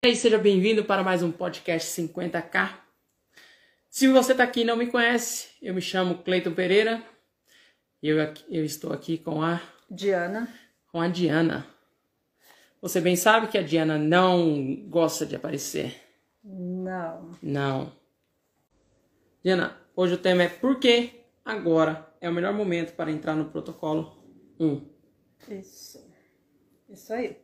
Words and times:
E 0.00 0.10
aí, 0.10 0.14
seja 0.14 0.38
bem-vindo 0.38 0.84
para 0.84 1.02
mais 1.02 1.24
um 1.24 1.32
podcast 1.32 2.00
50k. 2.00 2.72
Se 3.90 4.06
você 4.06 4.30
está 4.30 4.44
aqui 4.44 4.60
e 4.60 4.64
não 4.64 4.76
me 4.76 4.86
conhece, 4.86 5.48
eu 5.60 5.74
me 5.74 5.80
chamo 5.80 6.22
Cleiton 6.22 6.54
Pereira. 6.54 7.02
Eu, 8.00 8.16
eu 8.48 8.64
estou 8.64 8.92
aqui 8.92 9.18
com 9.18 9.42
a 9.42 9.60
Diana. 9.90 10.48
Com 10.92 11.00
a 11.00 11.08
Diana. 11.08 11.66
Você 12.80 13.00
bem 13.00 13.16
sabe 13.16 13.48
que 13.48 13.58
a 13.58 13.62
Diana 13.62 13.98
não 13.98 14.88
gosta 14.88 15.26
de 15.26 15.34
aparecer. 15.34 16.00
Não. 16.44 17.32
Não. 17.42 17.92
Diana, 19.42 19.76
hoje 19.96 20.14
o 20.14 20.18
tema 20.18 20.44
é 20.44 20.48
por 20.48 20.78
que 20.78 21.24
agora 21.44 22.08
é 22.20 22.30
o 22.30 22.32
melhor 22.32 22.54
momento 22.54 22.94
para 22.94 23.10
entrar 23.10 23.34
no 23.34 23.50
protocolo 23.50 24.16
1. 24.60 24.80
Isso. 25.50 26.08
Isso 26.88 27.12
aí. 27.12 27.36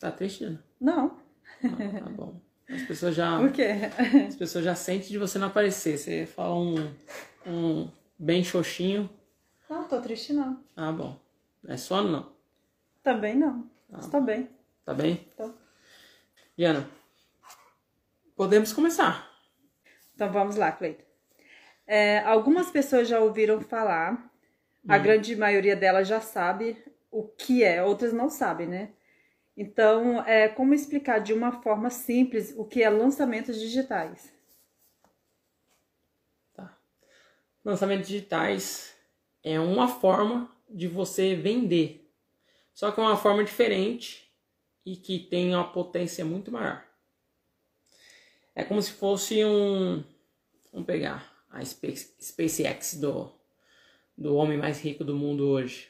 Tá 0.00 0.10
triste, 0.10 0.38
Diana? 0.38 0.64
Não. 0.80 1.23
Ah, 1.62 2.00
tá 2.00 2.10
bom. 2.10 2.40
As 2.68 2.82
pessoas 2.82 3.14
já. 3.14 3.38
Por 3.38 3.52
quê? 3.52 3.70
As 4.26 4.36
pessoas 4.36 4.64
já 4.64 4.74
sentem 4.74 5.08
de 5.08 5.18
você 5.18 5.38
não 5.38 5.48
aparecer. 5.48 5.98
Você 5.98 6.26
fala 6.26 6.54
um, 6.56 6.94
um 7.46 7.90
bem 8.18 8.42
xoxinho. 8.42 9.08
Não, 9.68 9.84
tô 9.84 10.00
triste 10.00 10.32
não. 10.32 10.62
Ah, 10.76 10.90
bom. 10.92 11.18
É 11.68 11.76
sono 11.76 12.10
não? 12.10 12.32
Também 13.02 13.34
não. 13.36 13.68
Ah. 13.92 13.98
Estou 14.00 14.20
bem. 14.22 14.48
Tá 14.84 14.92
bem? 14.94 15.26
Tô. 15.36 15.50
Diana, 16.56 16.88
podemos 18.36 18.72
começar. 18.72 19.30
Então 20.14 20.30
vamos 20.30 20.56
lá, 20.56 20.70
Cleiton. 20.72 21.02
É, 21.86 22.20
algumas 22.20 22.70
pessoas 22.70 23.08
já 23.08 23.20
ouviram 23.20 23.60
falar, 23.60 24.30
a 24.88 24.96
Hum. 24.96 25.02
grande 25.02 25.34
maioria 25.36 25.74
delas 25.76 26.06
já 26.08 26.20
sabe 26.20 26.76
o 27.10 27.24
que 27.24 27.62
é, 27.62 27.82
outras 27.82 28.12
não 28.12 28.28
sabem, 28.30 28.66
né? 28.66 28.90
Então, 29.56 30.20
é, 30.26 30.48
como 30.48 30.74
explicar 30.74 31.20
de 31.20 31.32
uma 31.32 31.62
forma 31.62 31.88
simples 31.90 32.52
o 32.56 32.64
que 32.64 32.82
é 32.82 32.90
lançamentos 32.90 33.60
digitais? 33.60 34.32
Tá. 36.54 36.76
Lançamentos 37.64 38.08
digitais 38.08 38.96
é 39.42 39.60
uma 39.60 39.86
forma 39.86 40.50
de 40.68 40.88
você 40.88 41.36
vender. 41.36 42.10
Só 42.74 42.90
que 42.90 42.98
é 42.98 43.02
uma 43.02 43.16
forma 43.16 43.44
diferente 43.44 44.28
e 44.84 44.96
que 44.96 45.20
tem 45.20 45.54
uma 45.54 45.70
potência 45.72 46.24
muito 46.24 46.50
maior. 46.50 46.84
É 48.54 48.64
como 48.64 48.82
se 48.82 48.92
fosse 48.92 49.44
um. 49.44 50.02
Vamos 50.72 50.86
pegar 50.86 51.32
a 51.50 51.64
Space- 51.64 52.16
SpaceX 52.20 52.94
do, 52.94 53.32
do 54.18 54.34
homem 54.34 54.58
mais 54.58 54.80
rico 54.80 55.04
do 55.04 55.14
mundo 55.14 55.46
hoje. 55.48 55.88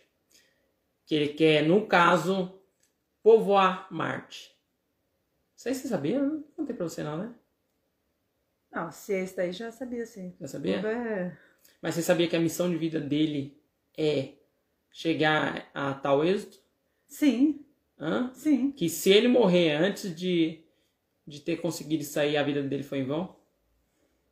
Que 1.06 1.14
ele 1.14 1.28
quer, 1.28 1.62
no 1.66 1.86
caso, 1.86 2.52
povoar 3.24 3.88
Marte. 3.90 4.54
Sei 5.56 5.74
se 5.74 5.80
você 5.82 5.88
sabia, 5.88 6.18
eu 6.18 6.26
não 6.26 6.42
contei 6.54 6.76
pra 6.76 6.88
você 6.88 7.02
não, 7.02 7.18
né? 7.18 7.34
Não, 8.70 8.90
se 8.92 9.12
esse 9.14 9.34
daí 9.36 9.52
já 9.52 9.70
sabia, 9.72 10.04
sim. 10.06 10.36
Já 10.40 10.48
sabia? 10.48 10.86
É, 10.86 11.36
Mas 11.82 11.94
você 11.94 12.02
sabia 12.02 12.28
que 12.28 12.36
a 12.36 12.40
missão 12.40 12.70
de 12.70 12.76
vida 12.76 13.00
dele 13.00 13.58
é 13.96 14.34
chegar 14.92 15.70
a 15.74 15.94
tal 15.94 16.24
êxito? 16.24 16.60
sim, 17.06 17.64
Hã? 17.98 18.32
sim. 18.32 18.74
Que 18.76 18.88
se 18.88 19.10
ele 19.10 19.28
morrer 19.28 19.72
antes 19.72 20.14
de, 20.14 20.64
de 21.26 21.40
ter 21.40 21.58
conseguido 21.58 22.04
sair, 22.04 22.36
a 22.36 22.42
vida 22.42 22.62
dele 22.62 22.82
foi 22.82 22.98
em 23.00 23.06
vão? 23.06 23.36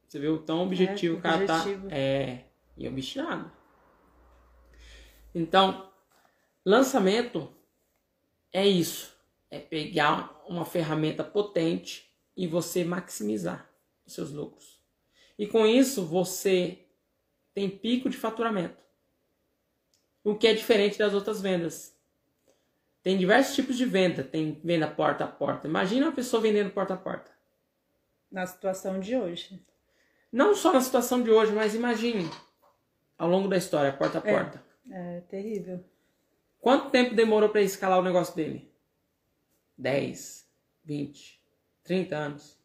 Você 0.07 0.19
viu 0.19 0.35
o 0.35 0.39
tão 0.43 0.63
objetivo 0.63 1.17
É, 1.17 1.19
o 1.19 1.21
cara 1.23 1.39
objetivo. 1.39 1.89
tá. 1.89 1.95
É, 1.95 2.45
e 2.77 2.87
obstinado. 2.89 3.51
Então, 5.35 5.91
lançamento 6.65 7.53
é 8.53 8.67
isso. 8.67 9.13
É 9.51 9.59
pegar 9.59 10.43
uma 10.49 10.65
ferramenta 10.65 11.23
potente 11.23 12.11
e 12.37 12.47
você 12.47 12.85
maximizar 12.85 13.69
os 14.07 14.15
seus 14.15 14.31
lucros. 14.31 14.81
E 15.39 15.47
com 15.47 15.67
isso 15.67 16.05
você 16.05 16.87
tem 17.55 17.69
pico 17.69 18.09
de 18.09 18.17
faturamento. 18.17 18.83
O 20.25 20.37
que 20.37 20.47
é 20.47 20.55
diferente 20.55 20.99
das 20.99 21.15
outras 21.15 21.41
vendas. 21.41 21.97
Tem 23.03 23.19
diversos 23.19 23.55
tipos 23.55 23.77
de 23.77 23.85
venda. 23.85 24.23
Tem 24.23 24.61
venda 24.65 24.89
porta 24.89 25.25
a 25.25 25.29
porta. 25.29 25.67
Imagina 25.67 26.07
uma 26.07 26.13
pessoa 26.13 26.41
vendendo 26.41 26.71
porta 26.71 26.95
a 26.95 26.97
porta. 26.97 27.31
Na 28.31 28.47
situação 28.47 29.01
de 29.01 29.17
hoje. 29.17 29.61
Não 30.31 30.55
só 30.55 30.73
na 30.73 30.81
situação 30.81 31.23
de 31.23 31.31
hoje, 31.31 31.53
mas 31.53 31.75
imagine 31.75 32.31
ao 33.19 33.29
longo 33.29 33.49
da 33.49 33.57
história, 33.57 33.93
porta 33.93 34.19
a 34.19 34.29
É. 34.29 34.33
porta. 34.35 34.65
É 34.91 35.21
terrível. 35.23 35.85
Quanto 36.63 36.91
tempo 36.91 37.13
demorou 37.13 37.49
para 37.49 37.61
escalar 37.61 37.99
o 37.99 38.05
negócio 38.05 38.37
dele? 38.37 38.73
10, 39.77 40.49
20, 40.85 41.43
30 41.83 42.17
anos. 42.17 42.63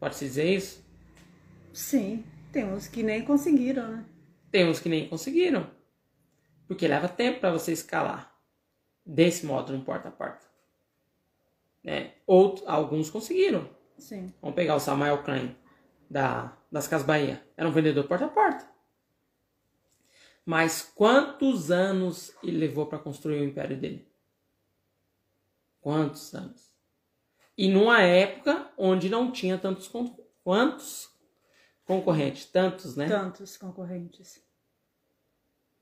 Pode-se 0.00 0.24
dizer 0.24 0.56
isso? 0.56 0.82
Sim, 1.70 2.24
tem 2.50 2.64
uns 2.64 2.88
que 2.88 3.02
nem 3.02 3.22
conseguiram, 3.26 3.88
né? 3.88 4.06
Tem 4.50 4.66
uns 4.66 4.80
que 4.80 4.88
nem 4.88 5.06
conseguiram. 5.06 5.70
Porque 6.66 6.88
leva 6.88 7.10
tempo 7.10 7.40
para 7.40 7.52
você 7.52 7.72
escalar 7.72 8.34
desse 9.04 9.44
modo 9.44 9.74
no 9.74 9.84
porta 9.84 10.08
a 10.08 10.12
porta. 10.12 10.46
Né? 11.84 12.14
Outros, 12.26 12.66
alguns 12.66 13.10
conseguiram. 13.10 13.68
Sim. 13.98 14.32
Vamos 14.40 14.56
pegar 14.56 14.76
o 14.76 14.80
Samuel 14.80 15.22
Klein 15.22 15.54
da, 16.08 16.56
das 16.72 16.88
Casas 16.88 17.06
Bahia. 17.06 17.46
Era 17.54 17.68
um 17.68 17.72
vendedor 17.72 18.08
porta 18.08 18.24
a 18.24 18.28
porta. 18.28 18.66
Mas 20.48 20.80
quantos 20.94 21.70
anos 21.70 22.34
ele 22.42 22.56
levou 22.56 22.86
para 22.86 22.98
construir 22.98 23.38
o 23.38 23.44
império 23.44 23.78
dele? 23.78 24.10
Quantos 25.78 26.34
anos? 26.34 26.72
E 27.54 27.68
numa 27.68 28.00
época 28.00 28.72
onde 28.78 29.10
não 29.10 29.30
tinha 29.30 29.58
tantos 29.58 29.88
con- 29.88 30.16
quantos 30.42 31.14
concorrentes, 31.84 32.46
tantos, 32.46 32.96
né? 32.96 33.06
Tantos 33.06 33.58
concorrentes. 33.58 34.42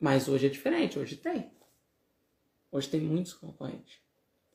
Mas 0.00 0.27
hoje 0.27 0.47
é 0.47 0.50
diferente, 0.50 0.98
hoje 0.98 1.15
tem. 1.16 1.48
Hoje 2.72 2.88
tem 2.88 3.00
muitos 3.00 3.34
concorrentes. 3.34 4.00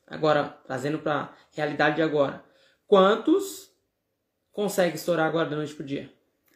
Agora, 0.05 0.49
trazendo 0.49 0.99
para 0.99 1.33
realidade 1.53 1.95
de 1.95 2.01
agora, 2.01 2.43
quantos 2.85 3.73
consegue 4.51 4.97
estourar 4.97 5.25
agora 5.25 5.49
da 5.49 5.55
noite 5.55 5.73
pro 5.73 5.85
dia? 5.85 6.13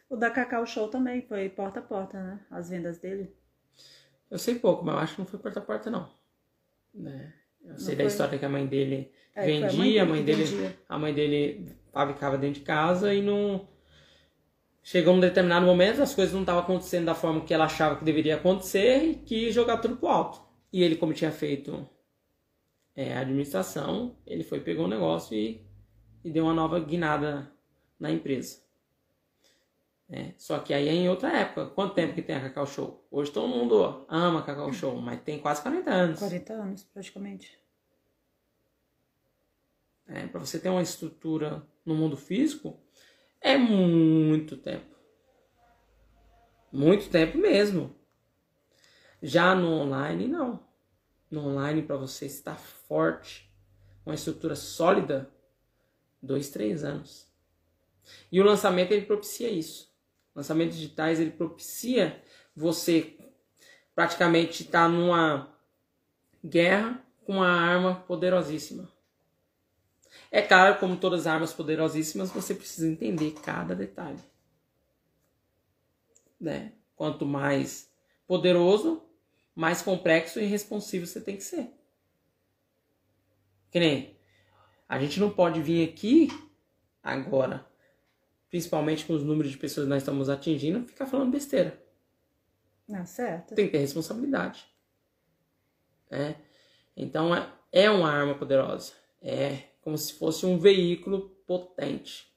O 0.10 0.18
da 0.18 0.30
Cacau 0.30 0.66
Show 0.66 0.90
também 0.90 1.22
foi 1.22 1.48
porta 1.48 1.80
a 1.80 1.84
porta, 1.84 2.22
né? 2.22 2.46
As 2.52 2.70
vendas 2.70 3.00
dele. 3.00 3.34
Eu 4.30 4.38
sei 4.38 4.56
pouco, 4.56 4.84
mas 4.84 4.96
eu 4.96 5.00
acho 5.00 5.14
que 5.16 5.20
não 5.22 5.28
foi 5.28 5.40
porta 5.40 5.60
a 5.60 5.64
porta, 5.64 5.90
não. 5.90 6.10
Né? 6.94 7.34
Eu 7.64 7.78
sei 7.78 7.96
da 7.96 8.04
foi? 8.04 8.12
história 8.12 8.40
que 8.40 8.46
a 8.46 8.50
mãe 8.50 8.66
dele 8.66 9.12
É, 9.36 9.42
a 9.42 9.46
mãe 9.46 9.62
vendia, 9.62 10.04
a 10.04 10.06
mãe 10.06 10.24
dele 10.24 10.44
que 10.44 10.80
a 10.88 10.98
mãe 10.98 11.14
dele 11.14 11.72
fabricava 11.92 12.38
dentro 12.38 12.60
de 12.60 12.66
casa 12.66 13.14
e 13.14 13.22
não. 13.22 13.68
Chegou 14.84 15.14
num 15.16 15.20
determinado 15.20 15.66
momento, 15.66 16.02
as 16.02 16.14
coisas 16.14 16.34
não 16.34 16.42
estavam 16.42 16.62
acontecendo 16.62 17.06
da 17.06 17.16
forma 17.16 17.42
que 17.42 17.54
ela 17.54 17.66
achava 17.66 17.96
que 17.98 18.06
deveria 18.06 18.36
acontecer 18.36 19.04
e 19.04 19.16
quis 19.16 19.54
jogar 19.54 19.78
tudo 19.80 19.98
pro 19.98 20.08
alto. 20.08 20.40
E 20.72 20.84
ele, 20.84 20.96
como 20.96 21.12
tinha 21.14 21.32
feito 21.32 21.88
é, 22.96 23.14
a 23.16 23.22
administração, 23.22 24.16
ele 24.28 24.44
foi, 24.44 24.60
pegou 24.60 24.86
o 24.86 24.88
negócio 24.88 25.36
e, 25.36 25.66
e 26.24 26.30
deu 26.30 26.44
uma 26.46 26.54
nova 26.54 26.80
guinada 26.80 27.52
na 28.00 28.12
empresa. 28.12 28.65
É, 30.08 30.34
só 30.38 30.60
que 30.60 30.74
aí 30.74 30.88
é 30.88 30.94
em 30.94 31.10
outra 31.10 31.30
época. 31.30 31.68
Quanto 31.68 31.96
tempo 31.96 32.14
que 32.14 32.22
tem 32.22 32.36
a 32.36 32.42
Cacau 32.42 32.68
Show? 32.68 33.08
Hoje 33.10 33.32
todo 33.32 33.48
mundo 33.48 34.06
ama 34.08 34.44
Cacau 34.44 34.72
Show, 34.72 35.02
mas 35.02 35.22
tem 35.22 35.40
quase 35.40 35.62
40 35.62 35.92
anos. 35.92 36.20
40 36.20 36.54
anos, 36.54 36.84
praticamente. 36.84 37.60
É, 40.08 40.28
para 40.28 40.40
você 40.40 40.60
ter 40.60 40.70
uma 40.70 40.84
estrutura 40.84 41.66
no 41.84 41.96
mundo 41.96 42.16
físico, 42.16 42.80
é 43.42 43.58
muito 43.58 44.58
tempo. 44.58 44.96
Muito 46.72 47.10
tempo 47.10 47.38
mesmo. 47.38 47.96
Já 49.22 49.56
no 49.56 49.72
online, 49.72 50.28
não. 50.28 50.64
No 51.32 51.48
online, 51.48 51.82
para 51.82 51.98
você 51.98 52.28
estar 52.28 52.60
forte, 52.60 53.52
uma 54.06 54.14
estrutura 54.14 54.56
sólida, 54.56 55.28
dois, 56.22 56.50
três 56.50 56.84
anos. 56.84 57.28
E 58.32 58.40
o 58.40 58.44
lançamento 58.44 58.92
ele 58.92 59.06
propicia 59.08 59.50
isso. 59.50 59.95
Lançamentos 60.36 60.76
digitais 60.76 61.20
ele 61.20 61.32
propicia 61.32 62.22
você 62.56 63.18
praticamente 63.96 64.64
estar 64.64 64.90
numa 64.90 65.50
guerra 66.44 67.02
com 67.26 67.34
uma 67.34 67.48
arma 67.50 67.96
poderosíssima. 68.08 68.88
É 70.30 70.42
claro, 70.42 70.80
como 70.80 70.98
todas 70.98 71.22
as 71.22 71.28
armas 71.28 71.54
poderosíssimas, 71.54 72.30
você 72.30 72.54
precisa 72.54 72.88
entender 72.88 73.32
cada 73.42 73.74
detalhe. 73.74 74.20
Né? 76.40 76.74
Quanto 76.96 77.26
mais 77.26 77.90
poderoso, 78.28 79.02
mais 79.56 79.82
complexo 79.82 80.40
e 80.40 80.46
responsivo 80.46 81.08
você 81.08 81.22
tem 81.22 81.38
que 81.38 81.44
ser. 81.44 81.70
Que 83.72 83.80
nem 83.80 84.18
a 84.88 85.00
gente 85.00 85.20
não 85.20 85.30
pode 85.30 85.62
vir 85.62 85.90
aqui 85.90 86.28
agora, 87.02 87.66
principalmente 88.56 89.04
com 89.04 89.12
os 89.12 89.22
números 89.22 89.52
de 89.52 89.58
pessoas 89.58 89.86
que 89.86 89.90
nós 89.90 90.02
estamos 90.02 90.30
atingindo, 90.30 90.88
ficar 90.88 91.06
falando 91.06 91.30
besteira. 91.30 91.78
Ah, 92.90 93.04
certo. 93.04 93.54
Tem 93.54 93.66
que 93.66 93.74
ter 93.74 93.80
responsabilidade. 93.80 94.66
né? 96.10 96.38
Então 96.96 97.36
é, 97.36 97.52
é 97.70 97.90
uma 97.90 98.10
arma 98.10 98.34
poderosa. 98.34 98.94
É, 99.22 99.64
como 99.82 99.98
se 99.98 100.14
fosse 100.14 100.46
um 100.46 100.58
veículo 100.58 101.32
potente. 101.46 102.34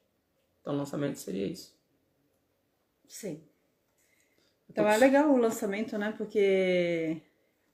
Então, 0.59 0.75
lançamento 0.75 1.15
seria 1.19 1.47
isso. 1.47 1.73
Sim. 3.07 3.41
Então 4.69 4.85
é 4.89 4.97
legal 4.97 5.31
o 5.31 5.37
lançamento, 5.37 5.97
né? 5.97 6.13
Porque 6.17 7.21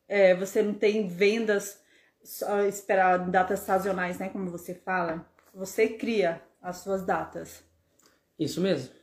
é, 0.07 0.35
você 0.35 0.61
não 0.61 0.75
tem 0.75 1.07
vendas 1.07 1.81
só 2.23 2.61
esperar 2.61 3.27
datas 3.27 3.61
sazonais, 3.61 4.19
né? 4.19 4.29
Como 4.29 4.51
você 4.51 4.75
fala. 4.75 5.27
Você 5.51 5.87
cria 5.87 6.43
as 6.61 6.77
suas 6.77 7.03
datas. 7.03 7.64
Isso 8.37 8.61
mesmo. 8.61 8.93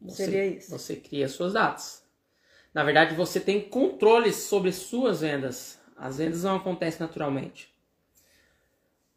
Você, 0.00 0.24
Seria 0.24 0.46
isso. 0.46 0.70
Você 0.70 0.96
cria 0.96 1.26
as 1.26 1.32
suas 1.32 1.54
datas. 1.54 2.04
Na 2.72 2.84
verdade, 2.84 3.14
você 3.14 3.40
tem 3.40 3.60
controle 3.60 4.32
sobre 4.32 4.72
suas 4.72 5.20
vendas. 5.22 5.80
As 5.96 6.18
vendas 6.18 6.44
não 6.44 6.56
acontecem 6.56 7.00
naturalmente. 7.00 7.74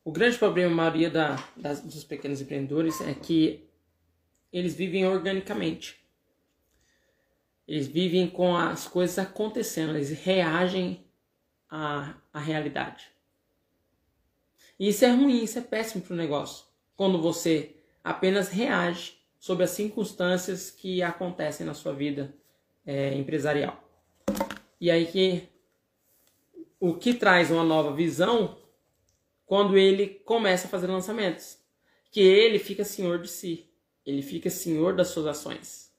O 0.03 0.11
grande 0.11 0.37
problema, 0.37 0.71
a 0.71 0.75
maioria 0.75 1.09
da, 1.09 1.35
das, 1.57 1.81
dos 1.81 2.03
pequenos 2.03 2.39
empreendedores, 2.39 3.01
é 3.01 3.13
que 3.13 3.67
eles 4.51 4.75
vivem 4.75 5.05
organicamente. 5.05 5.99
Eles 7.67 7.87
vivem 7.87 8.27
com 8.27 8.55
as 8.55 8.87
coisas 8.87 9.19
acontecendo, 9.19 9.95
eles 9.95 10.09
reagem 10.09 11.05
à, 11.69 12.15
à 12.33 12.39
realidade. 12.39 13.11
E 14.79 14.87
isso 14.87 15.05
é 15.05 15.11
ruim, 15.11 15.43
isso 15.43 15.59
é 15.59 15.61
péssimo 15.61 16.01
para 16.01 16.13
o 16.13 16.17
negócio. 16.17 16.65
Quando 16.95 17.21
você 17.21 17.75
apenas 18.03 18.49
reage 18.49 19.18
sobre 19.39 19.63
as 19.63 19.71
circunstâncias 19.71 20.69
que 20.69 21.01
acontecem 21.01 21.65
na 21.65 21.73
sua 21.73 21.93
vida 21.93 22.33
é, 22.85 23.13
empresarial. 23.15 23.81
E 24.79 24.91
aí 24.91 25.07
que 25.07 25.47
o 26.79 26.93
que 26.93 27.13
traz 27.13 27.49
uma 27.49 27.63
nova 27.63 27.93
visão 27.93 28.57
quando 29.45 29.77
ele 29.77 30.07
começa 30.07 30.67
a 30.67 30.69
fazer 30.69 30.87
lançamentos, 30.87 31.57
que 32.11 32.19
ele 32.19 32.59
fica 32.59 32.83
senhor 32.83 33.19
de 33.19 33.27
si, 33.27 33.67
ele 34.05 34.21
fica 34.21 34.49
senhor 34.49 34.95
das 34.95 35.07
suas 35.07 35.25
ações 35.25 35.89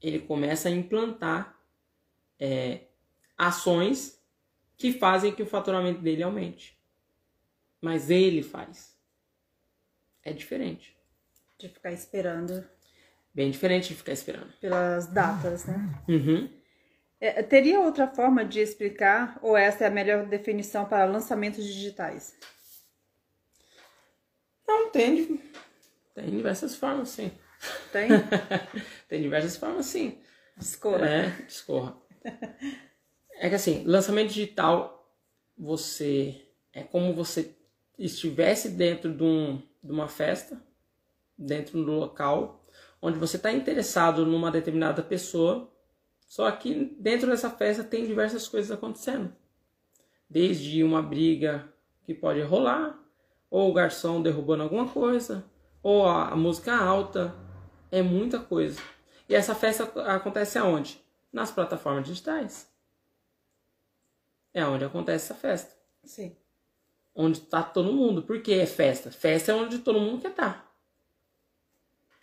ele 0.00 0.20
começa 0.20 0.68
a 0.68 0.72
implantar 0.72 1.58
é, 2.38 2.82
ações 3.36 4.22
que 4.76 4.92
fazem 4.92 5.34
que 5.34 5.42
o 5.42 5.46
faturamento 5.46 6.00
dele 6.00 6.22
aumente. 6.22 6.78
Mas 7.80 8.10
ele 8.10 8.42
faz. 8.42 8.96
É 10.22 10.32
diferente. 10.32 10.96
De 11.58 11.68
ficar 11.68 11.92
esperando. 11.92 12.64
Bem 13.34 13.50
diferente 13.50 13.88
de 13.88 13.94
ficar 13.94 14.12
esperando. 14.12 14.52
Pelas 14.60 15.06
datas, 15.06 15.64
né? 15.66 16.02
Uhum. 16.08 16.48
É, 17.20 17.42
teria 17.42 17.80
outra 17.80 18.06
forma 18.06 18.44
de 18.44 18.60
explicar, 18.60 19.38
ou 19.42 19.56
essa 19.56 19.84
é 19.84 19.86
a 19.88 19.90
melhor 19.90 20.26
definição 20.26 20.84
para 20.84 21.04
lançamentos 21.04 21.64
digitais? 21.64 22.36
Não, 24.66 24.90
tem, 24.90 25.40
tem 26.14 26.30
diversas 26.30 26.76
formas, 26.76 27.08
sim. 27.08 27.32
Tem? 27.90 28.08
Tem 29.08 29.20
diversas 29.20 29.56
formas, 29.56 29.86
sim. 29.86 30.18
Discorra. 30.56 31.08
É, 31.08 31.28
discorra. 31.42 31.96
É 33.40 33.48
que 33.48 33.54
assim, 33.54 33.84
lançamento 33.84 34.28
digital, 34.28 35.12
você. 35.56 36.40
É 36.72 36.82
como 36.82 37.14
você 37.14 37.56
estivesse 37.98 38.68
dentro 38.68 39.12
de, 39.12 39.24
um, 39.24 39.62
de 39.82 39.90
uma 39.90 40.06
festa, 40.06 40.60
dentro 41.38 41.84
do 41.84 41.92
local, 41.92 42.64
onde 43.00 43.18
você 43.18 43.36
está 43.36 43.52
interessado 43.52 44.26
numa 44.26 44.50
determinada 44.50 45.02
pessoa, 45.02 45.70
só 46.26 46.50
que 46.50 46.96
dentro 46.98 47.28
dessa 47.28 47.48
festa 47.48 47.84
tem 47.84 48.06
diversas 48.06 48.48
coisas 48.48 48.70
acontecendo. 48.70 49.32
Desde 50.28 50.82
uma 50.82 51.00
briga 51.00 51.72
que 52.04 52.12
pode 52.12 52.40
rolar, 52.42 52.98
ou 53.50 53.70
o 53.70 53.72
garçom 53.72 54.20
derrubando 54.20 54.62
alguma 54.62 54.88
coisa, 54.88 55.44
ou 55.82 56.06
a, 56.06 56.36
música 56.36 56.76
alta, 56.76 57.34
é 57.90 58.02
muita 58.02 58.38
coisa. 58.38 58.80
E 59.28 59.34
essa 59.34 59.54
festa 59.54 59.84
acontece 60.06 60.58
aonde? 60.58 61.02
Nas 61.32 61.50
plataformas 61.50 62.06
digitais. 62.06 62.70
É 64.52 64.64
onde 64.66 64.84
acontece 64.84 65.32
essa 65.32 65.34
festa. 65.34 65.74
Sim. 66.04 66.36
Onde 67.14 67.38
está 67.38 67.62
todo 67.62 67.92
mundo. 67.92 68.22
Por 68.22 68.42
que 68.42 68.54
é 68.54 68.66
festa? 68.66 69.10
Festa 69.10 69.52
é 69.52 69.54
onde 69.54 69.78
todo 69.78 70.00
mundo 70.00 70.20
quer 70.20 70.30
estar. 70.30 70.54
Tá. 70.54 70.67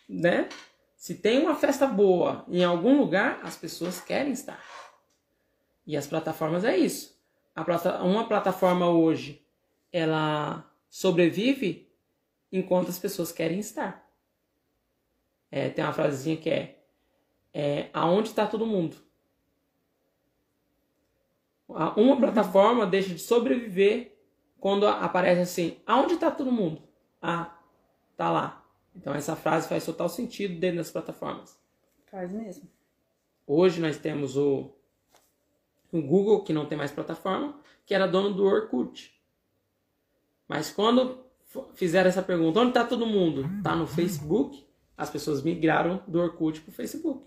Né? 0.08 0.50
Se 0.96 1.16
tem 1.16 1.40
uma 1.40 1.56
festa 1.56 1.86
boa 1.86 2.46
em 2.48 2.64
algum 2.64 2.98
lugar, 2.98 3.40
as 3.44 3.56
pessoas 3.56 4.00
querem 4.00 4.32
estar. 4.32 4.64
E 5.86 5.96
as 5.96 6.08
plataformas 6.08 6.64
é 6.64 6.78
isso. 6.78 7.16
Plata 7.64 8.02
uma 8.04 8.28
plataforma 8.28 8.90
hoje, 8.90 9.46
ela 9.92 10.70
sobrevive 10.90 11.90
enquanto 12.52 12.90
as 12.90 13.00
pessoas 13.00 13.32
querem 13.32 13.60
estar. 13.60 14.06
É, 15.52 15.70
tem 15.70 15.86
uma 15.86 15.94
frasezinha 15.94 16.38
que 16.38 16.50
é, 16.50 16.84
é 17.54 17.90
aonde 17.94 18.30
está 18.30 18.46
todo 18.46 18.66
mundo? 18.66 18.98
Uma 21.68 22.18
plataforma 22.18 22.86
deixa 22.86 23.10
de 23.10 23.20
sobreviver 23.20 24.18
quando 24.60 24.88
aparece 24.88 25.42
assim, 25.42 25.78
aonde 25.86 26.16
está 26.16 26.30
todo 26.30 26.52
mundo? 26.52 26.82
Ah, 27.22 27.58
tá 28.18 28.30
lá. 28.30 28.65
Então 28.96 29.14
essa 29.14 29.36
frase 29.36 29.68
faz 29.68 29.86
total 29.86 30.08
sentido 30.10 30.60
dentro 30.60 30.78
das 30.78 30.92
plataformas. 30.92 31.60
Faz 32.10 32.32
mesmo. 32.32 32.70
Hoje 33.46 33.80
nós 33.80 33.98
temos 33.98 34.38
o, 34.38 34.72
o 35.92 36.02
Google, 36.02 36.44
que 36.44 36.54
não 36.54 36.66
tem 36.66 36.78
mais 36.78 36.92
plataforma, 36.92 37.60
que 37.86 37.94
era 37.94 38.08
dono 38.08 38.34
do 38.34 38.46
Orkut. 38.46 39.14
Mas 40.48 40.72
quando 40.72 41.26
fizeram 41.74 42.10
essa 42.10 42.24
pergunta, 42.24 42.60
onde 42.60 42.70
está 42.70 42.86
todo 42.86 43.06
mundo? 43.06 43.50
Está 43.58 43.76
no 43.76 43.86
Facebook, 43.86 44.66
as 44.98 45.10
pessoas 45.10 45.42
migraram 45.44 46.04
do 46.08 46.20
Orkut 46.20 46.62
para 46.62 46.70
o 46.70 46.74
Facebook. 46.74 47.24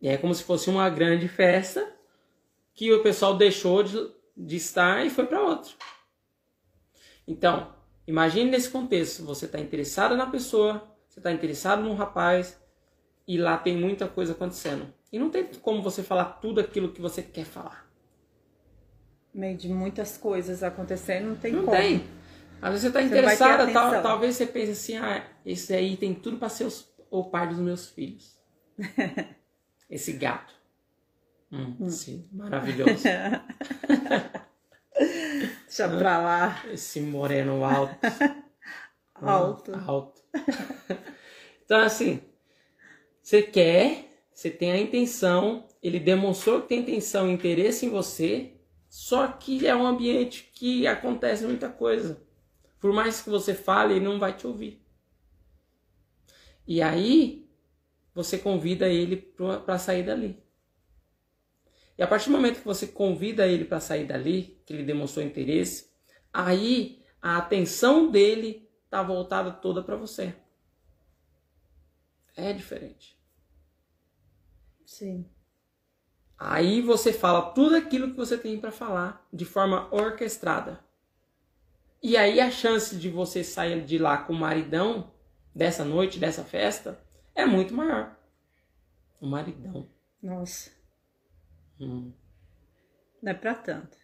E 0.00 0.08
é 0.08 0.16
como 0.16 0.34
se 0.34 0.44
fosse 0.44 0.70
uma 0.70 0.88
grande 0.88 1.28
festa 1.28 1.94
que 2.72 2.92
o 2.92 3.02
pessoal 3.02 3.36
deixou 3.36 3.82
de, 3.82 4.10
de 4.36 4.56
estar 4.56 5.04
e 5.04 5.10
foi 5.10 5.26
para 5.26 5.42
outra. 5.42 5.72
Então, 7.26 7.74
imagine 8.10 8.50
nesse 8.50 8.68
contexto, 8.68 9.24
você 9.24 9.46
está 9.46 9.58
interessado 9.58 10.16
na 10.16 10.26
pessoa, 10.26 10.82
você 11.08 11.20
está 11.20 11.32
interessado 11.32 11.82
num 11.82 11.94
rapaz 11.94 12.60
e 13.26 13.38
lá 13.38 13.56
tem 13.56 13.76
muita 13.76 14.08
coisa 14.08 14.32
acontecendo. 14.32 14.92
E 15.12 15.18
não 15.18 15.30
tem 15.30 15.44
como 15.62 15.82
você 15.82 16.02
falar 16.02 16.24
tudo 16.24 16.60
aquilo 16.60 16.92
que 16.92 17.00
você 17.00 17.22
quer 17.22 17.44
falar. 17.44 17.88
Meio 19.32 19.56
de 19.56 19.68
muitas 19.68 20.16
coisas 20.16 20.62
acontecendo, 20.62 21.28
não 21.28 21.36
tem 21.36 21.52
não 21.52 21.64
como. 21.64 21.76
Tem. 21.76 22.04
Às 22.60 22.70
vezes 22.70 22.82
você 22.82 22.88
está 22.88 23.02
interessada, 23.02 23.72
tal, 23.72 24.02
talvez 24.02 24.36
você 24.36 24.46
pense 24.46 24.72
assim, 24.72 24.96
ah, 24.96 25.24
esse 25.46 25.72
aí 25.72 25.96
tem 25.96 26.12
tudo 26.12 26.36
para 26.36 26.48
ser 26.48 26.64
os, 26.64 26.92
o 27.10 27.24
pai 27.24 27.48
dos 27.48 27.58
meus 27.58 27.88
filhos. 27.88 28.38
esse 29.88 30.12
gato. 30.12 30.52
Hum, 31.50 31.74
hum. 31.80 31.88
Sim, 31.88 32.28
maravilhoso. 32.32 33.04
Deixa 35.70 35.88
pra 35.88 36.18
lá. 36.18 36.64
Esse 36.72 37.00
moreno 37.00 37.64
alto. 37.64 37.94
alto. 39.14 39.70
Hum, 39.70 39.84
alto. 39.86 40.20
então, 41.64 41.78
assim, 41.78 42.20
você 43.22 43.40
quer, 43.40 44.26
você 44.32 44.50
tem 44.50 44.72
a 44.72 44.80
intenção, 44.80 45.68
ele 45.80 46.00
demonstrou 46.00 46.60
que 46.60 46.70
tem 46.70 46.80
intenção 46.80 47.30
e 47.30 47.32
interesse 47.32 47.86
em 47.86 47.88
você, 47.88 48.56
só 48.88 49.28
que 49.28 49.64
é 49.64 49.76
um 49.76 49.86
ambiente 49.86 50.50
que 50.52 50.88
acontece 50.88 51.44
muita 51.44 51.68
coisa. 51.68 52.20
Por 52.80 52.92
mais 52.92 53.22
que 53.22 53.30
você 53.30 53.54
fale, 53.54 53.94
ele 53.94 54.04
não 54.04 54.18
vai 54.18 54.36
te 54.36 54.48
ouvir. 54.48 54.84
E 56.66 56.82
aí, 56.82 57.48
você 58.12 58.36
convida 58.36 58.88
ele 58.88 59.16
para 59.64 59.78
sair 59.78 60.02
dali. 60.02 60.42
E 62.00 62.02
a 62.02 62.06
partir 62.06 62.30
do 62.30 62.32
momento 62.32 62.60
que 62.60 62.64
você 62.64 62.86
convida 62.86 63.46
ele 63.46 63.66
para 63.66 63.78
sair 63.78 64.06
dali, 64.06 64.58
que 64.64 64.72
ele 64.72 64.84
demonstrou 64.84 65.22
interesse, 65.22 65.92
aí 66.32 67.04
a 67.20 67.36
atenção 67.36 68.10
dele 68.10 68.66
está 68.86 69.02
voltada 69.02 69.50
toda 69.50 69.82
para 69.82 69.96
você. 69.96 70.34
É 72.34 72.54
diferente. 72.54 73.20
Sim. 74.86 75.28
Aí 76.38 76.80
você 76.80 77.12
fala 77.12 77.52
tudo 77.52 77.76
aquilo 77.76 78.12
que 78.12 78.16
você 78.16 78.38
tem 78.38 78.58
para 78.58 78.72
falar 78.72 79.28
de 79.30 79.44
forma 79.44 79.86
orquestrada. 79.94 80.82
E 82.02 82.16
aí 82.16 82.40
a 82.40 82.50
chance 82.50 82.96
de 82.96 83.10
você 83.10 83.44
sair 83.44 83.84
de 83.84 83.98
lá 83.98 84.16
com 84.16 84.32
o 84.32 84.40
maridão 84.40 85.12
dessa 85.54 85.84
noite, 85.84 86.18
dessa 86.18 86.44
festa, 86.44 86.98
é 87.34 87.44
muito 87.44 87.74
maior. 87.74 88.18
O 89.20 89.26
maridão. 89.26 89.86
Nossa. 90.22 90.79
Hum. 91.80 92.12
Não 93.22 93.32
é 93.32 93.34
pra 93.34 93.54
tanto. 93.54 93.96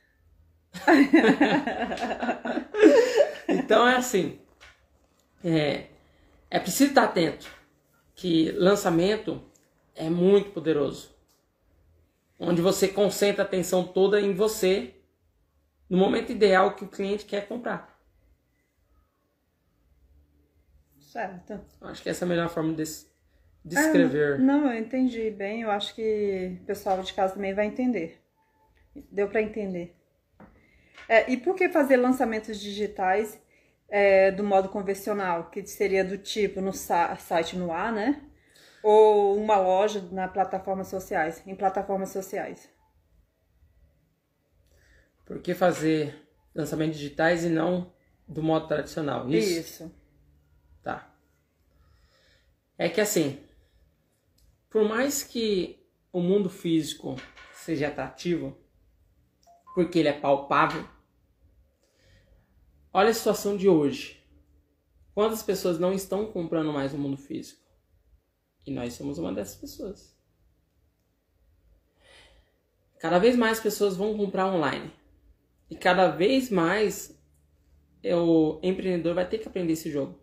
então 3.49 3.87
é 3.87 3.97
assim. 3.97 4.41
É, 5.45 5.89
é 6.51 6.59
preciso 6.59 6.91
estar 6.91 7.05
atento 7.05 7.49
que 8.15 8.51
lançamento 8.53 9.43
é 9.95 10.09
muito 10.09 10.51
poderoso. 10.51 11.15
Onde 12.39 12.61
você 12.61 12.89
concentra 12.89 13.45
a 13.45 13.47
atenção 13.47 13.87
toda 13.87 14.21
em 14.21 14.35
você 14.35 14.95
no 15.89 15.97
momento 15.97 16.33
ideal 16.33 16.75
que 16.75 16.85
o 16.85 16.89
cliente 16.89 17.25
quer 17.25 17.47
comprar. 17.47 17.97
Certo. 20.99 21.61
Acho 21.81 22.03
que 22.03 22.09
essa 22.09 22.25
é 22.25 22.27
a 22.27 22.29
melhor 22.29 22.49
forma 22.49 22.75
desse, 22.75 23.07
descrever. 23.67 24.37
É, 24.37 24.39
não, 24.39 24.73
eu 24.73 24.79
entendi 24.79 25.31
bem. 25.31 25.63
Eu 25.63 25.71
acho 25.71 25.95
que 25.95 26.59
o 26.63 26.65
pessoal 26.65 27.03
de 27.03 27.13
casa 27.13 27.35
também 27.35 27.53
vai 27.53 27.67
entender. 27.67 28.23
Deu 29.11 29.29
para 29.29 29.43
entender. 29.43 29.95
É, 31.09 31.31
e 31.31 31.37
por 31.37 31.55
que 31.55 31.69
fazer 31.69 31.97
lançamentos 31.97 32.61
digitais 32.61 33.41
é, 33.89 34.31
do 34.31 34.43
modo 34.43 34.69
convencional, 34.69 35.51
que 35.51 35.65
seria 35.67 36.05
do 36.05 36.17
tipo 36.17 36.61
no 36.61 36.73
site 36.73 37.57
no 37.57 37.73
ar, 37.73 37.93
né? 37.93 38.23
Ou 38.83 39.37
uma 39.37 39.59
loja 39.59 40.01
na 40.13 40.29
plataformas 40.29 40.89
sociais, 40.89 41.43
em 41.47 41.55
plataformas 41.55 42.11
sociais? 42.11 42.69
Por 45.25 45.41
que 45.41 45.55
fazer 45.55 46.15
lançamentos 46.55 46.99
digitais 46.99 47.45
e 47.45 47.49
não 47.49 47.93
do 48.29 48.43
modo 48.43 48.69
tradicional? 48.69 49.29
Isso. 49.29 49.61
Isso. 49.61 49.95
Tá. 50.83 51.13
É 52.79 52.89
que 52.89 53.01
assim, 53.01 53.46
por 54.77 54.85
mais 54.85 55.23
que 55.23 55.83
o 56.13 56.21
mundo 56.21 56.51
físico 56.51 57.17
seja 57.55 57.89
atrativo, 57.89 58.55
porque 59.75 59.99
ele 59.99 60.09
é 60.09 60.13
palpável, 60.13 60.87
olha 62.93 63.09
a 63.09 63.15
situação 63.15 63.57
de 63.57 63.71
hoje. 63.71 64.23
Quantas 65.15 65.43
pessoas 65.43 65.79
não 65.79 65.95
estão 65.95 66.31
comprando 66.31 66.75
mais 66.75 66.93
no 66.93 66.99
mundo 66.99 67.17
físico? 67.17 67.63
E 68.67 68.71
nós 68.71 68.93
somos 68.93 69.17
uma 69.17 69.33
dessas 69.33 69.57
pessoas. 69.57 70.15
Cada 72.99 73.19
vez 73.19 73.35
mais 73.35 73.59
pessoas 73.59 73.97
vão 73.97 74.15
comprar 74.15 74.47
online. 74.47 74.93
E 75.71 75.77
cada 75.77 76.11
vez 76.11 76.51
mais 76.51 77.19
o 78.05 78.61
empreendedor 78.63 79.15
vai 79.15 79.27
ter 79.27 79.39
que 79.39 79.49
aprender 79.49 79.73
esse 79.73 79.91
jogo. 79.91 80.21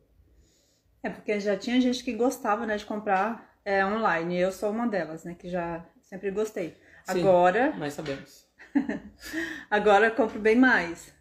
É 1.02 1.10
porque 1.10 1.40
já 1.40 1.58
tinha 1.58 1.82
gente 1.82 2.04
que 2.04 2.14
gostava 2.14 2.68
né, 2.68 2.78
de 2.78 2.86
comprar 2.86 3.52
é, 3.66 3.86
online. 3.86 4.38
Eu 4.38 4.52
sou 4.52 4.72
uma 4.72 4.88
delas, 4.88 5.24
né? 5.24 5.36
Que 5.36 5.50
já 5.50 5.86
sempre 6.02 6.32
gostei. 6.32 6.78
Sim, 7.06 7.20
Agora. 7.20 7.74
Nós 7.76 7.94
sabemos. 7.94 8.48
Agora 9.70 10.08
eu 10.08 10.16
compro 10.16 10.40
bem 10.40 10.56
mais. 10.56 11.14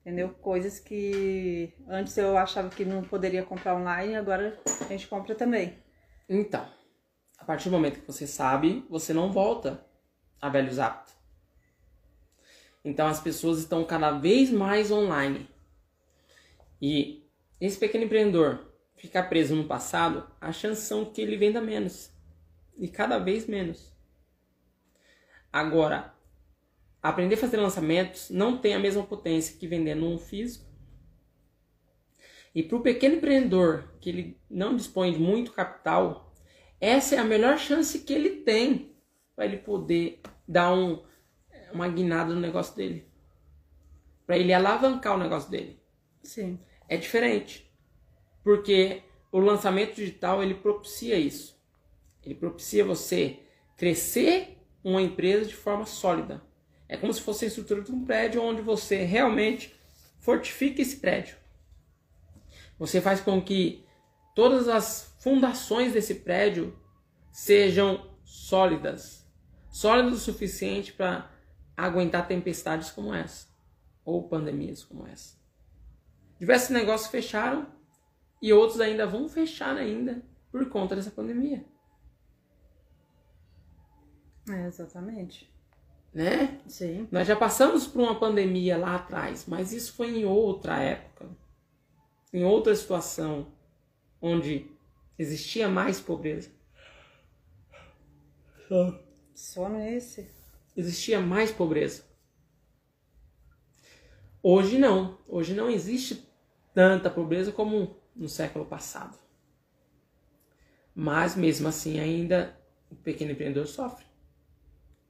Entendeu? 0.00 0.30
Coisas 0.30 0.78
que 0.78 1.74
antes 1.88 2.16
eu 2.16 2.36
achava 2.36 2.70
que 2.70 2.84
não 2.84 3.02
poderia 3.02 3.42
comprar 3.42 3.76
online, 3.76 4.16
agora 4.16 4.58
a 4.80 4.84
gente 4.84 5.06
compra 5.06 5.34
também. 5.34 5.76
Então, 6.26 6.66
a 7.38 7.44
partir 7.44 7.68
do 7.68 7.72
momento 7.72 8.00
que 8.00 8.06
você 8.06 8.26
sabe, 8.26 8.84
você 8.88 9.12
não 9.12 9.30
volta 9.30 9.84
a 10.40 10.48
velhos 10.48 10.78
hábitos. 10.78 11.14
Então 12.82 13.06
as 13.06 13.20
pessoas 13.20 13.58
estão 13.58 13.84
cada 13.84 14.12
vez 14.12 14.50
mais 14.50 14.90
online. 14.90 15.46
E 16.80 17.28
esse 17.60 17.78
pequeno 17.78 18.04
empreendedor 18.04 18.69
ficar 19.00 19.24
preso 19.24 19.56
no 19.56 19.64
passado, 19.64 20.30
a 20.40 20.52
chance 20.52 20.82
são 20.82 21.06
que 21.06 21.22
ele 21.22 21.36
venda 21.36 21.60
menos. 21.60 22.12
E 22.76 22.86
cada 22.86 23.18
vez 23.18 23.46
menos. 23.46 23.94
Agora, 25.50 26.14
aprender 27.02 27.34
a 27.34 27.38
fazer 27.38 27.56
lançamentos 27.56 28.28
não 28.28 28.58
tem 28.58 28.74
a 28.74 28.78
mesma 28.78 29.02
potência 29.02 29.56
que 29.56 29.66
vender 29.66 29.94
num 29.94 30.18
físico. 30.18 30.68
E 32.54 32.62
para 32.62 32.76
o 32.76 32.82
pequeno 32.82 33.16
empreendedor 33.16 33.90
que 34.00 34.10
ele 34.10 34.40
não 34.50 34.76
dispõe 34.76 35.12
de 35.12 35.18
muito 35.18 35.52
capital, 35.52 36.34
essa 36.78 37.14
é 37.14 37.18
a 37.18 37.24
melhor 37.24 37.58
chance 37.58 38.00
que 38.00 38.12
ele 38.12 38.42
tem 38.42 38.94
para 39.34 39.46
ele 39.46 39.58
poder 39.58 40.20
dar 40.46 40.74
um, 40.74 41.02
uma 41.72 41.88
guinada 41.88 42.34
no 42.34 42.40
negócio 42.40 42.76
dele. 42.76 43.08
Para 44.26 44.36
ele 44.36 44.52
alavancar 44.52 45.14
o 45.14 45.22
negócio 45.22 45.50
dele. 45.50 45.80
Sim. 46.22 46.60
É 46.88 46.96
diferente. 46.96 47.69
Porque 48.42 49.02
o 49.30 49.38
lançamento 49.38 49.94
digital 49.94 50.42
ele 50.42 50.54
propicia 50.54 51.16
isso. 51.16 51.58
Ele 52.22 52.34
propicia 52.34 52.84
você 52.84 53.40
crescer 53.76 54.58
uma 54.82 55.00
empresa 55.00 55.46
de 55.46 55.54
forma 55.54 55.86
sólida. 55.86 56.42
É 56.88 56.96
como 56.96 57.12
se 57.12 57.20
fosse 57.20 57.44
a 57.44 57.48
estrutura 57.48 57.82
de 57.82 57.92
um 57.92 58.04
prédio 58.04 58.42
onde 58.42 58.62
você 58.62 59.04
realmente 59.04 59.74
fortifica 60.18 60.82
esse 60.82 60.96
prédio. 60.96 61.36
Você 62.78 63.00
faz 63.00 63.20
com 63.20 63.40
que 63.40 63.84
todas 64.34 64.68
as 64.68 65.14
fundações 65.20 65.92
desse 65.92 66.16
prédio 66.16 66.76
sejam 67.30 68.10
sólidas. 68.24 69.26
Sólidas 69.70 70.14
o 70.14 70.18
suficiente 70.18 70.92
para 70.92 71.30
aguentar 71.76 72.26
tempestades 72.26 72.90
como 72.90 73.14
essa, 73.14 73.46
ou 74.04 74.28
pandemias 74.28 74.82
como 74.82 75.06
essa. 75.06 75.36
Diversos 76.38 76.70
negócios 76.70 77.10
fecharam 77.10 77.66
e 78.40 78.52
outros 78.52 78.80
ainda 78.80 79.06
vão 79.06 79.28
fechar 79.28 79.76
ainda 79.76 80.22
por 80.50 80.68
conta 80.68 80.96
dessa 80.96 81.10
pandemia. 81.10 81.64
É, 84.48 84.66
exatamente. 84.66 85.50
Né? 86.12 86.60
Sim. 86.66 87.06
Nós 87.10 87.26
já 87.26 87.36
passamos 87.36 87.86
por 87.86 88.02
uma 88.02 88.18
pandemia 88.18 88.76
lá 88.76 88.96
atrás, 88.96 89.44
mas 89.46 89.72
isso 89.72 89.92
foi 89.92 90.18
em 90.18 90.24
outra 90.24 90.78
época, 90.80 91.28
em 92.32 92.44
outra 92.44 92.74
situação, 92.74 93.52
onde 94.20 94.66
existia 95.18 95.68
mais 95.68 96.00
pobreza. 96.00 96.50
Só. 98.66 99.04
Só 99.34 99.68
nesse 99.68 100.40
existia 100.76 101.20
mais 101.20 101.50
pobreza. 101.50 102.04
Hoje 104.42 104.78
não. 104.78 105.18
Hoje 105.28 105.54
não 105.54 105.68
existe 105.68 106.26
tanta 106.74 107.10
pobreza 107.10 107.52
como 107.52 107.99
no 108.20 108.28
século 108.28 108.66
passado. 108.66 109.18
Mas 110.94 111.34
mesmo 111.34 111.66
assim 111.66 111.98
ainda 111.98 112.54
o 112.90 112.94
pequeno 112.94 113.32
empreendedor 113.32 113.66
sofre. 113.66 114.04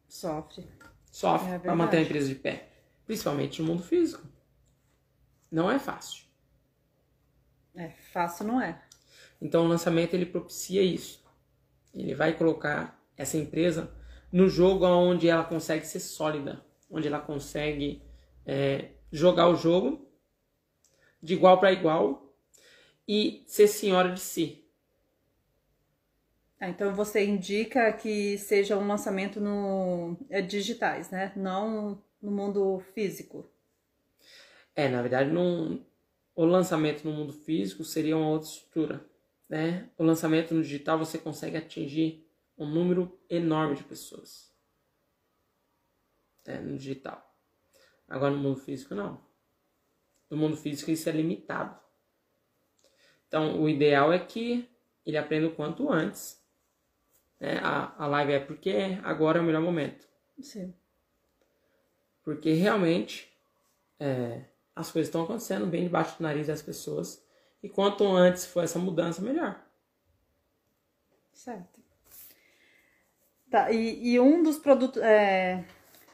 Sofre. 0.08 0.66
Sofre 1.10 1.50
é 1.50 1.58
para 1.58 1.74
manter 1.74 1.98
a 1.98 2.02
empresa 2.02 2.28
de 2.28 2.36
pé. 2.36 2.70
Principalmente 3.04 3.60
no 3.60 3.68
mundo 3.68 3.82
físico. 3.82 4.24
Não 5.50 5.68
é 5.68 5.80
fácil. 5.80 6.24
É, 7.74 7.88
fácil 8.12 8.46
não 8.46 8.62
é. 8.62 8.80
Então 9.42 9.64
o 9.64 9.68
lançamento 9.68 10.14
ele 10.14 10.26
propicia 10.26 10.82
isso. 10.82 11.24
Ele 11.92 12.14
vai 12.14 12.32
colocar 12.36 13.02
essa 13.16 13.36
empresa 13.36 13.92
no 14.30 14.48
jogo 14.48 14.86
onde 14.86 15.28
ela 15.28 15.42
consegue 15.42 15.84
ser 15.84 15.98
sólida, 15.98 16.64
onde 16.88 17.08
ela 17.08 17.18
consegue 17.18 18.02
é, 18.46 18.92
jogar 19.10 19.48
o 19.48 19.56
jogo 19.56 20.08
de 21.20 21.34
igual 21.34 21.58
para 21.58 21.72
igual 21.72 22.29
e 23.12 23.42
ser 23.44 23.66
senhora 23.66 24.12
de 24.12 24.20
si. 24.20 24.64
Ah, 26.60 26.68
então 26.68 26.94
você 26.94 27.24
indica 27.24 27.92
que 27.92 28.38
seja 28.38 28.76
um 28.76 28.86
lançamento 28.86 29.40
no 29.40 30.16
é, 30.28 30.40
digitais, 30.40 31.10
né? 31.10 31.32
Não 31.34 32.00
no 32.22 32.30
mundo 32.30 32.78
físico. 32.94 33.50
É, 34.76 34.88
na 34.88 35.02
verdade, 35.02 35.28
num, 35.28 35.84
o 36.36 36.44
lançamento 36.44 37.02
no 37.02 37.12
mundo 37.12 37.32
físico 37.32 37.82
seria 37.82 38.16
uma 38.16 38.28
outra 38.28 38.48
estrutura, 38.48 39.04
né? 39.48 39.90
O 39.98 40.04
lançamento 40.04 40.54
no 40.54 40.62
digital 40.62 40.96
você 40.96 41.18
consegue 41.18 41.56
atingir 41.56 42.24
um 42.56 42.64
número 42.64 43.18
enorme 43.28 43.74
de 43.74 43.82
pessoas 43.82 44.54
é, 46.46 46.60
no 46.60 46.78
digital. 46.78 47.28
Agora 48.06 48.32
no 48.32 48.40
mundo 48.40 48.60
físico 48.60 48.94
não. 48.94 49.20
No 50.30 50.36
mundo 50.36 50.56
físico 50.56 50.92
isso 50.92 51.08
é 51.08 51.12
limitado. 51.12 51.89
Então 53.30 53.62
o 53.62 53.68
ideal 53.68 54.12
é 54.12 54.18
que 54.18 54.68
ele 55.06 55.16
aprenda 55.16 55.46
o 55.46 55.54
quanto 55.54 55.88
antes. 55.88 56.36
Né? 57.38 57.60
A, 57.62 57.94
a 57.96 58.06
live 58.08 58.32
é 58.32 58.40
porque 58.40 58.98
agora 59.04 59.38
é 59.38 59.40
o 59.40 59.44
melhor 59.44 59.62
momento. 59.62 60.04
Sim. 60.42 60.74
Porque 62.24 62.52
realmente 62.54 63.32
é, 64.00 64.42
as 64.74 64.90
coisas 64.90 65.06
estão 65.06 65.22
acontecendo 65.22 65.64
bem 65.64 65.84
debaixo 65.84 66.18
do 66.18 66.24
nariz 66.24 66.48
das 66.48 66.60
pessoas. 66.60 67.24
E 67.62 67.68
quanto 67.68 68.04
antes 68.04 68.46
for 68.46 68.64
essa 68.64 68.80
mudança, 68.80 69.22
melhor. 69.22 69.64
Certo. 71.32 71.78
Tá, 73.48 73.70
e, 73.70 74.12
e 74.12 74.18
um 74.18 74.42
dos 74.42 74.58
produtos, 74.58 75.00
é, 75.00 75.64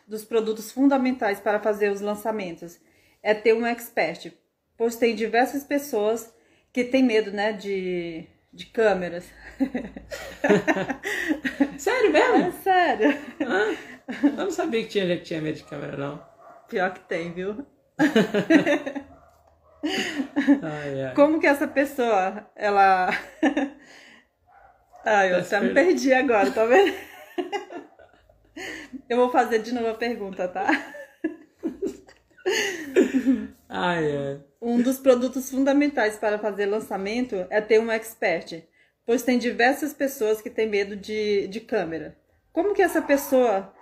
dos 0.06 0.22
produtos 0.22 0.70
fundamentais 0.70 1.40
para 1.40 1.60
fazer 1.60 1.90
os 1.90 2.02
lançamentos 2.02 2.78
é 3.22 3.32
ter 3.32 3.54
um 3.54 3.66
expert, 3.66 4.32
pois 4.76 4.96
tem 4.96 5.14
diversas 5.14 5.64
pessoas 5.64 6.35
que 6.76 6.84
têm 6.84 7.02
medo, 7.02 7.32
né, 7.32 7.54
de, 7.54 8.26
de 8.52 8.66
câmeras. 8.66 9.24
sério 11.78 12.12
mesmo? 12.12 12.36
É 12.36 12.50
sério. 12.50 13.18
Ah, 13.40 13.74
eu 14.22 14.32
não 14.32 14.50
sabia 14.50 14.82
que 14.82 14.90
tinha 14.90 15.06
gente 15.06 15.20
que 15.20 15.24
tinha 15.24 15.40
medo 15.40 15.56
de 15.56 15.64
câmera, 15.64 15.96
não. 15.96 16.22
Pior 16.68 16.92
que 16.92 17.00
tem, 17.00 17.32
viu? 17.32 17.66
ai, 20.62 21.04
ai. 21.04 21.14
Como 21.14 21.40
que 21.40 21.46
essa 21.46 21.66
pessoa, 21.66 22.46
ela... 22.54 23.08
Ai, 25.02 25.32
eu 25.32 25.38
até 25.38 25.58
me 25.60 25.72
perdi 25.72 26.12
agora, 26.12 26.50
tá 26.50 26.66
vendo? 26.66 26.94
Eu 29.08 29.16
vou 29.16 29.30
fazer 29.30 29.60
de 29.60 29.72
novo 29.72 29.88
a 29.88 29.94
pergunta, 29.94 30.46
tá? 30.48 30.66
Ai, 33.68 34.04
é. 34.04 34.40
Um 34.66 34.82
dos 34.82 34.98
produtos 34.98 35.48
fundamentais 35.48 36.16
para 36.16 36.40
fazer 36.40 36.66
lançamento 36.66 37.46
é 37.50 37.60
ter 37.60 37.78
um 37.78 37.88
expert, 37.88 38.64
pois 39.06 39.22
tem 39.22 39.38
diversas 39.38 39.94
pessoas 39.94 40.42
que 40.42 40.50
têm 40.50 40.68
medo 40.68 40.96
de, 40.96 41.46
de 41.46 41.60
câmera. 41.60 42.18
Como 42.52 42.74
que 42.74 42.82
essa 42.82 43.00
pessoa 43.00 43.72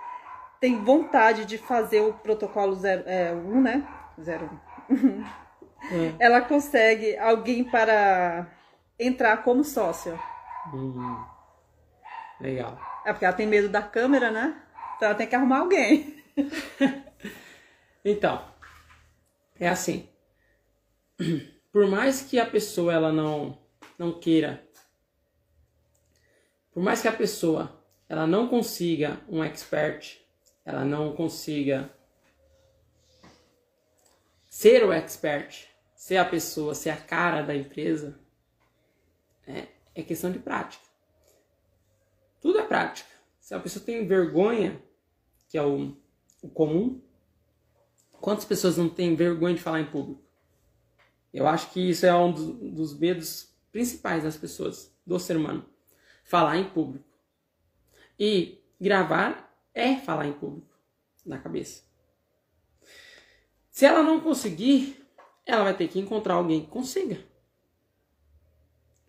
tem 0.61 0.85
vontade 0.85 1.47
de 1.47 1.57
fazer 1.57 2.03
o 2.03 2.13
protocolo 2.13 2.77
1, 2.77 2.87
é, 3.07 3.33
um, 3.33 3.63
né? 3.63 3.89
01. 4.19 5.25
É. 5.85 6.15
Ela 6.19 6.41
consegue 6.41 7.15
alguém 7.19 7.63
para 7.63 8.51
entrar 8.99 9.43
como 9.45 9.63
sócio. 9.63 10.19
Hum. 10.73 11.23
Legal. 12.41 12.81
É 13.05 13.13
porque 13.13 13.27
ela 13.27 13.35
tem 13.35 13.47
medo 13.47 13.69
da 13.69 13.83
câmera, 13.83 14.31
né? 14.31 14.63
Então 14.97 15.09
ela 15.09 15.15
tem 15.15 15.27
que 15.27 15.35
arrumar 15.35 15.59
alguém. 15.59 16.25
então, 18.03 18.43
é 19.61 19.69
assim. 19.69 20.09
Por 21.73 21.87
mais 21.87 22.23
que 22.23 22.39
a 22.39 22.47
pessoa 22.47 22.93
ela 22.93 23.13
não 23.13 23.59
não 23.99 24.19
queira, 24.19 24.67
por 26.73 26.83
mais 26.83 27.01
que 27.01 27.09
a 27.09 27.13
pessoa 27.13 27.85
ela 28.09 28.27
não 28.27 28.49
consiga 28.49 29.21
um 29.29 29.43
expert, 29.43 30.21
ela 30.65 30.85
não 30.85 31.15
consiga 31.15 31.91
ser 34.49 34.85
o 34.85 34.93
expert, 34.93 35.69
ser 35.95 36.17
a 36.17 36.25
pessoa, 36.25 36.75
ser 36.75 36.91
a 36.91 36.97
cara 36.97 37.43
da 37.43 37.55
empresa, 37.55 38.19
é, 39.47 39.69
é 39.95 40.03
questão 40.03 40.31
de 40.31 40.39
prática. 40.39 40.85
Tudo 42.41 42.59
é 42.59 42.67
prática. 42.67 43.11
Se 43.41 43.55
a 43.55 43.61
pessoa 43.61 43.85
tem 43.85 44.07
vergonha, 44.07 44.83
que 45.49 45.59
é 45.59 45.63
o, 45.63 45.97
o 46.43 46.49
comum, 46.49 47.01
quantas 48.21 48.45
pessoas 48.45 48.77
não 48.77 48.89
têm 48.89 49.15
vergonha 49.15 49.55
de 49.55 49.61
falar 49.61 49.81
em 49.81 49.91
público? 49.91 50.24
Eu 51.35 51.49
acho 51.49 51.73
que 51.73 51.91
isso 51.91 52.07
é 52.07 52.15
um 52.15 52.31
dos, 52.31 52.47
dos 52.73 52.97
medos 52.97 53.53
principais 53.73 54.23
das 54.23 54.37
pessoas, 54.37 54.97
do 55.05 55.19
ser 55.19 55.37
humano. 55.37 55.69
Falar 56.23 56.57
em 56.59 56.71
público. 56.71 57.05
E 58.17 58.63
gravar 58.81 59.53
é 59.75 59.97
falar 59.97 60.29
em 60.29 60.33
público, 60.33 60.73
na 61.27 61.37
cabeça. 61.37 61.83
Se 63.69 63.85
ela 63.85 64.05
não 64.05 64.21
conseguir, 64.21 65.05
ela 65.45 65.65
vai 65.65 65.77
ter 65.77 65.89
que 65.89 65.99
encontrar 65.99 66.35
alguém 66.35 66.61
que 66.61 66.71
consiga. 66.71 67.19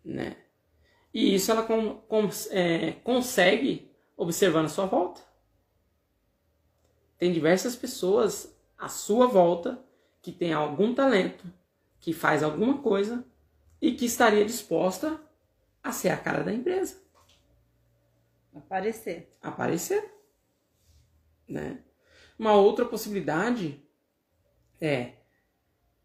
Né? 0.03 0.35
E 1.13 1.35
isso 1.35 1.51
ela 1.51 1.61
com, 1.61 1.97
com, 1.97 2.27
é, 2.49 2.93
consegue 3.03 3.91
observando 4.17 4.65
a 4.65 4.69
sua 4.69 4.87
volta. 4.87 5.21
Tem 7.19 7.31
diversas 7.31 7.75
pessoas 7.75 8.51
à 8.75 8.89
sua 8.89 9.27
volta 9.27 9.79
que 10.23 10.31
tem 10.31 10.51
algum 10.51 10.95
talento, 10.95 11.45
que 12.05 12.13
faz 12.13 12.43
alguma 12.43 12.83
coisa 12.83 13.25
e 13.81 13.95
que 13.95 14.05
estaria 14.05 14.45
disposta 14.45 15.19
a 15.81 15.91
ser 15.91 16.09
a 16.09 16.17
cara 16.17 16.43
da 16.43 16.53
empresa. 16.53 17.01
Aparecer. 18.53 19.31
Aparecer. 19.41 20.13
Né? 21.47 21.83
Uma 22.37 22.53
outra 22.53 22.85
possibilidade 22.85 23.83
é 24.79 25.13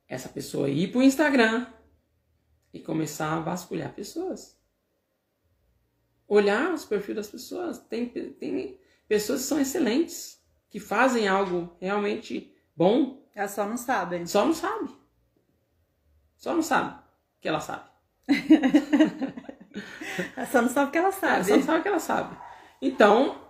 essa 0.09 0.31
pessoa 0.31 0.71
ir 0.71 0.91
para 0.91 1.01
o 1.01 1.03
Instagram 1.03 1.67
e 2.73 2.81
começar 2.81 3.35
a 3.35 3.41
vasculhar 3.41 3.93
pessoas. 3.93 4.59
Olhar 6.27 6.73
os 6.73 6.87
perfis 6.87 7.15
das 7.15 7.29
pessoas. 7.29 7.79
Tem, 7.79 8.09
tem 8.09 8.81
pessoas 9.07 9.43
que 9.43 9.49
são 9.49 9.61
excelentes, 9.61 10.43
que 10.71 10.81
fazem 10.81 11.29
algo 11.29 11.77
realmente 11.79 12.57
bom. 12.75 13.23
Elas 13.35 13.51
só 13.51 13.69
não 13.69 13.77
sabem. 13.77 14.25
Só 14.25 14.47
não 14.47 14.55
sabe. 14.55 15.00
Só 16.41 16.55
não 16.55 16.63
sabe 16.63 16.99
que 17.39 17.49
ela 17.49 17.61
sabe. 17.61 17.85
só 20.51 20.63
não 20.63 20.71
sabe 20.71 20.91
que 20.91 20.99
ela 20.99 21.13
sabe. 21.13 21.35
Ela 21.35 21.45
só 21.45 21.57
não 21.57 21.63
sabe 21.63 21.83
que 21.83 21.89
ela 21.89 22.01
sabe. 22.01 22.37
Então, 22.81 23.47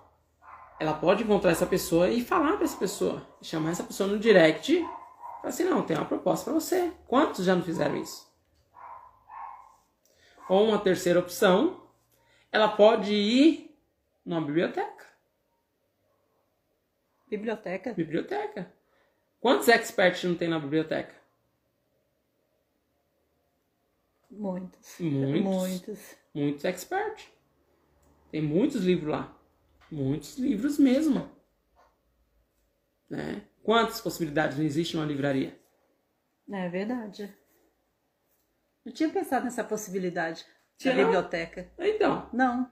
ela 0.80 0.94
pode 0.94 1.22
encontrar 1.22 1.52
essa 1.52 1.66
pessoa 1.66 2.08
e 2.08 2.20
falar 2.20 2.56
para 2.56 2.64
essa 2.64 2.76
pessoa. 2.76 3.24
Chamar 3.40 3.70
essa 3.70 3.84
pessoa 3.84 4.08
no 4.08 4.18
direct 4.18 4.84
falar 5.40 5.44
assim, 5.44 5.64
não, 5.64 5.82
tem 5.82 5.96
uma 5.96 6.04
proposta 6.04 6.50
para 6.50 6.60
você. 6.60 6.92
Quantos 7.06 7.44
já 7.44 7.54
não 7.54 7.62
fizeram 7.62 7.96
isso? 7.96 8.28
Ou 10.48 10.68
uma 10.68 10.80
terceira 10.80 11.20
opção, 11.20 11.88
ela 12.50 12.68
pode 12.68 13.14
ir 13.14 13.78
numa 14.26 14.40
biblioteca. 14.40 15.06
Biblioteca? 17.28 17.92
Biblioteca. 17.92 18.74
Quantos 19.38 19.68
experts 19.68 20.24
não 20.24 20.34
tem 20.34 20.48
na 20.48 20.58
biblioteca? 20.58 21.19
Muitos. 24.30 24.98
Muitos. 25.00 25.42
Muitos. 25.42 26.16
Muitos 26.32 26.64
experts. 26.64 27.28
Tem 28.30 28.40
muitos 28.40 28.84
livros 28.84 29.10
lá. 29.10 29.36
Muitos 29.90 30.38
livros 30.38 30.78
mesmo. 30.78 31.28
Né? 33.08 33.42
Quantas 33.62 34.00
possibilidades 34.00 34.56
não 34.56 34.64
existem 34.64 34.98
numa 34.98 35.08
livraria? 35.08 35.58
É 36.48 36.68
verdade. 36.68 37.32
Eu 38.84 38.92
tinha 38.92 39.08
pensado 39.08 39.44
nessa 39.44 39.64
possibilidade 39.64 40.46
da 40.84 40.94
biblioteca. 40.94 41.70
Então. 41.78 42.28
Não. 42.32 42.70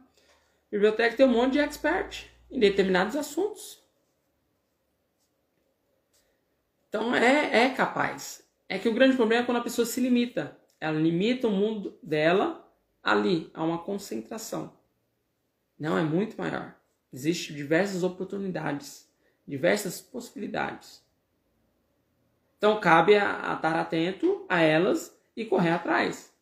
Biblioteca 0.70 1.16
tem 1.16 1.26
um 1.26 1.32
monte 1.32 1.54
de 1.54 1.58
expert 1.58 2.26
em 2.50 2.60
determinados 2.60 3.16
assuntos. 3.16 3.82
Então 6.88 7.14
é, 7.14 7.64
é 7.64 7.70
capaz. 7.70 8.46
É 8.68 8.78
que 8.78 8.88
o 8.88 8.94
grande 8.94 9.16
problema 9.16 9.42
é 9.42 9.46
quando 9.46 9.58
a 9.58 9.62
pessoa 9.62 9.86
se 9.86 10.00
limita. 10.00 10.58
Ela 10.80 10.98
limita 10.98 11.48
o 11.48 11.52
mundo 11.52 11.98
dela 12.02 12.68
ali, 13.02 13.50
a 13.54 13.64
uma 13.64 13.78
concentração. 13.78 14.72
Não 15.78 15.96
é 15.96 16.02
muito 16.02 16.36
maior. 16.36 16.74
Existem 17.12 17.56
diversas 17.56 18.02
oportunidades, 18.02 19.08
diversas 19.46 20.00
possibilidades. 20.00 21.02
Então 22.56 22.80
cabe 22.80 23.16
a, 23.16 23.52
a 23.52 23.54
estar 23.54 23.78
atento 23.78 24.44
a 24.48 24.60
elas 24.60 25.16
e 25.36 25.44
correr 25.44 25.70
atrás. 25.70 26.32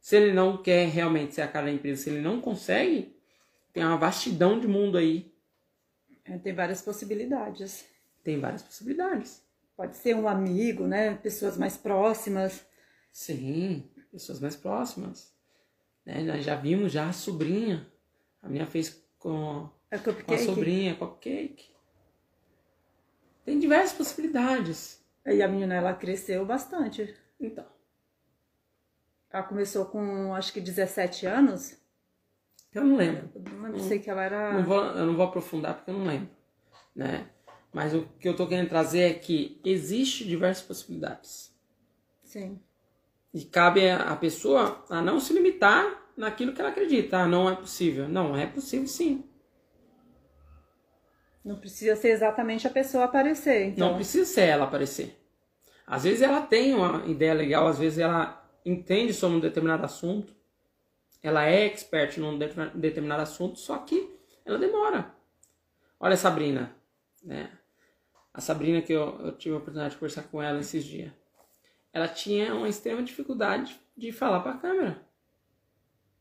Se 0.00 0.16
ele 0.16 0.32
não 0.32 0.62
quer 0.62 0.88
realmente 0.88 1.34
ser 1.34 1.42
a 1.42 1.48
cara 1.48 1.66
da 1.66 1.72
empresa, 1.72 2.02
se 2.02 2.10
ele 2.10 2.20
não 2.20 2.40
consegue, 2.40 3.16
tem 3.72 3.84
uma 3.84 3.96
vastidão 3.96 4.58
de 4.58 4.66
mundo 4.66 4.98
aí. 4.98 5.32
É, 6.24 6.38
tem 6.38 6.54
várias 6.54 6.80
possibilidades. 6.82 7.86
Tem 8.22 8.40
várias 8.40 8.62
possibilidades. 8.62 9.42
Pode 9.76 9.96
ser 9.96 10.14
um 10.14 10.28
amigo, 10.28 10.86
né? 10.86 11.14
Pessoas 11.16 11.56
mais 11.56 11.76
próximas. 11.76 12.66
Sim, 13.14 13.88
pessoas 14.10 14.40
mais 14.40 14.56
próximas. 14.56 15.32
Né? 16.04 16.20
Nós 16.24 16.44
já 16.44 16.56
vimos 16.56 16.90
já 16.90 17.08
a 17.08 17.12
sobrinha. 17.12 17.86
A 18.42 18.48
minha 18.48 18.66
fez 18.66 19.00
com, 19.20 19.70
a, 19.88 19.98
com 19.98 20.34
a 20.34 20.38
sobrinha, 20.38 20.96
cupcake. 20.96 21.70
Tem 23.44 23.60
diversas 23.60 23.96
possibilidades. 23.96 25.00
E 25.24 25.40
a 25.40 25.46
menina, 25.46 25.76
ela 25.76 25.94
cresceu 25.94 26.44
bastante. 26.44 27.14
Então. 27.38 27.64
Ela 29.30 29.44
começou 29.44 29.86
com, 29.86 30.34
acho 30.34 30.52
que 30.52 30.60
17 30.60 31.24
anos. 31.24 31.78
Eu 32.74 32.84
não 32.84 32.96
lembro. 32.96 33.30
Eu 33.32 33.70
não 33.70 33.78
sei 33.78 34.00
que 34.00 34.10
ela 34.10 34.24
era... 34.24 34.54
Não 34.54 34.64
vou, 34.64 34.82
eu 34.82 35.06
não 35.06 35.14
vou 35.14 35.26
aprofundar 35.26 35.76
porque 35.76 35.92
eu 35.92 35.98
não 35.98 36.04
lembro, 36.04 36.30
né? 36.94 37.30
Mas 37.72 37.94
o 37.94 38.06
que 38.18 38.28
eu 38.28 38.34
tô 38.34 38.48
querendo 38.48 38.68
trazer 38.68 39.02
é 39.02 39.14
que 39.14 39.60
existe 39.64 40.24
diversas 40.24 40.66
possibilidades. 40.66 41.54
Sim. 42.24 42.60
E 43.34 43.44
cabe 43.44 43.90
a 43.90 44.14
pessoa 44.14 44.84
a 44.88 45.02
não 45.02 45.18
se 45.18 45.32
limitar 45.32 46.04
naquilo 46.16 46.52
que 46.52 46.60
ela 46.60 46.70
acredita. 46.70 47.18
Ah, 47.18 47.26
não 47.26 47.50
é 47.50 47.56
possível. 47.56 48.08
Não, 48.08 48.36
é 48.36 48.46
possível 48.46 48.86
sim. 48.86 49.24
Não 51.44 51.56
precisa 51.56 51.96
ser 51.96 52.10
exatamente 52.10 52.64
a 52.66 52.70
pessoa 52.70 53.04
aparecer. 53.04 53.66
Então. 53.66 53.88
Não 53.88 53.96
precisa 53.96 54.24
ser 54.24 54.42
ela 54.42 54.64
aparecer. 54.64 55.20
Às 55.84 56.04
vezes 56.04 56.22
ela 56.22 56.40
tem 56.40 56.74
uma 56.74 57.04
ideia 57.06 57.34
legal, 57.34 57.66
às 57.66 57.78
vezes 57.78 57.98
ela 57.98 58.42
entende 58.64 59.12
sobre 59.12 59.36
um 59.36 59.40
determinado 59.40 59.84
assunto, 59.84 60.34
ela 61.22 61.44
é 61.44 61.66
expert 61.66 62.16
num 62.18 62.38
determinado 62.38 63.22
assunto, 63.22 63.58
só 63.58 63.76
que 63.78 64.16
ela 64.46 64.58
demora. 64.58 65.12
Olha 66.00 66.14
a 66.14 66.16
Sabrina, 66.16 66.74
né? 67.22 67.50
A 68.32 68.40
Sabrina 68.40 68.80
que 68.80 68.92
eu, 68.92 69.18
eu 69.20 69.32
tive 69.32 69.54
a 69.54 69.58
oportunidade 69.58 69.94
de 69.94 69.98
conversar 69.98 70.22
com 70.22 70.40
ela 70.40 70.60
esses 70.60 70.84
dias. 70.84 71.12
Ela 71.94 72.08
tinha 72.08 72.52
uma 72.52 72.68
extrema 72.68 73.00
dificuldade 73.04 73.80
de 73.96 74.10
falar 74.10 74.40
para 74.40 74.54
a 74.54 74.58
câmera. 74.58 75.06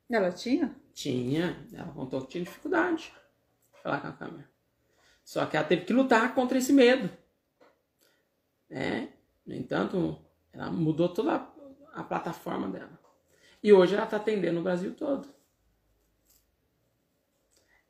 Ela 0.07 0.31
tinha? 0.31 0.75
Tinha. 0.93 1.67
Ela 1.73 1.91
contou 1.91 2.21
que 2.21 2.27
tinha 2.27 2.43
dificuldade 2.43 3.11
de 3.73 3.81
falar 3.81 3.99
com 3.99 4.07
a 4.07 4.11
câmera. 4.11 4.47
Só 5.25 5.43
que 5.47 5.57
ela 5.57 5.65
teve 5.65 5.85
que 5.85 5.91
lutar 5.91 6.35
contra 6.35 6.59
esse 6.59 6.71
medo. 6.71 7.09
Né? 8.69 9.13
No 9.43 9.55
entanto, 9.55 10.23
ela 10.51 10.69
mudou 10.69 11.09
toda 11.09 11.37
a, 11.37 11.99
a 12.01 12.03
plataforma 12.03 12.69
dela. 12.69 12.99
E 13.63 13.73
hoje 13.73 13.95
ela 13.95 14.03
está 14.03 14.17
atendendo 14.17 14.59
o 14.59 14.63
Brasil 14.63 14.93
todo. 14.93 15.27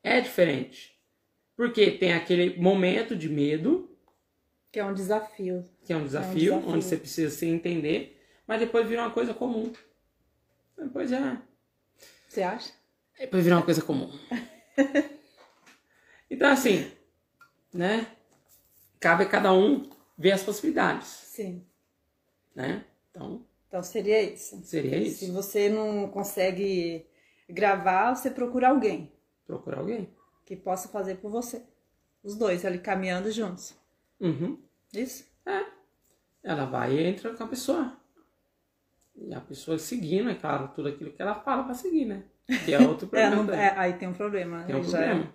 É 0.02 0.22
diferente. 0.22 0.98
Porque 1.54 1.92
tem 1.92 2.14
aquele 2.14 2.58
momento 2.58 3.14
de 3.14 3.28
medo, 3.28 3.93
Que 4.74 4.80
é 4.80 4.86
um 4.86 4.94
desafio. 4.94 5.64
Que 5.86 5.94
é 5.94 5.96
um 5.96 6.04
desafio, 6.04 6.54
É 6.54 6.56
um 6.56 6.60
desafio. 6.60 6.74
onde 6.74 6.84
você 6.86 6.98
precisa 6.98 7.34
se 7.34 7.46
entender, 7.46 8.20
mas 8.48 8.60
depois 8.60 8.88
vira 8.88 9.04
uma 9.04 9.12
coisa 9.12 9.34
comum. 9.34 9.72
Depois 10.78 11.10
já. 11.10 11.42
Você 12.28 12.42
acha? 12.42 12.74
Depois 13.18 13.44
vira 13.44 13.56
uma 13.56 13.64
coisa 13.64 13.82
comum. 13.84 14.12
então, 16.30 16.50
assim, 16.52 16.92
né? 17.74 18.08
Cabe 19.00 19.24
a 19.24 19.30
cada 19.30 19.54
um 19.54 19.90
ver 20.18 20.32
as 20.32 20.42
possibilidades, 20.44 21.08
Sim. 21.08 21.66
né? 22.56 22.84
Então, 23.12 23.46
Então 23.68 23.84
seria 23.84 24.22
isso. 24.24 24.60
seria 24.66 25.00
Se 25.12 25.26
isso. 25.26 25.34
você 25.34 25.70
não 25.70 26.08
consegue 26.10 27.06
gravar, 27.48 28.16
você 28.16 28.32
procura 28.32 28.70
alguém 28.70 29.12
Procurar 29.46 29.80
alguém. 29.80 30.10
que 30.46 30.56
possa 30.56 30.88
fazer 30.88 31.16
por 31.18 31.30
você. 31.30 31.62
Os 32.24 32.36
dois 32.36 32.66
ali 32.66 32.80
caminhando 32.80 33.30
juntos. 33.32 33.76
Uhum. 34.20 34.58
Isso? 34.94 35.26
É. 35.46 35.66
Ela 36.44 36.66
vai 36.66 36.94
e 36.94 37.04
entra 37.04 37.34
com 37.36 37.44
a 37.44 37.48
pessoa. 37.48 37.98
E 39.16 39.34
a 39.34 39.42
pessoa 39.42 39.78
seguindo, 39.78 40.30
é 40.30 40.36
claro, 40.36 40.70
tudo 40.76 40.90
aquilo 40.90 41.12
que 41.14 41.22
ela 41.22 41.36
fala 41.36 41.64
pra 41.64 41.74
seguir, 41.74 42.06
né? 42.06 42.24
Que 42.66 42.74
é 42.74 42.80
outro 42.80 43.08
É, 43.14 43.30
problema. 43.30 43.44
não- 43.44 43.54
é, 43.54 43.74
aí 43.78 43.94
tem 43.94 44.08
um 44.08 44.14
problema. 44.14 44.64
Tem 44.66 44.76
um 44.76 44.84
já 44.84 44.90
problema. 44.98 45.34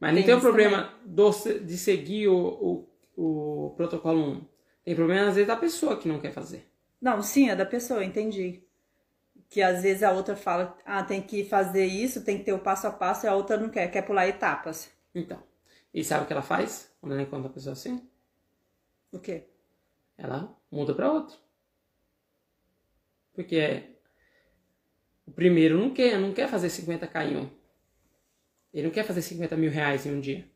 Mas 0.00 0.10
não 0.14 0.16
Tem 0.16 0.26
tem 0.26 0.34
o 0.34 0.40
problema 0.40 0.94
do 1.04 1.30
de 1.64 1.78
seguir 1.78 2.28
o, 2.28 2.86
o, 3.16 3.66
o 3.68 3.70
protocolo 3.76 4.20
1. 4.32 4.44
Tem 4.84 4.94
problema, 4.94 5.28
às 5.28 5.34
vezes, 5.34 5.48
da 5.48 5.56
pessoa 5.56 5.98
que 5.98 6.08
não 6.08 6.20
quer 6.20 6.32
fazer. 6.32 6.64
Não, 7.00 7.22
sim, 7.22 7.48
é 7.50 7.56
da 7.56 7.66
pessoa, 7.66 8.04
entendi. 8.04 8.62
Que 9.50 9.62
às 9.62 9.82
vezes 9.82 10.02
a 10.04 10.12
outra 10.12 10.36
fala, 10.36 10.76
ah, 10.84 11.02
tem 11.04 11.22
que 11.22 11.44
fazer 11.44 11.86
isso, 11.86 12.24
tem 12.24 12.38
que 12.38 12.44
ter 12.44 12.52
o 12.54 12.60
passo 12.60 12.86
a 12.88 12.92
passo, 12.92 13.26
e 13.26 13.28
a 13.28 13.34
outra 13.36 13.56
não 13.58 13.70
quer, 13.70 13.90
quer 13.90 14.02
pular 14.02 14.28
etapas. 14.28 14.90
Então. 15.14 15.42
E 15.92 16.04
sabe 16.04 16.24
o 16.24 16.26
que 16.26 16.32
ela 16.32 16.42
faz 16.42 16.94
quando 17.00 17.12
ela 17.12 17.22
encontra 17.22 17.48
a 17.48 17.52
pessoa 17.52 17.72
assim? 17.72 18.08
O 19.10 19.18
quê? 19.18 19.48
Ela 20.16 20.54
muda 20.70 20.94
pra 20.94 21.12
outro. 21.12 21.36
Porque 23.32 23.96
o 25.26 25.30
primeiro 25.30 25.78
não 25.78 25.92
quer, 25.92 26.18
não 26.18 26.32
quer 26.32 26.48
fazer 26.48 26.68
50k 26.68 27.26
em 27.26 27.36
um. 27.36 27.50
Ele 28.72 28.86
não 28.86 28.92
quer 28.92 29.04
fazer 29.04 29.22
50 29.22 29.56
mil 29.56 29.70
reais 29.70 30.04
em 30.04 30.12
um 30.12 30.20
dia. 30.20 30.48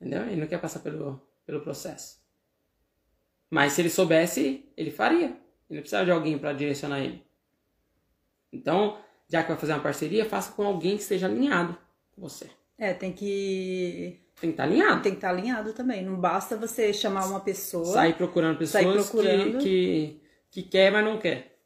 Entendeu? 0.00 0.22
Ele 0.22 0.40
não 0.40 0.46
quer 0.46 0.60
passar 0.60 0.80
pelo, 0.80 1.20
pelo 1.46 1.60
processo. 1.60 2.22
Mas 3.50 3.72
se 3.72 3.82
ele 3.82 3.90
soubesse, 3.90 4.68
ele 4.76 4.90
faria. 4.90 5.26
Ele 5.26 5.36
não 5.70 5.80
precisava 5.80 6.04
de 6.04 6.10
alguém 6.10 6.38
para 6.38 6.52
direcionar 6.52 7.00
ele. 7.00 7.24
Então, 8.52 9.02
já 9.28 9.42
que 9.42 9.48
vai 9.48 9.58
fazer 9.58 9.72
uma 9.72 9.82
parceria, 9.82 10.28
faça 10.28 10.52
com 10.52 10.64
alguém 10.64 10.96
que 10.96 11.02
esteja 11.02 11.26
alinhado 11.26 11.78
com 12.12 12.20
você. 12.20 12.50
É, 12.78 12.92
tem 12.92 13.12
que. 13.12 14.20
Tem 14.40 14.50
que 14.50 14.54
estar 14.54 14.64
alinhado. 14.64 15.02
Tem 15.02 15.12
que 15.12 15.18
estar 15.18 15.30
alinhado 15.30 15.72
também. 15.72 16.04
Não 16.04 16.16
basta 16.16 16.56
você 16.56 16.92
chamar 16.92 17.26
uma 17.26 17.40
pessoa. 17.40 17.86
Sair 17.86 18.14
procurando 18.14 18.58
pessoas 18.58 18.84
Sair 18.84 18.94
procurando. 18.94 19.58
Que, 19.58 20.20
que, 20.50 20.62
que 20.62 20.68
quer, 20.68 20.90
mas 20.90 21.04
não 21.04 21.18
quer. 21.18 21.58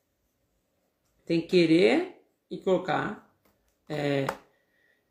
Tem 1.25 1.41
que 1.41 1.49
querer 1.49 2.23
e 2.51 2.59
colocar 2.59 3.35
é, 3.89 4.27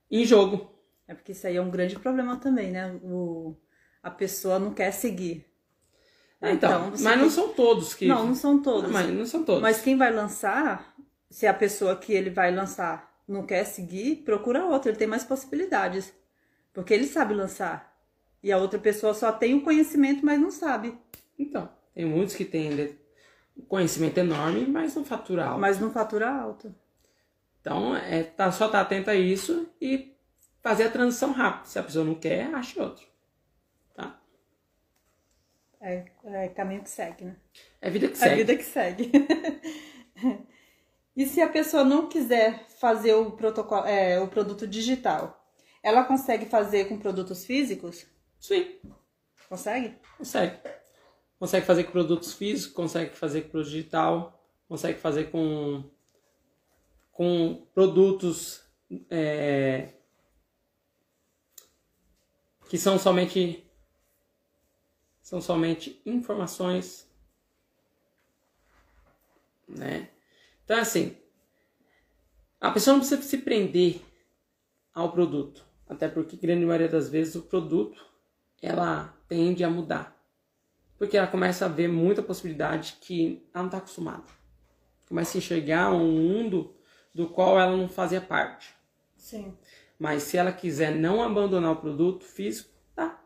em 0.10 0.24
jogo. 0.24 0.72
É 1.08 1.14
porque 1.14 1.32
isso 1.32 1.48
aí 1.48 1.56
é 1.56 1.62
um 1.62 1.70
grande 1.72 1.98
problema 1.98 2.38
também, 2.38 2.72
né? 2.72 3.00
O... 3.04 3.56
A 4.04 4.12
pessoa 4.12 4.60
não 4.60 4.74
quer 4.74 4.92
seguir. 4.92 5.46
Então, 6.42 6.92
você 6.92 7.04
mas 7.04 7.14
tem- 7.14 7.24
não 7.24 7.30
são 7.30 7.50
todos 7.50 7.94
que. 7.96 8.06
Não, 8.06 8.28
não 8.28 8.36
são 8.36 8.62
todos. 8.62 8.92
Mas 8.92 9.10
não 9.10 9.26
são 9.26 9.44
todos. 9.44 9.62
Mas 9.62 9.82
quem 9.82 9.98
vai 9.98 10.14
lançar, 10.14 10.96
se 11.30 11.48
a 11.48 11.54
pessoa 11.54 11.96
que 11.96 12.14
ele 12.14 12.30
vai 12.30 12.54
lançar 12.54 13.07
não 13.28 13.46
quer 13.46 13.66
seguir, 13.66 14.18
procura 14.18 14.66
outro, 14.66 14.90
ele 14.90 14.98
tem 14.98 15.08
mais 15.08 15.24
possibilidades. 15.24 16.14
Porque 16.74 16.94
ele 16.94 17.06
sabe 17.06 17.34
lançar. 17.34 17.98
E 18.42 18.52
a 18.52 18.58
outra 18.58 18.80
pessoa 18.80 19.14
só 19.14 19.32
tem 19.32 19.56
o 19.56 19.64
conhecimento, 19.64 20.26
mas 20.26 20.40
não 20.40 20.52
sabe. 20.52 20.98
Então, 21.38 21.70
tem 21.94 22.06
muitos 22.06 22.36
que 22.36 22.46
têm 22.46 22.98
conhecimento 23.68 24.20
enorme, 24.20 24.66
mas 24.66 24.96
não 24.96 25.04
fatura 25.04 25.46
alto. 25.46 25.60
Mas 25.60 25.80
não 25.80 25.92
fatura 25.92 26.30
alto. 26.30 26.74
Então, 27.60 27.96
é 27.96 28.24
tá, 28.24 28.52
só 28.52 28.68
estar 28.68 28.82
atento 28.82 29.10
a 29.10 29.16
isso 29.16 29.68
e 29.82 30.16
fazer 30.62 30.84
a 30.84 30.92
transição 30.92 31.32
rápida. 31.32 31.66
Se 31.66 31.80
a 31.80 31.84
pessoa 31.84 32.06
não 32.06 32.16
quer, 32.16 32.54
ache 32.54 32.80
outro. 32.80 33.06
Tá? 33.94 34.22
É, 35.82 36.06
é 36.24 36.48
caminho 36.50 36.84
que 36.84 36.90
segue, 36.90 37.26
né? 37.26 37.36
É 37.82 37.90
vida 37.90 38.08
que 38.08 38.18
segue. 38.18 38.36
vida 38.36 38.56
que 38.56 38.64
segue. 38.64 39.12
e 41.18 41.26
se 41.26 41.42
a 41.42 41.50
pessoa 41.50 41.84
não 41.84 42.08
quiser 42.08 42.68
fazer 42.80 43.16
o 43.16 43.32
protocolo, 43.32 43.88
é, 43.88 44.20
o 44.22 44.28
produto 44.28 44.68
digital, 44.68 45.52
ela 45.82 46.06
consegue 46.06 46.46
fazer 46.46 46.88
com 46.88 47.00
produtos 47.00 47.44
físicos? 47.44 48.06
Sim. 48.40 48.80
Consegue? 49.50 49.98
Consegue. 50.16 50.60
Consegue 51.40 51.66
fazer 51.66 51.86
com 51.86 51.92
produtos 51.92 52.34
físicos, 52.34 52.72
consegue 52.72 53.16
fazer 53.16 53.42
com 53.42 53.50
produto 53.50 53.72
digital, 53.72 54.44
consegue 54.68 55.00
fazer 55.00 55.32
com, 55.32 55.84
com 57.12 57.68
produtos 57.74 58.62
é, 59.10 59.94
que 62.70 62.78
são 62.78 63.00
somente 63.00 63.64
são 65.24 65.42
somente 65.42 66.00
informações, 66.06 67.10
né? 69.68 70.10
Então 70.68 70.78
assim, 70.80 71.16
a 72.60 72.70
pessoa 72.72 72.96
não 72.96 73.00
precisa 73.00 73.22
se 73.22 73.38
prender 73.38 74.02
ao 74.94 75.14
produto, 75.14 75.66
até 75.88 76.10
porque 76.10 76.36
grande 76.36 76.66
maioria 76.66 76.90
das 76.90 77.08
vezes 77.08 77.36
o 77.36 77.44
produto 77.44 78.06
ela 78.62 79.18
tende 79.30 79.64
a 79.64 79.70
mudar. 79.70 80.22
Porque 80.98 81.16
ela 81.16 81.28
começa 81.28 81.64
a 81.64 81.70
ver 81.70 81.88
muita 81.88 82.22
possibilidade 82.22 82.98
que 83.00 83.48
ela 83.54 83.64
não 83.64 83.68
está 83.68 83.78
acostumada. 83.78 84.26
Começa 85.08 85.38
a 85.38 85.40
enxergar 85.40 85.94
um 85.94 86.12
mundo 86.12 86.76
do 87.14 87.30
qual 87.30 87.58
ela 87.58 87.78
não 87.78 87.88
fazia 87.88 88.20
parte. 88.20 88.76
Sim. 89.16 89.58
Mas 89.98 90.24
se 90.24 90.36
ela 90.36 90.52
quiser 90.52 90.94
não 90.94 91.24
abandonar 91.24 91.72
o 91.72 91.78
produto 91.78 92.26
físico, 92.26 92.70
dá. 92.94 93.18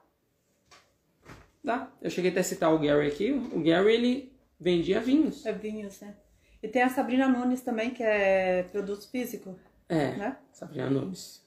Dá. 1.63 1.91
Eu 1.99 2.11
cheguei 2.11 2.29
até 2.29 2.41
a 2.41 2.43
citar 2.43 2.71
o 2.71 2.77
Gary 2.77 3.07
aqui. 3.07 3.31
O 3.31 3.63
Gary, 3.63 3.93
ele 3.95 4.37
vendia 4.59 4.99
vinhos. 4.99 5.43
É 5.43 5.51
vinhos, 5.51 5.99
né? 6.01 6.15
E 6.61 6.67
tem 6.67 6.83
a 6.83 6.89
Sabrina 6.89 7.27
Nunes 7.27 7.61
também, 7.61 7.91
que 7.91 8.03
é 8.03 8.63
produtos 8.63 9.05
físicos, 9.07 9.55
É, 9.89 10.15
né? 10.15 10.37
Sabrina 10.51 10.89
Nunes. 10.89 11.41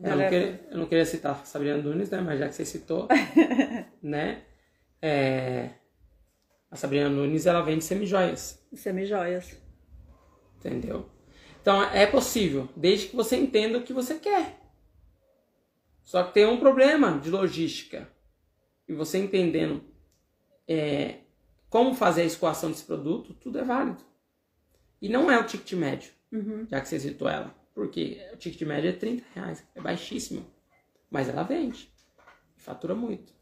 Eu 0.00 0.16
não, 0.16 0.20
é- 0.20 0.28
queria, 0.28 0.68
eu 0.70 0.78
não 0.78 0.86
queria 0.86 1.04
citar 1.06 1.44
Sabrina 1.46 1.76
Nunes, 1.78 2.10
né? 2.10 2.20
Mas 2.20 2.38
já 2.38 2.48
que 2.48 2.54
você 2.54 2.64
citou, 2.64 3.08
né? 4.02 4.42
É, 5.00 5.70
a 6.70 6.76
Sabrina 6.76 7.08
Nunes, 7.08 7.46
ela 7.46 7.62
vende 7.62 7.82
semijoias. 7.84 8.62
Semijoias. 8.72 9.56
Entendeu? 10.58 11.08
Então 11.60 11.82
é 11.82 12.06
possível, 12.06 12.68
desde 12.76 13.08
que 13.08 13.16
você 13.16 13.36
entenda 13.36 13.78
o 13.78 13.82
que 13.82 13.92
você 13.92 14.16
quer. 14.18 14.58
Só 16.04 16.22
que 16.24 16.32
tem 16.34 16.46
um 16.46 16.58
problema 16.58 17.18
de 17.18 17.30
logística. 17.30 18.08
E 18.88 18.94
você 18.94 19.18
entendendo 19.18 19.84
é, 20.66 21.18
como 21.68 21.94
fazer 21.94 22.22
a 22.22 22.26
escoação 22.26 22.70
desse 22.70 22.84
produto, 22.84 23.34
tudo 23.34 23.58
é 23.58 23.64
válido. 23.64 24.02
E 25.00 25.08
não 25.08 25.30
é 25.30 25.38
o 25.38 25.44
ticket 25.44 25.72
médio, 25.74 26.10
Uhum. 26.32 26.66
já 26.68 26.80
que 26.80 26.88
você 26.88 26.98
citou 27.00 27.28
ela. 27.28 27.54
Porque 27.74 28.20
o 28.32 28.36
ticket 28.36 28.66
médio 28.66 28.90
é 28.90 28.92
30 28.92 29.24
reais, 29.34 29.64
é 29.74 29.80
baixíssimo. 29.80 30.44
Mas 31.10 31.28
ela 31.28 31.42
vende. 31.42 31.90
Fatura 32.56 32.94
muito. 32.94 33.32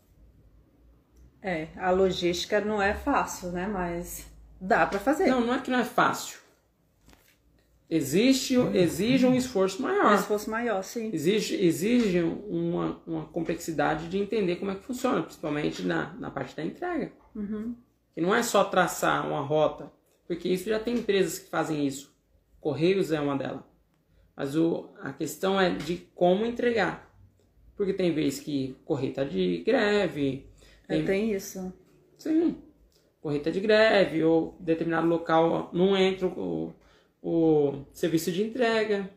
É, 1.42 1.69
a 1.77 1.90
logística 1.90 2.61
não 2.61 2.81
é 2.83 2.95
fácil, 2.95 3.51
né? 3.53 3.66
Mas 3.66 4.27
dá 4.61 4.87
pra 4.87 4.99
fazer. 4.99 5.27
Não, 5.29 5.40
não 5.40 5.55
é 5.55 5.61
que 5.61 5.71
não 5.71 5.79
é 5.79 5.85
fácil. 5.85 6.38
Existe, 7.88 8.57
exige 8.75 9.25
um 9.27 9.35
esforço 9.35 9.81
maior. 9.81 10.19
Se 10.19 10.27
fosse 10.27 10.51
maior, 10.51 10.83
sim. 10.83 11.09
Exige, 11.12 11.55
exige 11.64 12.21
uma, 12.21 13.01
uma 13.07 13.25
complexidade 13.27 14.09
de 14.09 14.19
entender 14.19 14.57
como 14.57 14.73
é 14.73 14.75
que 14.75 14.83
funciona, 14.85 15.23
principalmente 15.23 15.83
na, 15.83 16.12
na 16.14 16.29
parte 16.31 16.57
da 16.57 16.64
entrega. 16.64 17.12
Uhum. 17.35 17.77
Que 18.12 18.21
não 18.21 18.35
é 18.35 18.42
só 18.42 18.64
traçar 18.64 19.27
uma 19.29 19.40
rota, 19.40 19.92
porque 20.27 20.49
isso 20.49 20.69
já 20.69 20.79
tem 20.81 20.97
empresas 20.99 21.39
que 21.39 21.49
fazem 21.49 21.87
isso. 21.87 22.15
Correios 22.61 23.12
é 23.12 23.21
uma 23.21 23.37
delas. 23.37 23.65
Mas 24.37 24.57
o, 24.57 24.91
a 25.01 25.12
questão 25.12 25.61
é 25.61 25.71
de 25.75 25.97
como 26.15 26.45
entregar. 26.47 27.07
Porque 27.77 27.93
tem 27.93 28.12
vez 28.15 28.41
que 28.41 28.77
o 28.81 28.85
correio 28.85 29.15
tá 29.15 29.25
de 29.25 29.59
greve, 29.65 30.51
É, 30.89 31.03
tem, 31.03 31.05
tem 31.05 31.33
isso. 31.33 31.73
sim, 32.19 32.62
correio 33.21 33.43
tá 33.43 33.51
de 33.51 33.61
greve, 33.61 34.23
ou 34.25 34.57
determinado 34.61 35.07
local 35.07 35.71
não 35.73 35.97
entra 35.97 36.27
o, 36.29 36.75
o 37.23 37.85
serviço 37.93 38.33
de 38.33 38.43
entrega. 38.43 39.11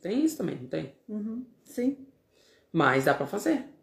Tem 0.00 0.24
isso 0.24 0.36
também, 0.36 0.56
não 0.56 0.68
tem? 0.68 0.94
Uhum. 1.08 1.46
Sim. 1.64 2.06
Mas 2.72 3.04
dá 3.04 3.14
pra 3.14 3.26
fazer. 3.26 3.73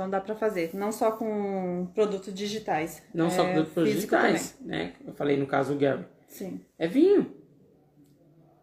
Então 0.00 0.08
dá 0.08 0.18
pra 0.18 0.34
fazer. 0.34 0.70
Não 0.74 0.90
só 0.90 1.12
com 1.12 1.86
produtos 1.94 2.32
digitais. 2.32 3.02
Não 3.12 3.26
é 3.26 3.30
só 3.30 3.44
produtos 3.44 3.74
físico 3.74 4.16
digitais, 4.16 4.56
né? 4.62 4.94
Eu 5.06 5.12
falei 5.12 5.36
no 5.36 5.46
caso 5.46 5.74
do 5.74 5.78
Gary. 5.78 5.98
também. 6.04 6.10
Sim. 6.26 6.60
É 6.78 6.88
vinho. 6.88 7.36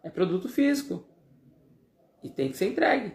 É 0.02 0.10
produto 0.10 0.50
físico. 0.50 1.06
E 2.23 2.30
tem 2.32 2.50
que 2.50 2.58
ser 2.58 2.69
entregue. 2.69 3.13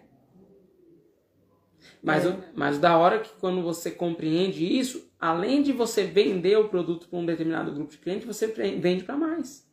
Mas, 2.00 2.24
É. 2.24 2.28
o- 2.28 2.44
mas 2.54 2.78
da 2.78 2.96
hora 2.96 3.18
que 3.18 3.30
quando 3.40 3.60
você 3.60 3.90
compreende 3.90 4.64
isso, 4.64 5.10
além 5.18 5.60
de 5.60 5.72
você 5.72 6.04
vender 6.04 6.56
o 6.56 6.68
produto 6.68 7.08
para 7.08 7.18
um 7.18 7.26
determinado 7.26 7.72
grupo 7.74 7.90
de 7.90 7.98
cliente, 7.98 8.24
você 8.24 8.46
vende 8.46 9.02
para 9.02 9.16
mais. 9.16 9.68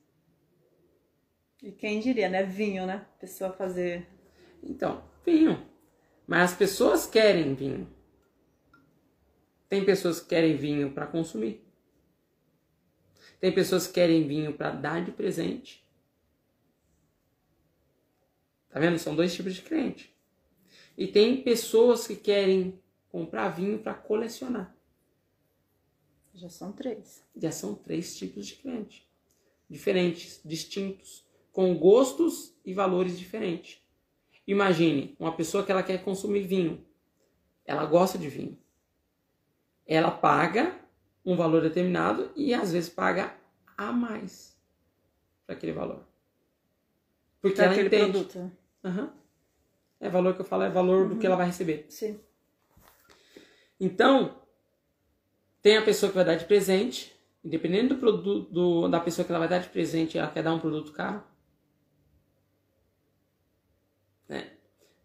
E 1.61 1.71
quem 1.71 1.99
diria, 1.99 2.27
né? 2.29 2.41
Vinho, 2.41 2.87
né? 2.87 3.05
Pessoa 3.19 3.51
fazer. 3.51 4.07
Então, 4.63 5.03
vinho. 5.23 5.61
Mas 6.25 6.51
as 6.51 6.57
pessoas 6.57 7.05
querem 7.05 7.53
vinho. 7.53 7.98
Tem 9.69 9.85
pessoas 9.85 10.19
que 10.19 10.27
querem 10.27 10.57
vinho 10.57 10.91
para 10.91 11.05
consumir. 11.05 11.63
Tem 13.39 13.53
pessoas 13.53 13.87
que 13.87 13.93
querem 13.93 14.27
vinho 14.27 14.53
para 14.53 14.71
dar 14.71 15.05
de 15.05 15.11
presente. 15.11 15.87
Tá 18.69 18.79
vendo? 18.79 18.97
São 18.99 19.15
dois 19.15 19.33
tipos 19.33 19.53
de 19.55 19.61
cliente. 19.61 20.13
E 20.97 21.07
tem 21.07 21.41
pessoas 21.41 22.05
que 22.05 22.15
querem 22.15 22.81
comprar 23.09 23.49
vinho 23.49 23.79
para 23.79 23.93
colecionar. 23.93 24.75
Já 26.33 26.49
são 26.49 26.71
três. 26.71 27.23
Já 27.35 27.51
são 27.51 27.75
três 27.75 28.17
tipos 28.17 28.47
de 28.47 28.55
cliente. 28.55 29.07
Diferentes, 29.69 30.41
distintos, 30.43 31.25
com 31.51 31.77
gostos 31.77 32.55
e 32.65 32.73
valores 32.73 33.17
diferentes. 33.17 33.81
Imagine 34.47 35.15
uma 35.19 35.35
pessoa 35.35 35.63
que 35.63 35.71
ela 35.71 35.83
quer 35.83 36.03
consumir 36.03 36.41
vinho. 36.41 36.85
Ela 37.65 37.85
gosta 37.85 38.17
de 38.17 38.27
vinho. 38.27 38.57
Ela 39.91 40.11
paga 40.11 40.79
um 41.25 41.35
valor 41.35 41.63
determinado 41.63 42.31
e 42.35 42.53
às 42.53 42.71
vezes 42.71 42.89
paga 42.89 43.35
a 43.75 43.91
mais 43.91 44.55
para 45.47 45.55
aquele 45.55 45.71
valor. 45.73 46.05
Porque 47.41 47.55
Pra 47.55 47.65
ela 47.65 47.73
aquele 47.73 47.87
entende. 47.87 48.11
produto. 48.11 48.51
Aham. 48.83 49.11
É 49.99 50.07
valor 50.07 50.35
que 50.35 50.41
eu 50.41 50.45
falo, 50.45 50.61
é 50.63 50.69
valor 50.69 51.09
do 51.09 51.17
que 51.17 51.25
ela 51.25 51.35
vai 51.35 51.47
receber. 51.47 51.87
Sim. 51.89 52.19
Então, 53.79 54.39
tem 55.61 55.75
a 55.77 55.81
pessoa 55.83 56.09
que 56.11 56.15
vai 56.15 56.23
dar 56.25 56.35
de 56.35 56.45
presente, 56.45 57.11
independente 57.43 57.87
do 57.87 57.97
produto 57.97 58.51
do- 58.51 58.87
da 58.87 58.99
pessoa 58.99 59.25
que 59.25 59.31
ela 59.31 59.39
vai 59.39 59.47
dar 59.49 59.59
de 59.59 59.69
presente, 59.69 60.17
ela 60.19 60.29
quer 60.29 60.43
dar 60.43 60.53
um 60.53 60.59
produto 60.59 60.91
caro. 60.93 61.23
Né? 64.27 64.51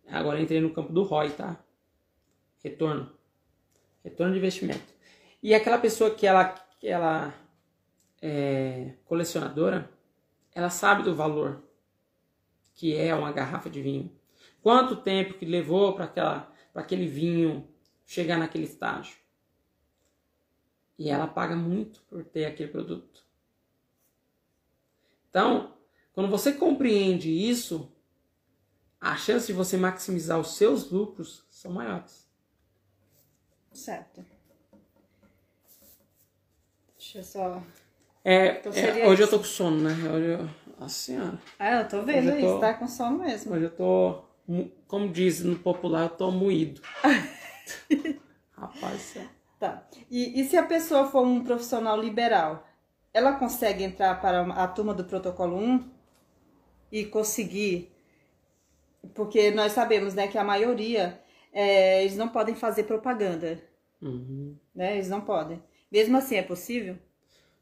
Agora 0.08 0.40
entrei 0.40 0.60
no 0.60 0.72
campo 0.74 0.92
do 0.92 1.02
ROI, 1.02 1.30
tá? 1.30 1.58
Retorno. 2.62 3.10
Retorno 4.04 4.34
de 4.34 4.38
investimento. 4.38 4.92
E 5.42 5.54
aquela 5.54 5.78
pessoa 5.78 6.14
que 6.14 6.26
ela, 6.26 6.54
ela 6.82 7.34
é 8.20 8.94
colecionadora, 9.06 9.90
ela 10.54 10.70
sabe 10.70 11.02
do 11.02 11.14
valor 11.14 11.62
que 12.74 12.96
é 12.96 13.14
uma 13.14 13.32
garrafa 13.32 13.70
de 13.70 13.80
vinho. 13.80 14.12
Quanto 14.62 14.96
tempo 14.96 15.34
que 15.34 15.44
levou 15.44 15.94
para 15.94 16.48
aquele 16.74 17.06
vinho 17.06 17.68
chegar 18.04 18.38
naquele 18.38 18.64
estágio. 18.64 19.16
E 20.98 21.08
ela 21.08 21.26
paga 21.26 21.56
muito 21.56 22.02
por 22.02 22.24
ter 22.24 22.44
aquele 22.44 22.70
produto. 22.70 23.24
Então, 25.30 25.76
quando 26.12 26.28
você 26.28 26.52
compreende 26.52 27.30
isso, 27.30 27.90
a 29.00 29.16
chance 29.16 29.46
de 29.46 29.52
você 29.52 29.76
maximizar 29.76 30.38
os 30.38 30.56
seus 30.56 30.90
lucros 30.90 31.44
são 31.48 31.72
maiores. 31.72 32.23
Certo. 33.74 34.24
Deixa 36.96 37.18
eu 37.18 37.24
só. 37.24 37.62
É, 38.24 38.58
Então 38.58 38.72
é, 38.72 39.06
hoje 39.08 39.22
eu 39.22 39.26
isso. 39.26 39.30
tô 39.30 39.38
com 39.38 39.44
sono, 39.44 39.80
né? 39.82 39.92
Hoje 40.10 40.26
eu, 40.42 40.48
Nossa 40.80 40.94
senhora. 40.94 41.38
Ah, 41.58 41.80
eu 41.80 41.88
tô 41.88 42.02
vendo 42.02 42.30
eu 42.30 42.38
isso, 42.38 42.54
tô- 42.54 42.60
tá 42.60 42.74
com 42.74 42.88
sono 42.88 43.18
mesmo. 43.18 43.52
Hoje 43.54 43.64
eu 43.64 43.70
tô, 43.76 44.22
como 44.88 45.08
diz 45.12 45.40
no 45.44 45.56
popular, 45.58 46.04
eu 46.04 46.08
tô 46.10 46.30
moído. 46.30 46.80
Rapaz, 48.56 49.16
é. 49.16 49.26
Tá. 49.58 49.86
E, 50.10 50.40
e 50.40 50.44
se 50.48 50.56
a 50.56 50.62
pessoa 50.64 51.06
for 51.10 51.22
um 51.26 51.44
profissional 51.44 52.00
liberal, 52.00 52.66
ela 53.12 53.34
consegue 53.34 53.84
entrar 53.84 54.20
para 54.20 54.40
a 54.52 54.66
turma 54.68 54.94
do 54.94 55.04
protocolo 55.04 55.56
1 55.58 55.90
e 56.90 57.04
conseguir. 57.04 57.92
Porque 59.14 59.50
nós 59.50 59.72
sabemos 59.72 60.14
né, 60.14 60.26
que 60.28 60.38
a 60.38 60.44
maioria 60.44 61.20
é, 61.54 62.02
eles 62.02 62.16
não 62.16 62.28
podem 62.28 62.56
fazer 62.56 62.82
propaganda. 62.82 63.62
Uhum. 64.02 64.56
Né? 64.74 64.94
Eles 64.94 65.08
não 65.08 65.20
podem. 65.20 65.62
Mesmo 65.90 66.16
assim, 66.16 66.34
é 66.34 66.42
possível? 66.42 66.98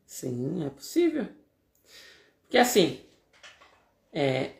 Sim, 0.06 0.64
é 0.64 0.70
possível. 0.70 1.28
Porque 2.42 2.56
assim, 2.56 3.00
é, 4.12 4.52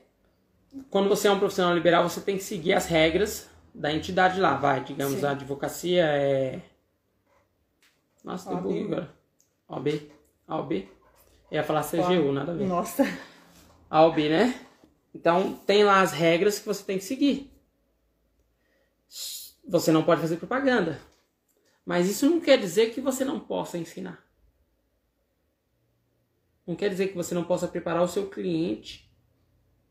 quando 0.90 1.08
você 1.08 1.28
é 1.28 1.30
um 1.32 1.38
profissional 1.38 1.74
liberal, 1.74 2.08
você 2.08 2.20
tem 2.20 2.36
que 2.36 2.44
seguir 2.44 2.74
as 2.74 2.86
regras 2.86 3.48
da 3.74 3.92
entidade 3.92 4.38
lá, 4.38 4.54
vai. 4.54 4.84
Digamos, 4.84 5.20
Sim. 5.20 5.26
a 5.26 5.30
advocacia 5.30 6.04
é. 6.04 6.60
Nossa, 8.22 8.48
deu 8.48 8.56
OAB. 8.58 8.64
bug 8.64 8.84
agora. 8.84 9.14
OAB. 10.48 10.72
Eu 11.50 11.56
ia 11.56 11.64
falar 11.64 11.82
CGU, 11.82 12.32
nada 12.32 12.52
a 12.52 12.54
ver. 12.54 12.66
Nossa. 12.66 13.04
A 13.90 14.06
OAB, 14.06 14.28
né? 14.28 14.60
Então, 15.14 15.54
tem 15.66 15.84
lá 15.84 16.00
as 16.00 16.12
regras 16.12 16.58
que 16.58 16.66
você 16.66 16.82
tem 16.84 16.98
que 16.98 17.04
seguir. 17.04 17.51
Você 19.68 19.92
não 19.92 20.02
pode 20.02 20.20
fazer 20.20 20.36
propaganda. 20.36 21.00
Mas 21.84 22.08
isso 22.08 22.28
não 22.28 22.40
quer 22.40 22.58
dizer 22.58 22.92
que 22.92 23.00
você 23.00 23.24
não 23.24 23.40
possa 23.40 23.78
ensinar. 23.78 24.24
Não 26.66 26.76
quer 26.76 26.88
dizer 26.88 27.08
que 27.08 27.16
você 27.16 27.34
não 27.34 27.44
possa 27.44 27.66
preparar 27.66 28.02
o 28.02 28.08
seu 28.08 28.28
cliente 28.28 29.10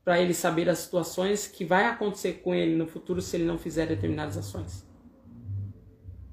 para 0.04 0.20
ele 0.20 0.34
saber 0.34 0.70
as 0.70 0.80
situações 0.80 1.48
que 1.48 1.66
vai 1.66 1.86
acontecer 1.86 2.42
com 2.42 2.56
ele 2.56 2.76
no 2.76 2.88
futuro 2.88 3.22
se 3.22 3.36
ele 3.36 3.46
não 3.46 3.58
fizer 3.58 3.86
determinadas 3.86 4.38
ações. 4.38 4.86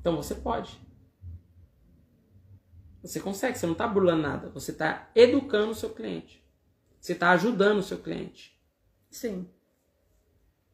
Então 0.01 0.17
você 0.17 0.35
pode. 0.35 0.81
Você 3.03 3.21
consegue, 3.21 3.59
você 3.59 3.67
não 3.67 3.73
está 3.73 3.87
burlando 3.87 4.23
nada. 4.23 4.49
Você 4.51 4.71
está 4.71 5.11
educando 5.15 5.73
o 5.73 5.75
seu 5.75 5.91
cliente. 5.91 6.43
Você 7.01 7.13
está 7.13 7.31
ajudando 7.31 7.79
o 7.79 7.83
seu 7.83 7.99
cliente. 7.99 8.59
Sim. 9.11 9.49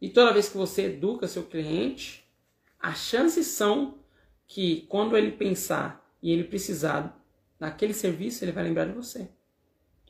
E 0.05 0.11
toda 0.11 0.35
vez 0.35 0.51
que 0.51 0.57
você 0.59 0.83
educa 0.83 1.27
seu 1.27 1.45
cliente, 1.45 2.31
as 2.79 2.99
chances 2.99 3.47
são 3.47 4.01
que 4.47 4.83
quando 4.83 5.17
ele 5.17 5.33
pensar 5.33 6.07
e 6.23 6.31
ele 6.31 6.45
precisar 6.45 7.19
daquele 7.59 7.95
serviço, 7.95 8.45
ele 8.45 8.53
vai 8.53 8.65
lembrar 8.65 8.85
de 8.85 8.93
você. 8.93 9.31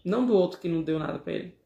Não 0.05 0.27
do 0.27 0.35
outro 0.35 0.59
que 0.59 0.69
não 0.69 0.83
deu 0.83 0.99
nada 0.99 1.21
para 1.21 1.33
ele. 1.33 1.57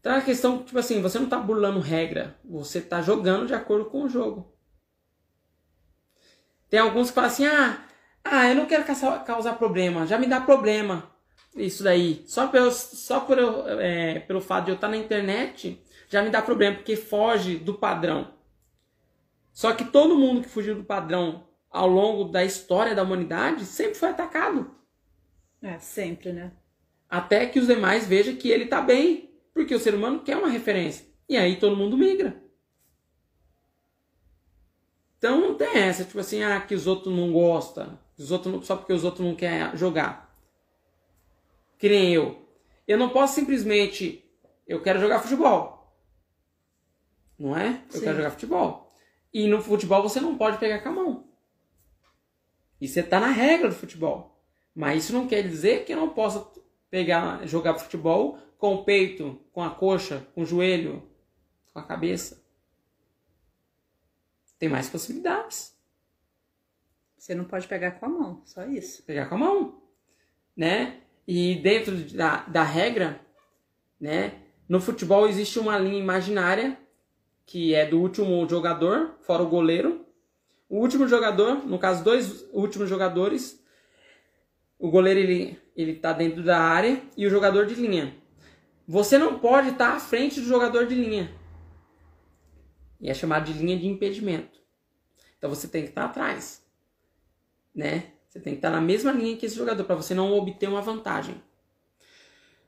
Então 0.00 0.12
é 0.12 0.18
a 0.18 0.20
questão, 0.20 0.64
tipo 0.64 0.80
assim, 0.80 1.00
você 1.00 1.20
não 1.20 1.28
tá 1.28 1.38
burlando 1.38 1.78
regra, 1.78 2.36
você 2.44 2.80
tá 2.80 3.00
jogando 3.00 3.46
de 3.46 3.54
acordo 3.54 3.84
com 3.84 4.02
o 4.02 4.08
jogo. 4.08 4.52
Tem 6.68 6.80
alguns 6.80 7.10
que 7.10 7.14
falam 7.14 7.30
assim, 7.30 7.46
ah, 7.46 7.86
ah 8.24 8.48
eu 8.48 8.56
não 8.56 8.66
quero 8.66 8.84
causar 9.24 9.56
problema, 9.56 10.08
já 10.08 10.18
me 10.18 10.26
dá 10.26 10.40
problema 10.40 11.13
isso 11.56 11.82
daí. 11.82 12.24
Só, 12.26 12.50
eu, 12.52 12.70
só 12.70 13.20
por 13.20 13.38
eu, 13.38 13.68
é, 13.80 14.20
pelo 14.20 14.40
fato 14.40 14.66
de 14.66 14.70
eu 14.72 14.74
estar 14.74 14.88
na 14.88 14.96
internet, 14.96 15.80
já 16.08 16.22
me 16.22 16.30
dá 16.30 16.42
problema, 16.42 16.76
porque 16.76 16.96
foge 16.96 17.56
do 17.56 17.74
padrão. 17.74 18.32
Só 19.52 19.72
que 19.72 19.84
todo 19.84 20.18
mundo 20.18 20.42
que 20.42 20.48
fugiu 20.48 20.74
do 20.74 20.84
padrão 20.84 21.46
ao 21.70 21.88
longo 21.88 22.24
da 22.24 22.44
história 22.44 22.94
da 22.94 23.02
humanidade 23.02 23.64
sempre 23.64 23.94
foi 23.94 24.10
atacado. 24.10 24.74
É, 25.62 25.78
sempre, 25.78 26.32
né? 26.32 26.52
Até 27.08 27.46
que 27.46 27.58
os 27.58 27.66
demais 27.66 28.06
vejam 28.06 28.36
que 28.36 28.48
ele 28.50 28.66
tá 28.66 28.80
bem. 28.80 29.30
Porque 29.54 29.74
o 29.74 29.78
ser 29.78 29.94
humano 29.94 30.20
quer 30.20 30.36
uma 30.36 30.48
referência. 30.48 31.06
E 31.28 31.36
aí 31.36 31.56
todo 31.56 31.76
mundo 31.76 31.96
migra. 31.96 32.42
Então 35.16 35.40
não 35.40 35.54
tem 35.54 35.78
essa, 35.78 36.04
tipo 36.04 36.18
assim, 36.18 36.42
ah, 36.42 36.60
que 36.60 36.74
os 36.74 36.86
outros 36.86 37.14
não 37.14 37.32
gostam. 37.32 37.98
Os 38.18 38.30
outros 38.30 38.52
não- 38.52 38.62
só 38.62 38.76
porque 38.76 38.92
os 38.92 39.04
outros 39.04 39.24
não 39.24 39.34
querem 39.34 39.76
jogar. 39.76 40.23
Que 41.78 41.88
nem 41.88 42.12
eu. 42.12 42.48
Eu 42.86 42.98
não 42.98 43.10
posso 43.10 43.34
simplesmente. 43.34 44.24
Eu 44.66 44.82
quero 44.82 45.00
jogar 45.00 45.20
futebol. 45.20 45.94
Não 47.38 47.56
é? 47.56 47.82
Eu 47.92 47.98
Sim. 47.98 48.00
quero 48.00 48.16
jogar 48.16 48.30
futebol. 48.30 48.92
E 49.32 49.48
no 49.48 49.60
futebol 49.60 50.02
você 50.02 50.20
não 50.20 50.36
pode 50.38 50.58
pegar 50.58 50.80
com 50.80 50.88
a 50.90 50.92
mão. 50.92 51.28
E 52.80 52.86
você 52.86 53.02
tá 53.02 53.18
na 53.18 53.28
regra 53.28 53.68
do 53.68 53.74
futebol. 53.74 54.42
Mas 54.74 55.04
isso 55.04 55.12
não 55.12 55.26
quer 55.26 55.42
dizer 55.42 55.84
que 55.84 55.92
eu 55.92 55.96
não 55.96 56.10
possa 56.10 56.46
pegar, 56.90 57.46
jogar 57.46 57.74
futebol 57.74 58.38
com 58.58 58.74
o 58.74 58.84
peito, 58.84 59.40
com 59.52 59.62
a 59.62 59.70
coxa, 59.70 60.26
com 60.34 60.42
o 60.42 60.46
joelho, 60.46 61.08
com 61.72 61.78
a 61.78 61.86
cabeça. 61.86 62.42
Tem 64.58 64.68
mais 64.68 64.88
possibilidades. 64.88 65.76
Você 67.16 67.34
não 67.34 67.44
pode 67.44 67.66
pegar 67.66 67.92
com 67.92 68.06
a 68.06 68.08
mão, 68.08 68.42
só 68.44 68.66
isso. 68.66 69.02
Pegar 69.02 69.28
com 69.28 69.34
a 69.36 69.38
mão, 69.38 69.82
né? 70.56 71.03
E 71.26 71.56
dentro 71.56 71.96
da, 72.14 72.42
da 72.42 72.62
regra, 72.62 73.20
né? 74.00 74.42
No 74.68 74.80
futebol 74.80 75.28
existe 75.28 75.58
uma 75.58 75.78
linha 75.78 75.98
imaginária 75.98 76.78
que 77.46 77.74
é 77.74 77.86
do 77.86 78.00
último 78.00 78.46
jogador, 78.48 79.16
fora 79.20 79.42
o 79.42 79.48
goleiro. 79.48 80.06
O 80.68 80.78
último 80.78 81.06
jogador, 81.06 81.66
no 81.66 81.78
caso, 81.78 82.02
dois 82.02 82.46
últimos 82.52 82.88
jogadores, 82.88 83.62
o 84.78 84.90
goleiro 84.90 85.20
ele, 85.20 85.58
ele 85.76 85.94
tá 85.94 86.12
dentro 86.12 86.42
da 86.42 86.58
área 86.58 87.02
e 87.16 87.26
o 87.26 87.30
jogador 87.30 87.66
de 87.66 87.74
linha. 87.74 88.16
Você 88.86 89.18
não 89.18 89.38
pode 89.38 89.70
estar 89.70 89.94
à 89.94 90.00
frente 90.00 90.40
do 90.40 90.46
jogador 90.46 90.86
de 90.86 90.94
linha. 90.94 91.34
E 93.00 93.10
é 93.10 93.14
chamado 93.14 93.52
de 93.52 93.58
linha 93.58 93.78
de 93.78 93.86
impedimento. 93.86 94.58
Então 95.38 95.50
você 95.50 95.68
tem 95.68 95.82
que 95.82 95.90
estar 95.90 96.06
atrás, 96.06 96.64
né? 97.74 98.13
Você 98.34 98.40
tem 98.40 98.54
que 98.54 98.58
estar 98.58 98.70
na 98.70 98.80
mesma 98.80 99.12
linha 99.12 99.36
que 99.36 99.46
esse 99.46 99.54
jogador 99.54 99.84
para 99.84 99.94
você 99.94 100.12
não 100.12 100.32
obter 100.32 100.68
uma 100.68 100.82
vantagem. 100.82 101.40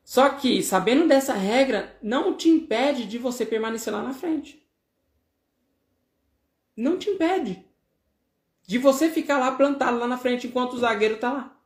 Só 0.04 0.28
que, 0.28 0.62
sabendo 0.62 1.08
dessa 1.08 1.34
regra, 1.34 1.98
não 2.00 2.36
te 2.36 2.48
impede 2.48 3.04
de 3.04 3.18
você 3.18 3.44
permanecer 3.44 3.92
lá 3.92 4.00
na 4.00 4.14
frente. 4.14 4.64
Não 6.76 6.96
te 6.96 7.10
impede 7.10 7.66
de 8.62 8.78
você 8.78 9.10
ficar 9.10 9.38
lá 9.38 9.50
plantado 9.56 9.98
lá 9.98 10.06
na 10.06 10.16
frente 10.16 10.46
enquanto 10.46 10.74
o 10.74 10.78
zagueiro 10.78 11.16
está 11.16 11.32
lá. 11.32 11.60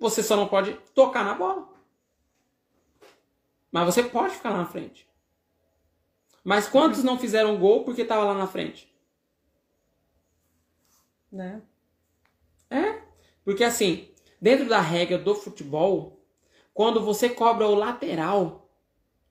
Você 0.00 0.20
só 0.20 0.34
não 0.34 0.48
pode 0.48 0.74
tocar 0.92 1.24
na 1.24 1.34
bola. 1.34 1.68
Mas 3.70 3.86
você 3.86 4.02
pode 4.02 4.34
ficar 4.34 4.50
lá 4.50 4.58
na 4.58 4.66
frente. 4.66 5.08
Mas 6.42 6.66
quantos 6.66 7.04
não 7.04 7.16
fizeram 7.16 7.60
gol 7.60 7.84
porque 7.84 8.02
estava 8.02 8.24
lá 8.24 8.34
na 8.34 8.48
frente? 8.48 8.92
Né? 11.30 11.62
É. 12.70 13.02
Porque 13.44 13.64
assim, 13.64 14.08
dentro 14.40 14.68
da 14.68 14.80
regra 14.80 15.18
do 15.18 15.34
futebol, 15.34 16.24
quando 16.72 17.02
você 17.02 17.28
cobra 17.28 17.66
o 17.66 17.74
lateral 17.74 18.70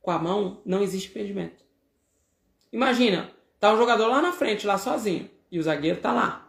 com 0.02 0.12
a 0.12 0.20
mão, 0.20 0.62
não 0.66 0.82
existe 0.84 1.10
impedimento. 1.10 1.64
Imagina, 2.72 3.32
tá 3.60 3.74
um 3.74 3.78
jogador 3.78 4.08
lá 4.08 4.22
na 4.22 4.32
frente, 4.32 4.68
lá 4.68 4.78
sozinho, 4.78 5.30
e 5.52 5.58
o 5.58 5.64
zagueiro 5.64 6.00
tá 6.00 6.12
lá. 6.12 6.48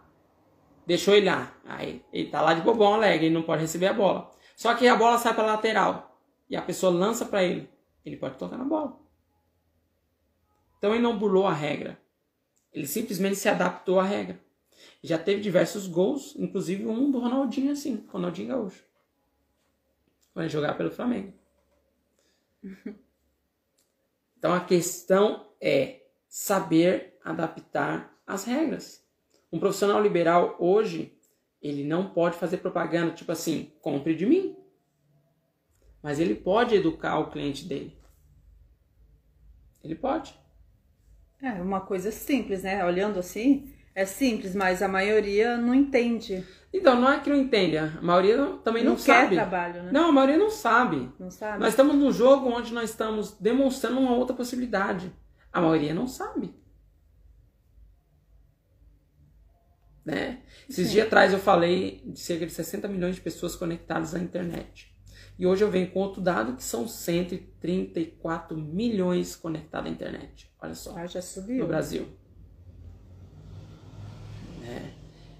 Deixou 0.87 1.15
ele 1.15 1.27
lá. 1.27 1.55
Aí 1.65 2.05
ele 2.13 2.31
tá 2.31 2.43
lá 2.43 2.53
de 2.53 2.63
bobão 2.63 2.95
alegre, 2.95 3.27
ele 3.27 3.35
não 3.35 3.43
pode 3.43 3.63
receber 3.63 3.87
a 3.87 3.93
bola. 3.93 4.31
Só 4.57 4.75
que 4.75 4.87
a 4.87 4.97
bola 4.97 5.19
sai 5.19 5.35
para 5.35 5.47
lateral 5.47 6.21
e 6.49 6.57
a 6.57 6.63
pessoa 6.63 6.93
lança 6.93 7.25
para 7.25 7.43
ele. 7.43 7.71
Ele 8.05 8.17
pode 8.17 8.37
tocar 8.37 8.59
na 8.59 8.65
bola. 8.65 8.99
Então 10.77 10.93
ele 10.93 11.03
não 11.03 11.19
burlou 11.19 11.47
a 11.47 11.53
regra. 11.53 12.01
Ele 12.73 12.87
simplesmente 12.87 13.37
se 13.37 13.49
adaptou 13.49 14.01
à 14.01 14.05
regra. 14.05 14.41
Já 15.03 15.19
teve 15.19 15.41
diversos 15.41 15.87
gols, 15.87 16.35
inclusive 16.37 16.87
um 16.87 17.11
do 17.11 17.19
Ronaldinho 17.19 17.73
assim, 17.73 18.07
Ronaldinho 18.09 18.49
Gaúcho. 18.49 18.85
Quando 20.33 20.45
ele 20.45 20.53
jogar 20.53 20.75
pelo 20.75 20.91
Flamengo. 20.91 21.33
Então 24.41 24.55
a 24.55 24.61
questão 24.65 25.53
é 25.61 26.01
saber 26.27 27.19
adaptar 27.23 28.19
as 28.27 28.45
regras. 28.45 29.07
Um 29.53 29.61
profissional 29.61 30.03
liberal 30.03 30.57
hoje, 30.59 31.15
ele 31.61 31.85
não 31.85 32.09
pode 32.09 32.39
fazer 32.39 32.57
propaganda 32.57 33.13
tipo 33.13 33.31
assim, 33.31 33.71
compre 33.83 34.15
de 34.15 34.25
mim. 34.25 34.57
Mas 36.03 36.19
ele 36.19 36.35
pode 36.35 36.75
educar 36.75 37.19
o 37.19 37.31
cliente 37.31 37.67
dele. 37.67 37.95
Ele 39.85 39.95
pode. 39.95 40.35
É 41.43 41.53
uma 41.61 41.81
coisa 41.81 42.11
simples, 42.11 42.63
né? 42.63 42.85
Olhando 42.85 43.19
assim, 43.19 43.75
é 44.01 44.07
simples, 44.07 44.55
mas 44.55 44.83
a 44.83 44.89
maioria 44.89 45.57
não 45.57 45.75
entende. 45.75 46.45
Então, 46.73 46.99
não 47.01 47.11
é 47.11 47.19
que 47.21 47.29
não 47.29 47.37
entende, 47.37 47.77
a 47.77 47.89
maioria 48.01 48.37
também 48.65 48.85
não, 48.85 48.93
Não 48.93 48.97
quer 48.97 49.23
sabe. 49.25 49.35
trabalho, 49.35 49.83
né? 49.83 49.91
Não, 49.93 50.09
a 50.11 50.13
maioria 50.13 50.39
não 50.39 50.51
sabe. 50.51 51.11
Não 51.19 51.31
sabe? 51.31 51.59
Nós 51.59 51.71
estamos 51.71 51.97
num 51.97 52.13
jogo 52.13 52.49
onde 52.49 52.73
nós 52.73 52.91
estamos 52.91 53.33
demonstrando 53.41 53.99
uma 53.99 54.13
outra 54.15 54.35
possibilidade. 54.37 55.13
A 55.53 55.61
maioria 55.61 55.93
não 55.93 56.07
sabe. 56.07 56.55
Né? 60.05 60.41
Esses 60.69 60.87
Sim. 60.87 60.93
dias 60.95 61.07
atrás 61.07 61.33
eu 61.33 61.39
falei 61.39 62.03
de 62.07 62.19
cerca 62.21 62.47
de 62.47 62.53
60 62.53 62.89
milhões 62.89 63.17
de 63.17 63.21
pessoas 63.21 63.55
conectadas 63.55 64.15
à 64.15 64.19
internet. 64.19 64.95
E 65.39 65.47
hoje 65.47 65.65
eu 65.65 65.71
venho 65.71 65.91
com 65.91 66.01
outro 66.01 66.21
dado 66.21 66.55
que 66.57 66.63
são 66.63 66.87
134 66.87 68.57
milhões 68.57 69.35
conectados 69.37 69.91
à 69.91 69.93
internet. 69.93 70.51
Olha 70.61 70.75
só, 70.75 70.97
Ah, 70.97 71.07
já 71.07 71.21
no 71.21 71.27
subiu. 71.27 71.67
Brasil. 71.67 72.09
Né? 74.61 74.93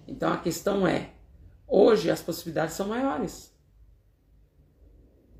Então 0.09 0.33
a 0.33 0.39
questão 0.39 0.87
é, 0.87 1.11
hoje 1.67 2.11
as 2.11 2.23
possibilidades 2.23 2.75
são 2.75 2.89
maiores. 2.89 3.55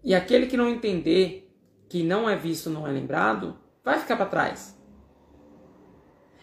E 0.03 0.15
aquele 0.15 0.47
que 0.47 0.57
não 0.57 0.69
entender 0.69 1.53
que 1.89 2.03
não 2.03 2.29
é 2.29 2.37
visto, 2.37 2.71
não 2.71 2.87
é 2.87 2.93
lembrado, 2.93 3.59
vai 3.85 3.99
ficar 3.99 4.17
para 4.17 4.27
trás. 4.27 4.79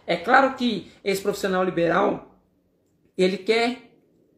É 0.05 0.15
claro 0.15 0.55
que 0.55 0.91
esse 1.03 1.21
profissional 1.21 1.63
liberal, 1.63 2.39
ele 3.17 3.37
quer 3.37 3.91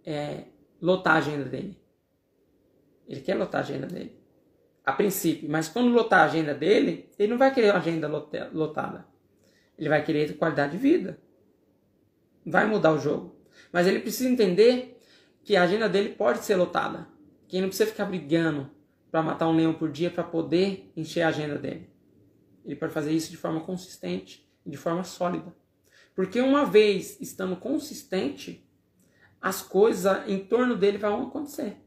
é, 0.05 0.45
lotar 0.81 1.15
a 1.15 1.19
agenda 1.19 1.45
dele. 1.45 1.79
Ele 3.07 3.21
quer 3.21 3.35
lotar 3.35 3.61
a 3.61 3.63
agenda 3.63 3.87
dele. 3.87 4.17
A 4.85 4.91
princípio. 4.91 5.49
Mas 5.49 5.67
quando 5.67 5.89
lotar 5.91 6.21
a 6.21 6.25
agenda 6.25 6.53
dele, 6.53 7.09
ele 7.17 7.31
não 7.31 7.37
vai 7.37 7.53
querer 7.53 7.71
uma 7.71 7.79
agenda 7.79 8.07
lotada. 8.07 9.05
Ele 9.77 9.89
vai 9.89 10.03
querer 10.03 10.37
qualidade 10.37 10.73
de 10.73 10.77
vida. 10.77 11.19
Vai 12.49 12.65
mudar 12.65 12.93
o 12.93 12.99
jogo. 12.99 13.35
Mas 13.71 13.87
ele 13.87 13.99
precisa 13.99 14.29
entender 14.29 14.99
que 15.43 15.55
a 15.55 15.63
agenda 15.63 15.87
dele 15.87 16.09
pode 16.09 16.39
ser 16.39 16.55
lotada. 16.55 17.07
Que 17.47 17.57
ele 17.57 17.63
não 17.63 17.69
precisa 17.69 17.89
ficar 17.89 18.05
brigando 18.05 18.69
para 19.11 19.21
matar 19.21 19.47
um 19.47 19.55
leão 19.55 19.73
por 19.73 19.91
dia 19.91 20.09
para 20.09 20.23
poder 20.23 20.91
encher 20.95 21.21
a 21.21 21.29
agenda 21.29 21.57
dele. 21.57 21.89
Ele 22.65 22.75
pode 22.75 22.93
fazer 22.93 23.11
isso 23.11 23.31
de 23.31 23.37
forma 23.37 23.61
consistente 23.61 24.47
e 24.65 24.69
de 24.69 24.77
forma 24.77 25.03
sólida. 25.03 25.55
Porque 26.15 26.41
uma 26.41 26.65
vez 26.65 27.19
estando 27.19 27.55
consistente, 27.55 28.67
as 29.41 29.61
coisas 29.61 30.27
em 30.27 30.39
torno 30.39 30.75
dele 30.75 30.97
vão 30.97 31.27
acontecer 31.27 31.77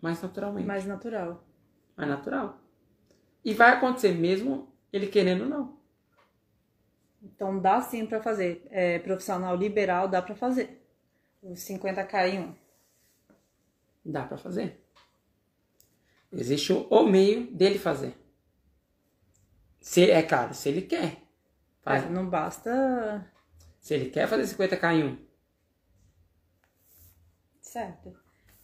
mais 0.00 0.20
naturalmente, 0.22 0.66
mais, 0.66 0.84
Mais 0.84 0.88
natural. 0.88 1.44
natural. 1.96 2.60
E 3.44 3.54
vai 3.54 3.72
acontecer 3.72 4.12
mesmo 4.12 4.72
ele 4.92 5.06
querendo 5.06 5.42
ou 5.42 5.48
não. 5.48 5.77
Então 7.22 7.58
dá 7.58 7.80
sim 7.80 8.06
pra 8.06 8.22
fazer. 8.22 8.66
É, 8.70 8.98
profissional 8.98 9.56
liberal 9.56 10.08
dá 10.08 10.22
pra 10.22 10.34
fazer. 10.34 10.82
Os 11.42 11.60
50k 11.60 12.28
em 12.28 12.40
um. 12.40 12.54
Dá 14.04 14.24
para 14.24 14.38
fazer. 14.38 14.84
Existe 16.32 16.72
o, 16.72 17.06
meio 17.06 17.50
dele 17.50 17.78
fazer. 17.78 18.14
Se, 19.80 20.10
é 20.10 20.22
claro, 20.22 20.52
se 20.54 20.68
ele 20.68 20.82
quer. 20.82 21.22
Faz. 21.80 22.04
É, 22.04 22.08
não 22.08 22.28
basta. 22.28 23.26
Se 23.80 23.94
ele 23.94 24.10
quer 24.10 24.28
fazer 24.28 24.42
50k 24.42 24.94
em 24.94 25.04
um. 25.04 25.28
Certo. 27.60 28.14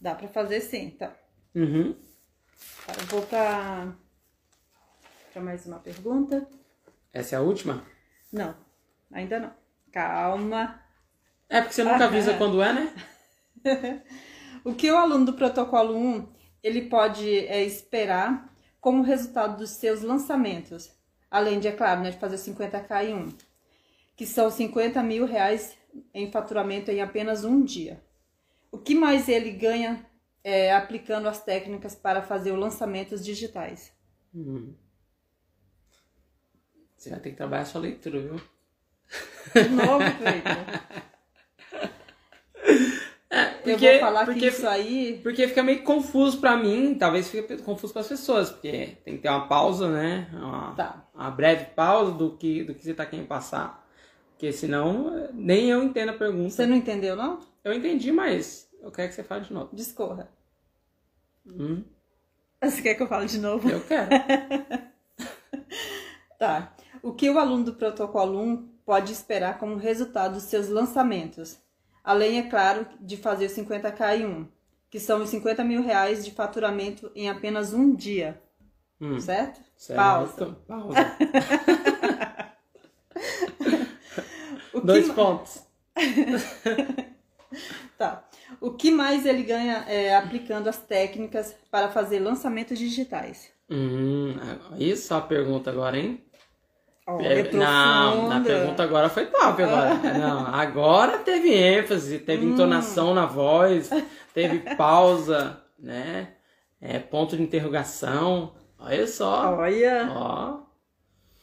Dá 0.01 0.15
pra 0.15 0.29
fazer 0.29 0.61
sim, 0.61 0.91
tá. 0.91 1.17
Uhum. 1.55 1.95
Tá, 2.87 2.93
Eu 3.01 3.07
vou 3.07 3.23
pra 3.23 3.97
mais 5.37 5.67
uma 5.67 5.79
pergunta. 5.79 6.47
Essa 7.13 7.37
é 7.37 7.39
a 7.39 7.43
última? 7.43 7.85
Não, 8.35 8.55
ainda 9.11 9.41
não. 9.41 9.55
Calma. 9.93 10.83
É 11.49 11.61
porque 11.63 11.75
você 11.75 11.85
nunca 11.85 12.05
Ah, 12.05 12.09
avisa 12.09 12.33
é. 12.33 12.39
quando 12.39 12.63
é, 12.63 12.73
né? 12.73 12.95
O 14.65 14.75
que 14.75 14.91
o 14.91 14.97
aluno 14.97 15.27
do 15.27 15.35
protocolo 15.35 15.97
1 15.97 16.29
ele 16.63 16.89
pode 16.89 17.29
é, 17.47 17.63
esperar 17.65 18.53
como 18.81 19.03
resultado 19.03 19.59
dos 19.59 19.71
seus 19.71 20.03
lançamentos, 20.03 20.91
além 21.31 21.61
de, 21.61 21.69
é 21.69 21.73
claro, 21.73 22.01
né, 22.03 22.11
de 22.11 22.19
fazer 22.19 22.39
50k 22.39 23.05
em 23.05 23.15
um, 23.15 23.35
que 24.17 24.27
são 24.27 24.51
50 24.51 25.03
mil 25.03 25.27
reais 25.27 25.77
em 26.15 26.31
faturamento 26.31 26.91
em 26.91 27.03
apenas 27.03 27.45
um 27.45 27.63
dia. 27.65 28.03
O 28.73 28.79
que 28.79 28.95
mais 28.95 29.29
ele 29.29 29.53
ganha 29.53 30.07
é, 30.45 30.73
aplicando 30.75 31.29
as 31.29 31.43
técnicas 31.45 31.95
para 31.97 32.23
fazer 32.23 32.53
os 32.53 32.61
lançamentos 32.61 33.25
digitais? 33.25 33.93
Uhum. 34.35 34.77
Você 37.05 37.11
vai 37.11 37.21
ter 37.21 37.31
que 37.33 37.37
trabalhar 37.37 37.63
a 37.63 37.67
sua 37.67 37.83
leitura, 37.83 38.19
viu? 38.19 38.41
De 39.55 39.69
novo, 39.69 39.99
Cleiton. 40.17 40.65
Eu 43.31 43.73
Porque- 43.73 43.91
vou 43.93 44.01
falar 44.01 44.25
porque- 44.25 44.41
que 44.41 44.47
isso 44.47 44.67
aí 44.67 45.21
Porque 45.23 45.47
fica 45.49 45.63
meio 45.63 45.83
confuso 45.83 46.39
pra 46.41 46.57
mim, 46.57 46.95
talvez 46.95 47.29
fique 47.29 47.59
confuso 47.59 47.93
para 47.93 48.01
as 48.01 48.09
pessoas, 48.09 48.49
porque 48.51 48.97
tem 49.05 49.17
que 49.17 49.23
ter 49.23 49.29
uma 49.29 49.47
pausa, 49.47 49.91
né? 49.91 50.31
Uma, 50.33 50.75
Tá. 50.75 51.07
uma 51.15 51.31
breve 51.31 51.67
pausa 51.75 52.13
do 52.13 52.37
que, 52.39 52.65
do 52.65 52.75
que 52.75 52.83
você 52.83 52.95
tá 52.95 53.05
querendo 53.05 53.27
passar. 53.27 53.87
Porque 54.31 54.51
senão 54.51 55.29
nem 55.35 55.69
eu 55.71 55.83
entendo 55.83 56.09
a 56.11 56.15
pergunta. 56.15 56.49
Você 56.51 56.65
não 56.65 56.77
entendeu, 56.77 57.15
não? 57.17 57.39
Eu 57.63 57.75
entendi, 57.75 58.11
mas 58.13 58.71
eu 58.81 58.91
quero 58.91 59.09
que 59.11 59.15
você 59.15 59.23
fale 59.25 59.45
de 59.45 59.53
novo. 59.53 59.69
Discorra. 59.75 60.31
Hum, 61.47 61.85
Você 62.63 62.81
quer 62.81 62.95
que 62.95 63.03
eu 63.03 63.09
fale 63.09 63.27
de 63.27 63.39
novo? 63.39 63.69
eu 63.69 63.81
quero. 63.83 64.09
Tá. 66.39 66.74
O 67.05 67.13
que 67.13 67.29
o 67.29 67.39
aluno 67.39 67.65
do 67.65 67.75
protocolo 67.75 68.41
1 68.41 68.69
pode 68.83 69.13
esperar 69.13 69.59
como 69.59 69.77
resultado 69.77 70.37
dos 70.37 70.45
seus 70.45 70.71
lançamentos? 70.71 71.59
Além, 72.03 72.39
é 72.39 72.45
claro, 72.45 72.87
de 72.99 73.19
fazer 73.19 73.45
os 73.45 73.53
50k 73.53 74.21
em 74.21 74.27
um, 74.27 74.49
que 74.89 74.99
são 74.99 75.23
os 75.23 75.29
50 75.29 75.63
mil 75.65 75.83
reais 75.83 76.25
de 76.25 76.31
faturamento 76.31 77.13
em 77.15 77.29
apenas 77.29 77.75
um 77.75 77.95
dia. 77.95 78.41
Hum, 78.99 79.21
Certo? 79.21 79.61
certo. 79.77 79.99
Pausa. 79.99 80.57
Pausa. 80.67 81.17
O 84.73 84.81
que 84.81 84.87
Dois 84.87 85.13
pontos. 85.13 85.63
Tá. 87.97 88.25
O 88.61 88.73
que 88.73 88.91
mais 88.91 89.25
ele 89.25 89.45
ganha 89.45 89.85
é, 89.87 90.17
aplicando 90.17 90.69
as 90.69 90.79
técnicas 90.79 91.55
para 91.71 91.89
fazer 91.89 92.19
lançamentos 92.19 92.77
digitais? 92.77 93.53
Hum, 93.71 94.35
isso 94.77 95.15
é 95.15 95.17
a 95.17 95.21
pergunta 95.21 95.71
agora, 95.71 95.97
hein? 95.97 96.21
Olha, 97.07 97.27
É, 97.27 97.53
não, 97.53 98.29
na 98.29 98.41
pergunta 98.41 98.83
agora 98.83 99.09
foi 99.11 99.27
top 99.27 99.63
agora. 99.63 99.95
Não, 100.19 100.47
agora 100.47 101.19
teve 101.19 101.53
ênfase, 101.53 102.19
teve 102.21 102.47
entonação 102.47 103.13
na 103.13 103.27
voz, 103.27 103.91
teve 104.33 104.75
pausa, 104.75 105.61
né? 105.79 106.35
É, 106.81 106.99
ponto 106.99 107.37
de 107.37 107.43
interrogação. 107.43 108.55
Olha 108.79 109.07
só. 109.07 109.55
Olha, 109.55 110.09
Ó, 110.11 110.61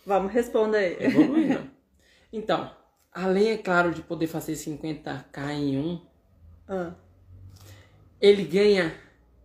vamos 0.06 0.32
responder 0.32 0.78
aí. 0.78 0.98
evoluindo. 1.00 1.70
Então, 2.34 2.72
além, 3.12 3.50
é 3.50 3.58
claro, 3.58 3.92
de 3.92 4.02
poder 4.02 4.26
fazer 4.26 4.54
50k 4.54 5.52
em 5.52 5.78
um, 5.78 6.02
Ah, 6.66 6.94
ele 8.22 8.44
ganha 8.46 8.96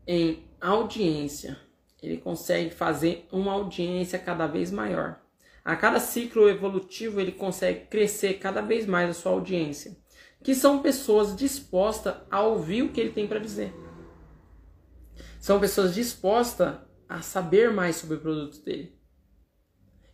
em 0.07 0.45
audiência. 0.61 1.57
Ele 2.01 2.19
consegue 2.19 2.71
fazer 2.71 3.27
uma 3.33 3.53
audiência 3.53 4.21
cada 4.21 4.47
vez 4.47 4.71
maior. 4.71 5.19
A 5.67 5.75
cada 5.75 5.99
ciclo 5.99 6.49
evolutivo, 6.49 7.21
ele 7.21 7.33
consegue 7.33 7.87
crescer 7.87 8.35
cada 8.35 8.61
vez 8.61 8.87
mais 8.87 9.11
a 9.11 9.12
sua 9.12 9.33
audiência, 9.33 9.97
que 10.41 10.55
são 10.55 10.81
pessoas 10.81 11.35
dispostas 11.35 12.14
a 12.31 12.41
ouvir 12.41 12.83
o 12.83 12.93
que 12.93 13.01
ele 13.01 13.11
tem 13.11 13.27
para 13.27 13.41
dizer. 13.41 13.75
São 15.41 15.59
pessoas 15.59 15.93
dispostas 15.93 16.77
a 17.09 17.21
saber 17.21 17.73
mais 17.73 17.97
sobre 17.97 18.14
o 18.14 18.21
produto 18.21 18.61
dele. 18.61 18.97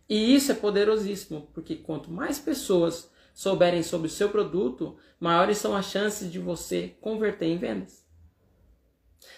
E 0.09 0.33
isso 0.33 0.51
é 0.51 0.55
poderosíssimo, 0.55 1.47
porque 1.53 1.75
quanto 1.75 2.09
mais 2.09 2.39
pessoas 2.39 3.11
souberem 3.31 3.83
sobre 3.83 4.07
o 4.07 4.11
seu 4.11 4.29
produto, 4.29 4.97
maiores 5.19 5.59
são 5.59 5.75
as 5.75 5.85
chances 5.85 6.31
de 6.31 6.39
você 6.39 6.97
converter 6.99 7.45
em 7.45 7.59
vendas. 7.59 8.03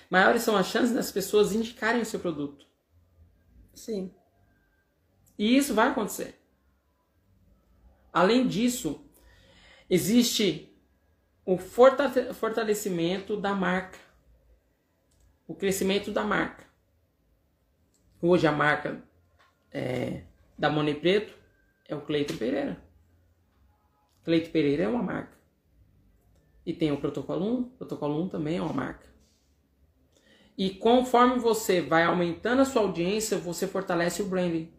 Maiores 0.09 0.43
são 0.43 0.55
as 0.55 0.67
chances 0.67 0.95
das 0.95 1.11
pessoas 1.11 1.53
indicarem 1.53 2.01
o 2.01 2.05
seu 2.05 2.21
produto. 2.21 2.65
sim. 3.73 4.13
E 5.37 5.57
isso 5.57 5.73
vai 5.73 5.89
acontecer. 5.89 6.39
Além 8.11 8.47
disso, 8.47 9.03
existe 9.89 10.73
o 11.45 11.57
forta- 11.57 12.33
fortalecimento 12.33 13.37
da 13.37 13.53
marca, 13.53 13.99
o 15.47 15.53
crescimento 15.53 16.11
da 16.11 16.23
marca. 16.23 16.65
Hoje 18.21 18.47
a 18.47 18.51
marca 18.51 19.03
é, 19.71 20.23
da 20.57 20.69
Money 20.69 20.95
Preto 20.95 21.37
é 21.87 21.95
o 21.95 22.01
Cleiton 22.01 22.37
Pereira. 22.37 22.81
Cleiton 24.23 24.51
Pereira 24.51 24.83
é 24.83 24.87
uma 24.87 25.03
marca. 25.03 25.37
E 26.65 26.73
tem 26.73 26.91
o 26.91 26.97
Protocolo 26.99 27.45
1, 27.45 27.59
o 27.59 27.69
Protocolo 27.71 28.23
1 28.23 28.29
também 28.29 28.57
é 28.57 28.61
uma 28.61 28.73
marca. 28.73 29.05
E 30.57 30.69
conforme 30.71 31.37
você 31.37 31.81
vai 31.81 32.03
aumentando 32.03 32.61
a 32.61 32.65
sua 32.65 32.81
audiência, 32.81 33.37
você 33.37 33.67
fortalece 33.67 34.21
o 34.21 34.25
branding. 34.25 34.73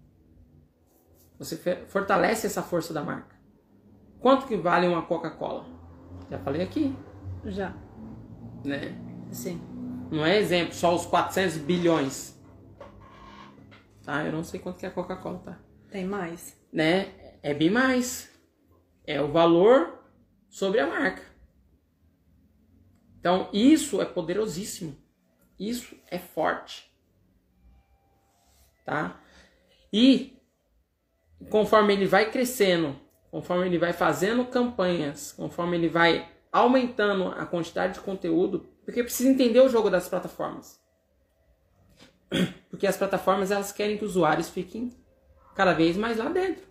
Você 1.39 1.57
fortalece 1.87 2.47
essa 2.47 2.63
força 2.63 2.95
da 2.95 3.03
marca. 3.03 3.37
Quanto 4.21 4.47
que 4.47 4.57
vale 4.57 4.89
uma 4.89 5.03
Coca-Cola? 5.03 5.67
Já 6.31 6.39
falei 6.39 6.63
aqui, 6.63 6.97
Já. 7.45 7.75
né? 8.65 8.99
Sim. 9.31 9.61
Não 10.11 10.25
é 10.25 10.39
exemplo, 10.39 10.75
só 10.75 10.95
os 10.95 11.05
400 11.07 11.59
bilhões. 11.59 12.37
Tá? 14.05 14.25
Eu 14.25 14.33
não 14.33 14.43
sei 14.45 14.61
quanto 14.61 14.79
que 14.79 14.87
é 14.87 14.89
a 14.89 14.93
Coca-Cola, 14.93 15.39
tá? 15.41 15.59
Tem 15.91 16.07
mais. 16.07 16.57
Né? 16.73 17.39
É 17.43 17.53
bem 17.53 17.71
mais. 17.71 18.31
É 19.05 19.21
o 19.21 19.31
valor 19.31 20.05
sobre 20.49 20.81
a 20.81 20.87
marca. 20.87 21.23
Então, 23.19 23.51
isso 23.53 24.01
é 24.01 24.05
poderosíssimo. 24.05 24.97
Isso 25.59 25.97
é 26.09 26.19
forte. 26.19 26.91
Tá? 28.85 29.21
E 29.93 30.36
conforme 31.51 31.93
ele 31.93 32.07
vai 32.07 32.31
crescendo, 32.31 32.97
conforme 33.31 33.67
ele 33.67 33.79
vai 33.79 33.93
fazendo 33.93 34.45
campanhas, 34.47 35.33
conforme 35.33 35.77
ele 35.77 35.89
vai 35.89 36.29
aumentando 36.51 37.29
a 37.29 37.45
quantidade 37.45 37.95
de 37.95 38.01
conteúdo, 38.01 38.67
porque 38.85 39.03
precisa 39.03 39.29
entender 39.29 39.61
o 39.61 39.69
jogo 39.69 39.91
das 39.91 40.09
plataformas. 40.09 40.81
Porque 42.71 42.87
as 42.87 42.97
plataformas 42.97 43.51
elas 43.51 43.73
querem 43.73 43.99
que 43.99 44.05
os 44.05 44.13
usuários 44.13 44.49
fiquem 44.49 44.93
cada 45.55 45.73
vez 45.73 45.97
mais 45.97 46.19
lá 46.19 46.29
dentro. 46.29 46.65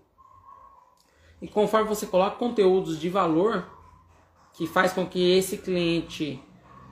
E 1.41 1.47
conforme 1.47 1.87
você 1.87 2.05
coloca 2.05 2.37
conteúdos 2.37 2.99
de 2.99 3.09
valor 3.09 3.69
que 4.53 4.65
faz 4.65 4.93
com 4.93 5.05
que 5.05 5.37
esse 5.37 5.57
cliente 5.57 6.41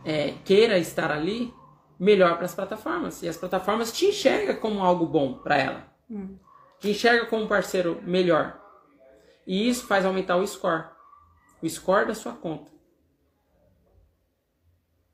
é, 0.03 0.33
queira 0.43 0.77
estar 0.77 1.11
ali, 1.11 1.53
melhor 1.97 2.35
para 2.35 2.45
as 2.45 2.53
plataformas. 2.53 3.23
E 3.23 3.29
as 3.29 3.37
plataformas 3.37 3.91
te 3.91 4.05
enxergam 4.07 4.55
como 4.57 4.83
algo 4.83 5.05
bom 5.05 5.33
para 5.35 5.57
ela. 5.57 5.93
Te 6.83 6.89
enxerga 6.89 7.25
como 7.27 7.45
um 7.45 7.47
parceiro 7.47 8.01
melhor. 8.03 8.61
E 9.47 9.69
isso 9.69 9.87
faz 9.87 10.03
aumentar 10.03 10.35
o 10.35 10.45
score. 10.45 10.89
O 11.61 11.69
score 11.69 12.07
da 12.07 12.13
sua 12.13 12.33
conta. 12.33 12.69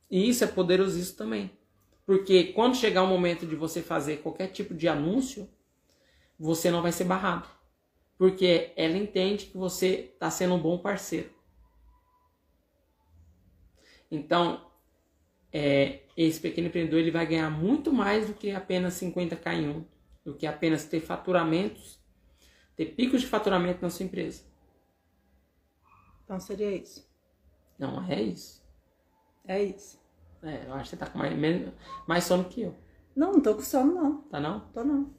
E 0.09 0.27
isso 0.27 0.43
é 0.43 0.47
poderosíssimo 0.47 1.19
também. 1.19 1.55
Porque 2.07 2.45
quando 2.53 2.75
chegar 2.75 3.03
o 3.03 3.07
momento 3.07 3.45
de 3.45 3.55
você 3.55 3.83
fazer 3.83 4.17
qualquer 4.17 4.47
tipo 4.47 4.73
de 4.73 4.87
anúncio, 4.87 5.47
você 6.39 6.71
não 6.71 6.81
vai 6.81 6.91
ser 6.91 7.03
barrado. 7.03 7.47
Porque 8.17 8.73
ela 8.75 8.97
entende 8.97 9.45
que 9.45 9.55
você 9.55 10.11
está 10.11 10.31
sendo 10.31 10.55
um 10.55 10.59
bom 10.59 10.79
parceiro. 10.79 11.29
Então, 14.09 14.71
é, 15.53 15.99
esse 16.17 16.39
pequeno 16.39 16.69
empreendedor 16.69 16.99
ele 16.99 17.11
vai 17.11 17.27
ganhar 17.27 17.51
muito 17.51 17.93
mais 17.93 18.25
do 18.25 18.33
que 18.33 18.49
apenas 18.49 18.95
50k 18.95 19.53
em 19.53 19.69
um, 19.69 19.85
do 20.29 20.35
que 20.37 20.45
apenas 20.45 20.85
ter 20.85 20.99
faturamentos, 21.01 21.99
ter 22.75 22.85
picos 22.95 23.19
de 23.21 23.25
faturamento 23.27 23.81
na 23.81 23.89
sua 23.89 24.05
empresa. 24.05 24.43
Então 26.23 26.39
seria 26.39 26.71
isso. 26.71 27.09
Não 27.79 28.03
é 28.07 28.21
isso. 28.21 28.63
É 29.47 29.63
isso. 29.63 29.99
É, 30.43 30.65
eu 30.67 30.73
acho 30.75 30.83
que 30.83 30.89
você 30.91 30.97
tá 30.97 31.07
com 31.07 31.17
mais, 31.17 31.35
menos- 31.35 31.73
mais 32.07 32.23
sono 32.25 32.45
que 32.45 32.61
eu, 32.61 32.75
Não, 33.15 33.33
não 33.33 33.41
tô 33.41 33.55
com 33.55 33.61
sono, 33.61 33.93
não. 33.95 34.21
tá 34.23 34.39
não? 34.39 34.59
Tô 34.71 34.83
não. 34.83 35.11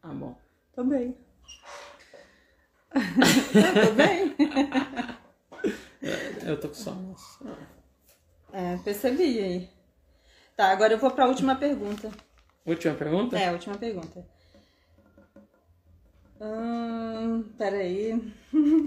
Ah, 0.00 0.14
bom. 0.14 0.38
Tô 0.72 0.84
bem. 0.84 1.16
Tô 2.94 3.92
bem. 3.94 4.36
Eu 6.46 6.60
tô 6.60 6.68
com 6.68 6.74
sono. 6.74 7.16
É, 8.52 8.76
percebi 8.78 9.38
aí. 9.40 9.70
Tá, 10.56 10.70
agora 10.70 10.92
eu 10.92 10.98
vou 10.98 11.10
pra 11.10 11.26
última 11.26 11.56
pergunta. 11.56 12.10
Última 12.64 12.94
pergunta? 12.94 13.36
É, 13.38 13.50
última 13.50 13.76
pergunta. 13.76 14.24
Hum, 16.40 17.44
peraí. 17.56 18.20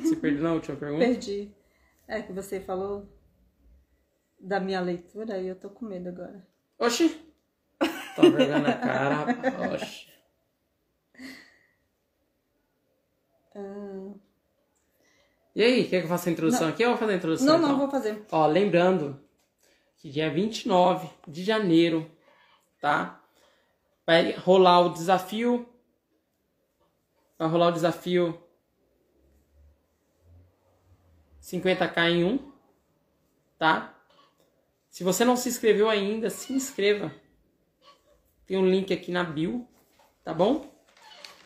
Se 0.08 0.16
perdeu 0.18 0.43
na 0.43 0.54
última 0.54 0.76
pergunta? 0.78 1.06
Perdi. 1.06 1.52
É 2.08 2.22
que 2.22 2.32
você 2.34 2.60
falou 2.60 3.08
da 4.39 4.60
minha 4.60 4.80
leitura 4.82 5.38
e 5.39 5.48
eu 5.48 5.56
tô 5.56 5.70
com 5.70 5.86
medo 5.86 6.10
agora. 6.10 6.45
Oxi! 6.80 7.20
Tô 8.16 8.22
vergonha 8.32 8.60
na 8.60 8.74
cara. 8.74 9.26
Oxi. 9.74 10.08
Ah, 13.56 14.14
E 15.56 15.64
aí, 15.64 15.84
quer 15.88 16.00
que 16.00 16.06
eu 16.06 16.10
faça 16.10 16.30
a 16.30 16.34
introdução 16.34 16.68
aqui 16.70 16.84
ou 16.84 16.91
vou 16.91 17.00
fazer 17.00 17.14
a 17.14 17.18
introdução? 17.18 17.48
não, 17.48 17.58
não, 17.60 17.68
então? 17.70 17.80
vou 17.80 17.89
fazer. 17.89 18.26
Ó, 18.32 18.45
lembrando 18.45 19.20
que 19.98 20.10
dia 20.10 20.30
29 20.30 21.10
de 21.28 21.43
janeiro, 21.43 22.10
tá? 22.80 23.22
Vai 24.06 24.32
rolar 24.34 24.82
o 24.82 24.93
desafio. 24.93 25.68
Vai 27.38 27.47
rolar 27.47 27.67
o 27.67 27.71
desafio 27.71 28.38
50k 31.41 32.09
em 32.09 32.23
um, 32.23 32.51
tá? 33.57 33.93
Se 34.89 35.03
você 35.03 35.23
não 35.23 35.38
se 35.38 35.47
inscreveu 35.47 35.89
ainda, 35.89 36.29
se 36.29 36.53
inscreva. 36.53 37.11
Tem 38.45 38.57
um 38.57 38.67
link 38.67 38.91
aqui 38.93 39.11
na 39.11 39.23
bio, 39.23 39.67
tá 40.23 40.33
bom? 40.33 40.73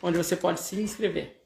Onde 0.02 0.16
você 0.16 0.36
pode 0.36 0.60
se 0.60 0.80
inscrever. 0.80 1.40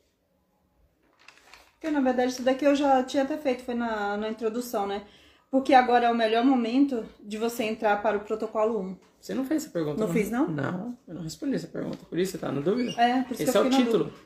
Porque 1.72 1.90
na 1.90 2.00
verdade 2.00 2.32
isso 2.32 2.42
daqui 2.42 2.64
eu 2.64 2.74
já 2.74 3.02
tinha 3.02 3.24
até 3.24 3.36
feito, 3.36 3.64
foi 3.64 3.74
na, 3.74 4.16
na 4.16 4.28
introdução, 4.30 4.86
né? 4.86 5.06
Porque 5.50 5.74
agora 5.74 6.06
é 6.06 6.10
o 6.10 6.14
melhor 6.14 6.44
momento 6.44 7.04
de 7.20 7.36
você 7.38 7.64
entrar 7.64 8.02
para 8.02 8.16
o 8.16 8.20
protocolo 8.20 8.80
1. 8.80 8.96
Você 9.20 9.34
não 9.34 9.44
fez 9.44 9.64
essa 9.64 9.72
pergunta? 9.72 10.00
Não 10.00 10.12
fiz, 10.12 10.30
não? 10.30 10.46
Não, 10.48 10.98
eu 11.06 11.14
não 11.14 11.22
respondi 11.22 11.54
essa 11.56 11.66
pergunta. 11.66 11.98
Por 12.04 12.18
isso 12.18 12.32
você 12.32 12.38
tá 12.38 12.52
na 12.52 12.60
dúvida? 12.60 12.90
É, 13.00 13.22
por 13.22 13.32
isso 13.32 13.42
Esse 13.42 13.52
que 13.52 13.58
é 13.58 13.60
eu 13.60 13.66
o 13.66 13.70
fiquei 13.70 13.78
na 13.78 13.84
título. 13.84 14.04
dúvida. 14.04 14.25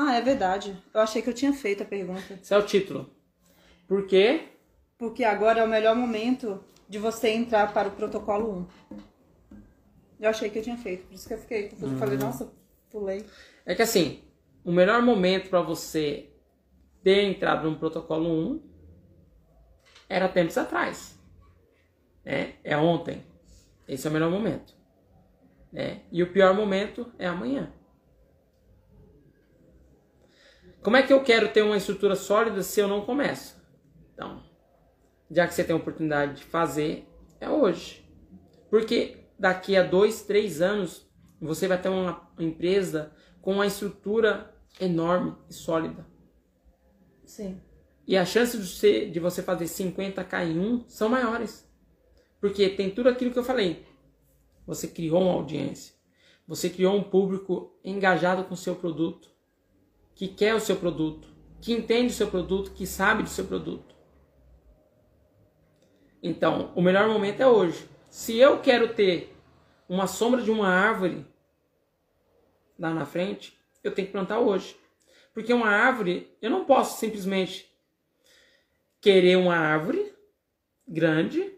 Ah, 0.00 0.14
é 0.14 0.20
verdade. 0.20 0.80
Eu 0.94 1.00
achei 1.00 1.20
que 1.20 1.28
eu 1.28 1.34
tinha 1.34 1.52
feito 1.52 1.82
a 1.82 1.84
pergunta. 1.84 2.34
Esse 2.40 2.54
é 2.54 2.56
o 2.56 2.64
título. 2.64 3.10
Por 3.88 4.06
quê? 4.06 4.50
Porque 4.96 5.24
agora 5.24 5.58
é 5.58 5.64
o 5.64 5.68
melhor 5.68 5.96
momento 5.96 6.62
de 6.88 7.00
você 7.00 7.30
entrar 7.30 7.72
para 7.74 7.88
o 7.88 7.90
protocolo 7.90 8.68
1. 9.40 9.48
Eu 10.20 10.30
achei 10.30 10.50
que 10.50 10.60
eu 10.60 10.62
tinha 10.62 10.76
feito, 10.76 11.04
por 11.06 11.14
isso 11.14 11.26
que 11.26 11.34
eu 11.34 11.38
fiquei 11.38 11.68
confusa. 11.70 11.94
Eu 11.94 11.98
Falei, 11.98 12.16
nossa, 12.16 12.52
pulei. 12.88 13.26
É 13.66 13.74
que 13.74 13.82
assim, 13.82 14.22
o 14.64 14.70
melhor 14.70 15.02
momento 15.02 15.50
para 15.50 15.62
você 15.62 16.30
ter 17.02 17.24
entrado 17.24 17.68
no 17.68 17.76
protocolo 17.76 18.28
1 18.28 18.62
era 20.08 20.28
tempos 20.28 20.56
atrás. 20.56 21.18
Né? 22.24 22.54
É 22.62 22.76
ontem. 22.76 23.24
Esse 23.88 24.06
é 24.06 24.10
o 24.10 24.12
melhor 24.12 24.30
momento. 24.30 24.76
Né? 25.72 26.02
E 26.12 26.22
o 26.22 26.32
pior 26.32 26.54
momento 26.54 27.12
é 27.18 27.26
amanhã. 27.26 27.72
Como 30.82 30.96
é 30.96 31.02
que 31.02 31.12
eu 31.12 31.22
quero 31.22 31.48
ter 31.48 31.62
uma 31.62 31.76
estrutura 31.76 32.14
sólida 32.14 32.62
se 32.62 32.80
eu 32.80 32.88
não 32.88 33.04
começo? 33.04 33.56
Então, 34.12 34.42
já 35.30 35.46
que 35.46 35.54
você 35.54 35.64
tem 35.64 35.74
a 35.74 35.78
oportunidade 35.78 36.36
de 36.36 36.44
fazer, 36.44 37.06
é 37.40 37.48
hoje. 37.48 38.08
Porque 38.70 39.24
daqui 39.38 39.76
a 39.76 39.82
dois, 39.82 40.22
três 40.22 40.60
anos, 40.60 41.08
você 41.40 41.68
vai 41.68 41.80
ter 41.80 41.88
uma 41.88 42.28
empresa 42.38 43.12
com 43.40 43.54
uma 43.54 43.66
estrutura 43.66 44.54
enorme 44.80 45.34
e 45.48 45.54
sólida. 45.54 46.06
Sim. 47.24 47.60
E 48.06 48.16
a 48.16 48.24
chance 48.24 48.56
de 48.56 48.66
você, 48.66 49.06
de 49.06 49.20
você 49.20 49.42
fazer 49.42 49.66
50k 49.66 50.46
em 50.46 50.58
um 50.58 50.84
são 50.88 51.08
maiores. 51.08 51.68
Porque 52.40 52.68
tem 52.70 52.90
tudo 52.90 53.08
aquilo 53.08 53.30
que 53.30 53.38
eu 53.38 53.44
falei. 53.44 53.84
Você 54.66 54.88
criou 54.88 55.22
uma 55.22 55.32
audiência. 55.32 55.94
Você 56.46 56.70
criou 56.70 56.96
um 56.96 57.02
público 57.02 57.78
engajado 57.84 58.44
com 58.44 58.54
o 58.54 58.56
seu 58.56 58.74
produto. 58.74 59.30
Que 60.18 60.26
quer 60.26 60.52
o 60.56 60.60
seu 60.60 60.74
produto. 60.74 61.28
Que 61.62 61.72
entende 61.72 62.12
o 62.12 62.16
seu 62.16 62.28
produto. 62.28 62.72
Que 62.72 62.84
sabe 62.84 63.22
do 63.22 63.28
seu 63.28 63.44
produto. 63.46 63.94
Então, 66.20 66.72
o 66.74 66.82
melhor 66.82 67.08
momento 67.08 67.40
é 67.40 67.46
hoje. 67.46 67.88
Se 68.10 68.36
eu 68.36 68.60
quero 68.60 68.94
ter 68.94 69.32
uma 69.88 70.08
sombra 70.08 70.42
de 70.42 70.50
uma 70.50 70.66
árvore 70.66 71.24
lá 72.76 72.92
na 72.92 73.06
frente, 73.06 73.56
eu 73.84 73.94
tenho 73.94 74.08
que 74.08 74.12
plantar 74.12 74.40
hoje. 74.40 74.76
Porque 75.32 75.52
uma 75.52 75.68
árvore, 75.68 76.36
eu 76.42 76.50
não 76.50 76.64
posso 76.64 76.98
simplesmente 76.98 77.72
querer 79.00 79.36
uma 79.36 79.56
árvore 79.56 80.12
grande, 80.86 81.54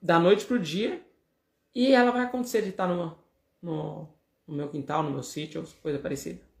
da 0.00 0.20
noite 0.20 0.44
pro 0.44 0.56
dia, 0.56 1.04
e 1.74 1.92
ela 1.92 2.12
vai 2.12 2.22
acontecer 2.22 2.62
de 2.62 2.68
estar 2.68 2.86
no, 2.86 3.18
no, 3.60 4.08
meu 4.46 4.68
quintal, 4.68 5.02
no 5.02 5.10
meu 5.10 5.22
sítio, 5.24 5.66
coisa 5.82 5.98
parecida. 5.98 6.53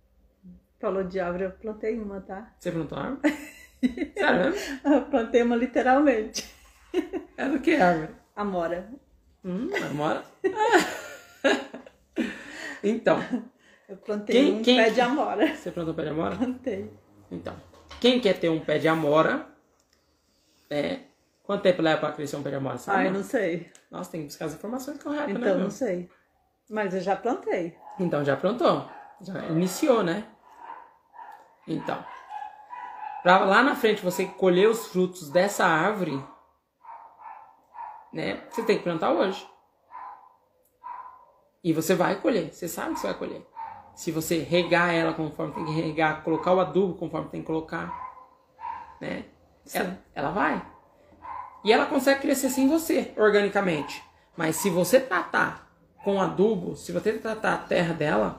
Falou 0.84 1.02
de 1.02 1.18
árvore, 1.18 1.44
eu 1.44 1.50
plantei 1.52 1.98
uma, 1.98 2.20
tá? 2.20 2.52
Você 2.58 2.70
plantou 2.70 2.98
uma 2.98 3.06
árvore? 3.06 3.32
Sério 4.18 4.50
mesmo? 4.50 4.80
Eu 4.84 5.02
plantei 5.06 5.42
uma 5.42 5.56
literalmente. 5.56 6.44
É 7.38 7.48
do 7.48 7.58
que 7.58 7.74
árvore? 7.74 8.14
Amora. 8.36 8.90
Hum, 9.42 9.70
amora? 9.90 10.22
então, 12.84 13.18
Eu 13.88 13.96
plantei 13.96 14.36
Quem- 14.36 14.54
um 14.58 14.62
quem- 14.62 14.76
pé 14.76 14.90
de 14.90 15.00
amora. 15.00 15.56
você 15.56 15.70
plantou 15.70 15.94
pé 15.94 16.02
de 16.02 16.08
amora? 16.10 16.36
Plantei. 16.36 16.92
Então, 17.30 17.56
quem 17.98 18.20
quer 18.20 18.38
ter 18.38 18.50
um 18.50 18.60
pé 18.60 18.78
de 18.78 18.86
amora, 18.86 19.46
é... 20.68 20.98
Quanto 21.42 21.62
tempo 21.62 21.80
leva 21.80 21.98
pra 22.00 22.12
crescer 22.12 22.36
um 22.36 22.42
pé 22.42 22.50
de 22.50 22.56
amora? 22.56 22.76
Sabe? 22.76 23.06
Ai, 23.06 23.10
não 23.10 23.22
sei. 23.22 23.70
Nossa, 23.90 24.10
tem 24.12 24.20
que 24.20 24.26
buscar 24.26 24.44
as 24.44 24.54
informações 24.54 25.02
corretas, 25.02 25.32
né? 25.32 25.40
Então, 25.40 25.58
não 25.58 25.70
sei. 25.70 26.10
Mas 26.68 26.92
eu 26.94 27.00
já 27.00 27.16
plantei. 27.16 27.74
Então 27.98 28.22
já 28.22 28.36
plantou. 28.36 28.86
Já 29.22 29.46
iniciou, 29.46 30.02
né? 30.04 30.26
Então. 31.66 32.04
Pra 33.22 33.38
lá 33.38 33.62
na 33.62 33.74
frente 33.74 34.04
você 34.04 34.26
colher 34.26 34.68
os 34.68 34.88
frutos 34.88 35.30
dessa 35.30 35.64
árvore, 35.64 36.22
né? 38.12 38.42
Você 38.50 38.62
tem 38.62 38.76
que 38.76 38.84
plantar 38.84 39.12
hoje. 39.12 39.48
E 41.62 41.72
você 41.72 41.94
vai 41.94 42.20
colher. 42.20 42.52
Você 42.52 42.68
sabe 42.68 42.94
que 42.94 43.00
você 43.00 43.06
vai 43.06 43.16
colher. 43.16 43.46
Se 43.94 44.12
você 44.12 44.38
regar 44.38 44.92
ela 44.92 45.14
conforme 45.14 45.54
tem 45.54 45.64
que 45.64 45.72
regar, 45.72 46.22
colocar 46.22 46.52
o 46.52 46.60
adubo 46.60 46.94
conforme 46.94 47.28
tem 47.30 47.40
que 47.40 47.46
colocar, 47.46 47.92
né? 49.00 49.24
Ela, 49.72 49.98
ela 50.14 50.30
vai. 50.30 50.66
E 51.64 51.72
ela 51.72 51.86
consegue 51.86 52.20
crescer 52.20 52.50
sem 52.50 52.68
você, 52.68 53.14
organicamente. 53.16 54.04
Mas 54.36 54.56
se 54.56 54.68
você 54.68 55.00
tratar 55.00 55.70
com 56.02 56.20
adubo, 56.20 56.76
se 56.76 56.92
você 56.92 57.14
tratar 57.14 57.54
a 57.54 57.58
terra 57.58 57.94
dela, 57.94 58.38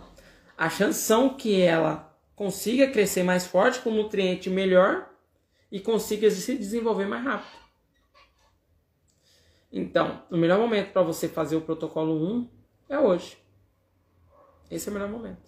a 0.55 0.69
chance 0.69 0.99
são 0.99 1.29
que 1.29 1.59
ela 1.59 2.14
consiga 2.35 2.91
crescer 2.91 3.23
mais 3.23 3.45
forte, 3.45 3.79
com 3.79 3.91
nutriente 3.91 4.49
melhor 4.49 5.09
e 5.71 5.79
consiga 5.79 6.29
se 6.29 6.57
desenvolver 6.57 7.05
mais 7.05 7.23
rápido. 7.23 7.65
Então, 9.71 10.23
o 10.31 10.37
melhor 10.37 10.59
momento 10.59 10.91
para 10.91 11.01
você 11.01 11.27
fazer 11.27 11.55
o 11.55 11.61
protocolo 11.61 12.13
1 12.13 12.49
é 12.89 12.99
hoje. 12.99 13.37
Esse 14.69 14.87
é 14.87 14.91
o 14.91 14.93
melhor 14.93 15.09
momento. 15.09 15.41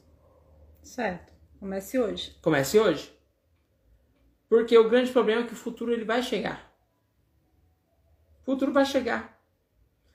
Certo. 0.81 1.33
Comece 1.59 1.99
hoje. 1.99 2.37
Comece 2.41 2.79
hoje. 2.79 3.13
Porque 4.49 4.77
o 4.77 4.89
grande 4.89 5.11
problema 5.11 5.41
é 5.41 5.45
que 5.45 5.53
o 5.53 5.57
futuro 5.57 5.91
ele 5.91 6.05
vai 6.05 6.21
chegar. 6.21 6.71
O 8.41 8.45
futuro 8.45 8.71
vai 8.71 8.85
chegar. 8.85 9.41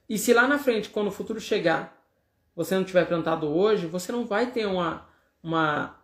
E 0.09 0.19
se 0.19 0.33
lá 0.33 0.47
na 0.47 0.59
frente, 0.59 0.91
quando 0.91 1.09
o 1.09 1.13
futuro 1.13 1.41
chegar, 1.41 2.03
você 2.55 2.75
não 2.75 2.85
tiver 2.85 3.07
plantado 3.07 3.49
hoje, 3.49 3.87
você 3.87 4.13
não 4.13 4.27
vai 4.27 4.51
ter 4.51 4.67
uma, 4.67 5.09
uma 5.43 6.02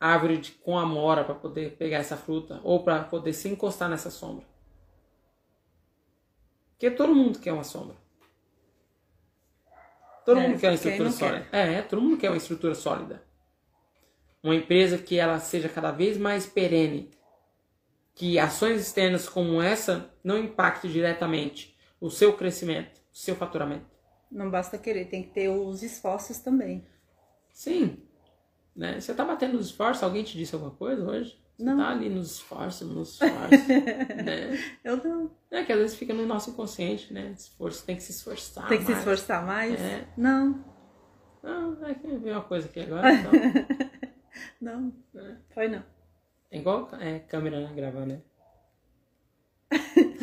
árvore 0.00 0.38
de, 0.38 0.52
com 0.52 0.78
amora 0.78 1.24
para 1.24 1.34
poder 1.34 1.76
pegar 1.76 1.98
essa 1.98 2.16
fruta 2.16 2.60
ou 2.64 2.82
para 2.84 3.04
poder 3.04 3.32
se 3.32 3.48
encostar 3.48 3.88
nessa 3.88 4.10
sombra. 4.10 4.44
Porque 6.72 6.90
todo 6.90 7.14
mundo 7.14 7.38
quer 7.40 7.52
uma 7.52 7.62
sombra. 7.64 7.96
Todo 10.24 10.40
É, 10.40 10.40
mundo 10.40 10.60
quer 10.60 10.68
uma 10.68 10.74
estrutura 10.74 11.10
sólida. 11.10 11.48
É, 11.52 11.82
todo 11.82 12.00
mundo 12.02 12.16
quer 12.18 12.30
uma 12.30 12.36
estrutura 12.36 12.74
sólida. 12.74 13.22
Uma 14.42 14.56
empresa 14.56 14.98
que 14.98 15.16
ela 15.16 15.38
seja 15.38 15.68
cada 15.68 15.92
vez 15.92 16.18
mais 16.18 16.44
perene. 16.44 17.08
Que 18.14 18.38
ações 18.38 18.82
externas 18.82 19.26
como 19.26 19.62
essa 19.62 20.10
não 20.22 20.36
impactem 20.36 20.90
diretamente 20.90 21.74
o 21.98 22.10
seu 22.10 22.34
crescimento, 22.36 23.00
o 23.12 23.16
seu 23.16 23.34
faturamento. 23.34 23.86
Não 24.30 24.50
basta 24.50 24.78
querer, 24.78 25.04
tem 25.10 25.22
que 25.22 25.34
ter 25.34 25.50
os 25.50 25.82
esforços 25.82 26.38
também. 26.38 26.82
Sim. 27.52 28.07
Né? 28.78 29.00
Você 29.00 29.12
tá 29.12 29.24
batendo 29.24 29.54
nos 29.54 29.66
esforços? 29.66 30.04
Alguém 30.04 30.22
te 30.22 30.38
disse 30.38 30.54
alguma 30.54 30.70
coisa 30.70 31.04
hoje? 31.04 31.36
Você 31.56 31.64
Não. 31.64 31.76
tá 31.78 31.88
ali 31.88 32.08
nos 32.08 32.30
esforços, 32.36 32.88
nos 32.88 33.14
esforços. 33.14 33.66
né? 34.24 34.56
Eu 34.84 34.96
não. 34.98 35.36
É 35.50 35.64
que 35.64 35.72
às 35.72 35.78
vezes 35.80 35.96
fica 35.96 36.14
no 36.14 36.24
nosso 36.24 36.50
inconsciente, 36.50 37.12
né? 37.12 37.32
Esforço, 37.36 37.84
tem 37.84 37.96
que 37.96 38.02
se 38.04 38.12
esforçar. 38.12 38.68
tem 38.68 38.78
que 38.78 38.84
se 38.84 38.92
mais. 38.92 39.00
esforçar 39.00 39.44
mais? 39.44 39.80
É. 39.80 40.06
Não, 40.16 40.64
Não, 41.42 41.84
é 41.88 41.94
que 41.94 42.06
veio 42.06 42.36
uma 42.36 42.44
coisa 42.44 42.68
aqui 42.68 42.78
agora, 42.78 43.10
então. 43.12 43.32
não. 44.60 44.92
É. 45.16 45.36
Foi 45.52 45.66
não. 45.66 45.84
É 46.48 46.58
igual 46.58 46.88
é, 47.00 47.18
câmera 47.18 47.60
né, 47.60 47.72
gravando, 47.74 48.06
né? 48.06 48.22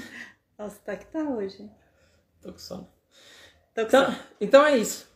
Nossa, 0.57 0.79
tá 0.79 0.95
que 0.95 1.07
tá 1.07 1.23
hoje. 1.29 1.69
Tô 2.41 2.53
com 2.53 2.57
sono. 2.57 2.89
Tô 3.73 3.81
com 3.81 3.87
Então, 3.87 4.15
então 4.39 4.65
é 4.65 4.77
isso. 4.77 5.13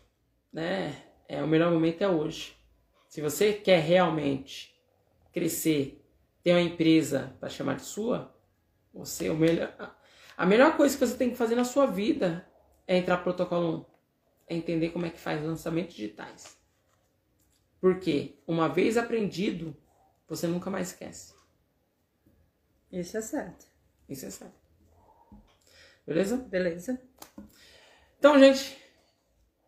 Né? 0.51 0.93
É, 1.25 1.41
o 1.41 1.47
melhor 1.47 1.71
momento 1.71 2.01
é 2.01 2.09
hoje. 2.09 2.58
Se 3.09 3.21
você 3.21 3.53
quer 3.53 3.79
realmente 3.79 4.79
crescer, 5.33 6.05
ter 6.43 6.51
uma 6.51 6.61
empresa 6.61 7.35
para 7.39 7.49
chamar 7.49 7.77
de 7.77 7.81
sua, 7.81 8.33
você 8.93 9.31
o 9.31 9.35
melhor. 9.35 9.97
A 10.37 10.45
melhor 10.45 10.77
coisa 10.77 10.95
que 10.95 11.05
você 11.05 11.17
tem 11.17 11.31
que 11.31 11.35
fazer 11.35 11.55
na 11.55 11.65
sua 11.65 11.87
vida 11.87 12.47
é 12.87 12.97
entrar 12.97 13.17
pro 13.17 13.33
protocolo 13.33 13.79
1. 13.79 13.85
É 14.47 14.55
entender 14.55 14.89
como 14.91 15.07
é 15.07 15.09
que 15.09 15.19
faz 15.19 15.43
lançamentos 15.43 15.95
digitais. 15.95 16.55
Porque 17.81 18.37
uma 18.47 18.69
vez 18.69 18.95
aprendido, 18.95 19.75
você 20.27 20.45
nunca 20.45 20.69
mais 20.69 20.89
esquece. 20.89 21.33
Isso 22.91 23.17
é 23.17 23.21
certo. 23.21 23.65
Isso 24.07 24.27
é 24.27 24.29
certo. 24.29 24.59
Beleza? 26.05 26.37
Beleza? 26.37 27.01
Então, 28.19 28.37
gente, 28.37 28.77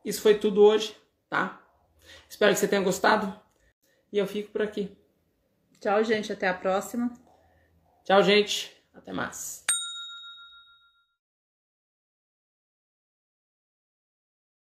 isso 0.06 0.22
foi 0.22 0.38
tudo 0.38 0.62
hoje, 0.62 0.96
tá? 1.28 1.62
Espero 2.30 2.54
que 2.54 2.60
você 2.60 2.68
tenha 2.68 2.82
gostado. 2.82 3.34
E 4.12 4.18
eu 4.18 4.28
fico 4.28 4.52
por 4.52 4.62
aqui. 4.62 4.96
Tchau, 5.80 6.04
gente. 6.04 6.32
Até 6.32 6.48
a 6.48 6.54
próxima. 6.54 7.12
Tchau, 8.04 8.22
gente. 8.24 8.76
Até 8.94 9.12
mais. 9.12 9.71